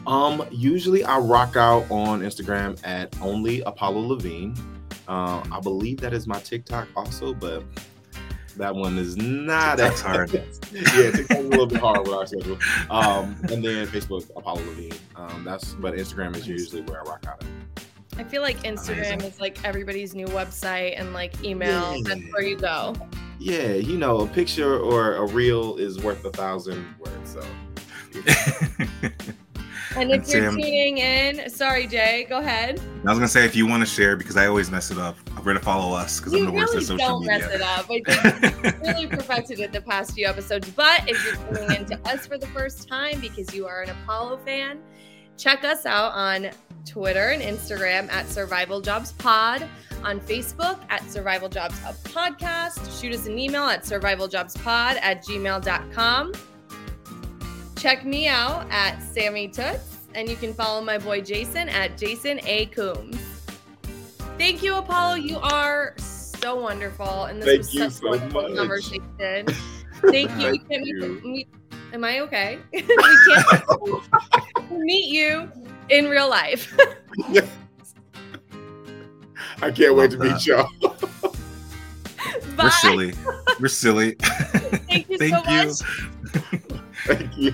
Um, 0.08 0.46
usually 0.52 1.04
I 1.06 1.18
rock 1.20 1.56
out 1.56 1.90
on 1.90 2.22
Instagram 2.22 2.80
at 2.86 3.16
only 3.22 3.62
Apollo 3.62 4.02
Levine. 4.02 4.54
Uh, 5.08 5.44
I 5.52 5.60
believe 5.60 6.00
that 6.02 6.14
is 6.14 6.28
my 6.28 6.40
TikTok 6.40 6.88
also, 6.96 7.34
but 7.34 7.64
that 8.58 8.74
one 8.74 8.98
is 8.98 9.18
not 9.18 9.78
TikTok's 9.78 9.96
as 9.96 10.02
hard. 10.02 10.34
yeah, 10.72 11.12
TikTok's 11.12 11.32
a 11.32 11.42
little 11.44 11.68
bit 11.68 11.80
hard 11.80 12.00
with 12.00 12.16
our 12.16 12.26
schedule. 12.26 12.58
Um, 12.90 13.36
and 13.52 13.64
then 13.64 13.88
Facebook 13.88 14.30
Apollo 14.36 14.64
Levine. 14.66 14.94
Um, 15.16 15.44
that's 15.44 15.74
but 15.74 15.94
Instagram 15.96 16.36
is 16.36 16.48
usually 16.48 16.82
where 16.82 17.02
I 17.02 17.04
rock 17.04 17.26
out. 17.28 17.44
At. 17.44 17.50
I 18.18 18.24
feel 18.24 18.42
like 18.42 18.64
Instagram 18.64 19.14
Amazing. 19.14 19.22
is 19.22 19.40
like 19.42 19.64
everybody's 19.66 20.16
new 20.16 20.28
website 20.28 21.00
and 21.00 21.14
like 21.14 21.44
email. 21.44 22.02
That's 22.04 22.22
where 22.32 22.44
you 22.44 22.56
go. 22.56 22.96
Yeah, 23.40 23.74
you 23.74 23.98
know, 23.98 24.22
a 24.22 24.28
picture 24.28 24.80
or 24.80 25.16
a 25.16 25.28
reel 25.28 25.76
is 25.76 26.02
worth 26.02 26.24
a 26.24 26.32
thousand 26.32 26.96
words. 26.98 27.34
So 27.34 27.44
And 29.98 30.12
And 30.12 30.22
if 30.24 30.28
you're 30.34 30.44
Sam- 30.44 30.56
tuning 30.60 30.98
in, 30.98 31.50
sorry, 31.50 31.88
Jay, 31.88 32.26
go 32.30 32.40
ahead. 32.40 32.80
I 33.06 33.10
was 33.10 33.18
gonna 33.18 33.28
say 33.28 33.46
if 33.46 33.56
you 33.56 33.66
want 33.68 33.82
to 33.82 33.86
share 33.88 34.16
because 34.18 34.36
I 34.38 34.48
always 34.48 34.70
mess 34.70 34.92
it 34.92 34.98
up, 34.98 35.16
I'm 35.38 35.44
gonna 35.44 35.60
follow 35.60 35.96
us 35.96 36.20
because 36.20 36.34
I'm 36.34 36.46
the 36.46 36.52
worst 36.52 36.74
really 36.74 36.84
at 36.84 36.88
social 36.88 36.98
don't 36.98 37.26
media. 37.26 37.40
mess 37.40 37.56
it 37.56 37.62
up. 37.62 37.86
I 37.90 38.62
think 38.62 38.82
really 38.82 39.08
perfected 39.08 39.60
it 39.60 39.72
the 39.72 39.82
past 39.82 40.14
few 40.14 40.28
episodes. 40.28 40.70
But 40.72 41.08
if 41.08 41.24
you're 41.26 41.36
tuning 41.56 41.78
into 41.78 42.00
us 42.10 42.28
for 42.28 42.38
the 42.38 42.48
first 42.48 42.88
time 42.88 43.20
because 43.22 43.54
you 43.54 43.68
are 43.68 43.82
an 43.84 43.90
Apollo 43.90 44.38
fan, 44.46 44.80
check 45.38 45.64
us 45.64 45.86
out 45.86 46.12
on 46.14 46.50
Twitter 46.86 47.30
and 47.30 47.42
Instagram 47.42 48.12
at 48.12 48.28
Survival 48.30 48.82
Jobs 48.82 49.12
Pod, 49.14 49.68
on 50.04 50.20
Facebook 50.20 50.80
at 50.90 51.10
Survival 51.10 51.50
Jobs 51.50 51.76
Up 51.86 51.96
Podcast. 52.04 53.02
Shoot 53.02 53.14
us 53.14 53.26
an 53.28 53.40
email 53.40 53.64
at 53.64 53.84
survivaljobspod 53.84 54.98
at 55.02 55.24
gmail.com. 55.26 56.34
Check 57.78 58.06
me 58.06 58.28
out 58.28 58.68
at 58.72 59.02
Sammy 59.02 59.48
Tutz, 59.48 59.98
and 60.14 60.30
you 60.30 60.36
can 60.36 60.54
follow 60.54 60.82
my 60.82 60.98
boy 60.98 61.22
Jason 61.22 61.70
at 61.70 61.98
Jason 61.98 62.40
A. 62.46 62.68
Coombs. 62.68 63.18
Thank 64.38 64.64
you, 64.64 64.76
Apollo. 64.76 65.16
You 65.16 65.38
are 65.40 65.94
so 65.98 66.60
wonderful, 66.60 67.26
and 67.26 67.42
this 67.42 67.46
Thank 67.48 67.58
was 67.60 67.74
you 67.74 67.80
such 67.82 67.92
so 67.94 68.10
wonderful 68.10 68.42
much. 68.44 68.56
conversation. 68.58 69.06
Thank 70.02 70.32
you. 70.32 70.52
we 70.52 70.58
Thank 70.60 70.70
can't 70.70 70.86
you. 70.86 71.00
Meet, 71.00 71.26
meet, 71.26 71.48
am 71.94 72.04
I 72.04 72.20
okay? 72.22 72.60
we 72.74 72.82
can't 72.82 74.72
meet 74.72 75.06
you 75.14 75.52
in 75.90 76.08
real 76.08 76.30
life. 76.30 76.76
I 79.62 79.72
can't 79.72 79.96
wait 79.96 80.12
to 80.12 80.18
Love 80.18 80.34
meet 80.34 80.46
y'all. 80.46 80.70
Bye. 82.56 82.64
We're 82.64 82.72
silly. 82.72 83.14
We're 83.60 83.68
silly. 83.68 84.16
Thank 84.20 85.10
you 85.10 85.18
Thank 85.18 85.46
so 85.46 85.52
you. 86.52 86.60
Thank 87.06 87.38
you. 87.38 87.54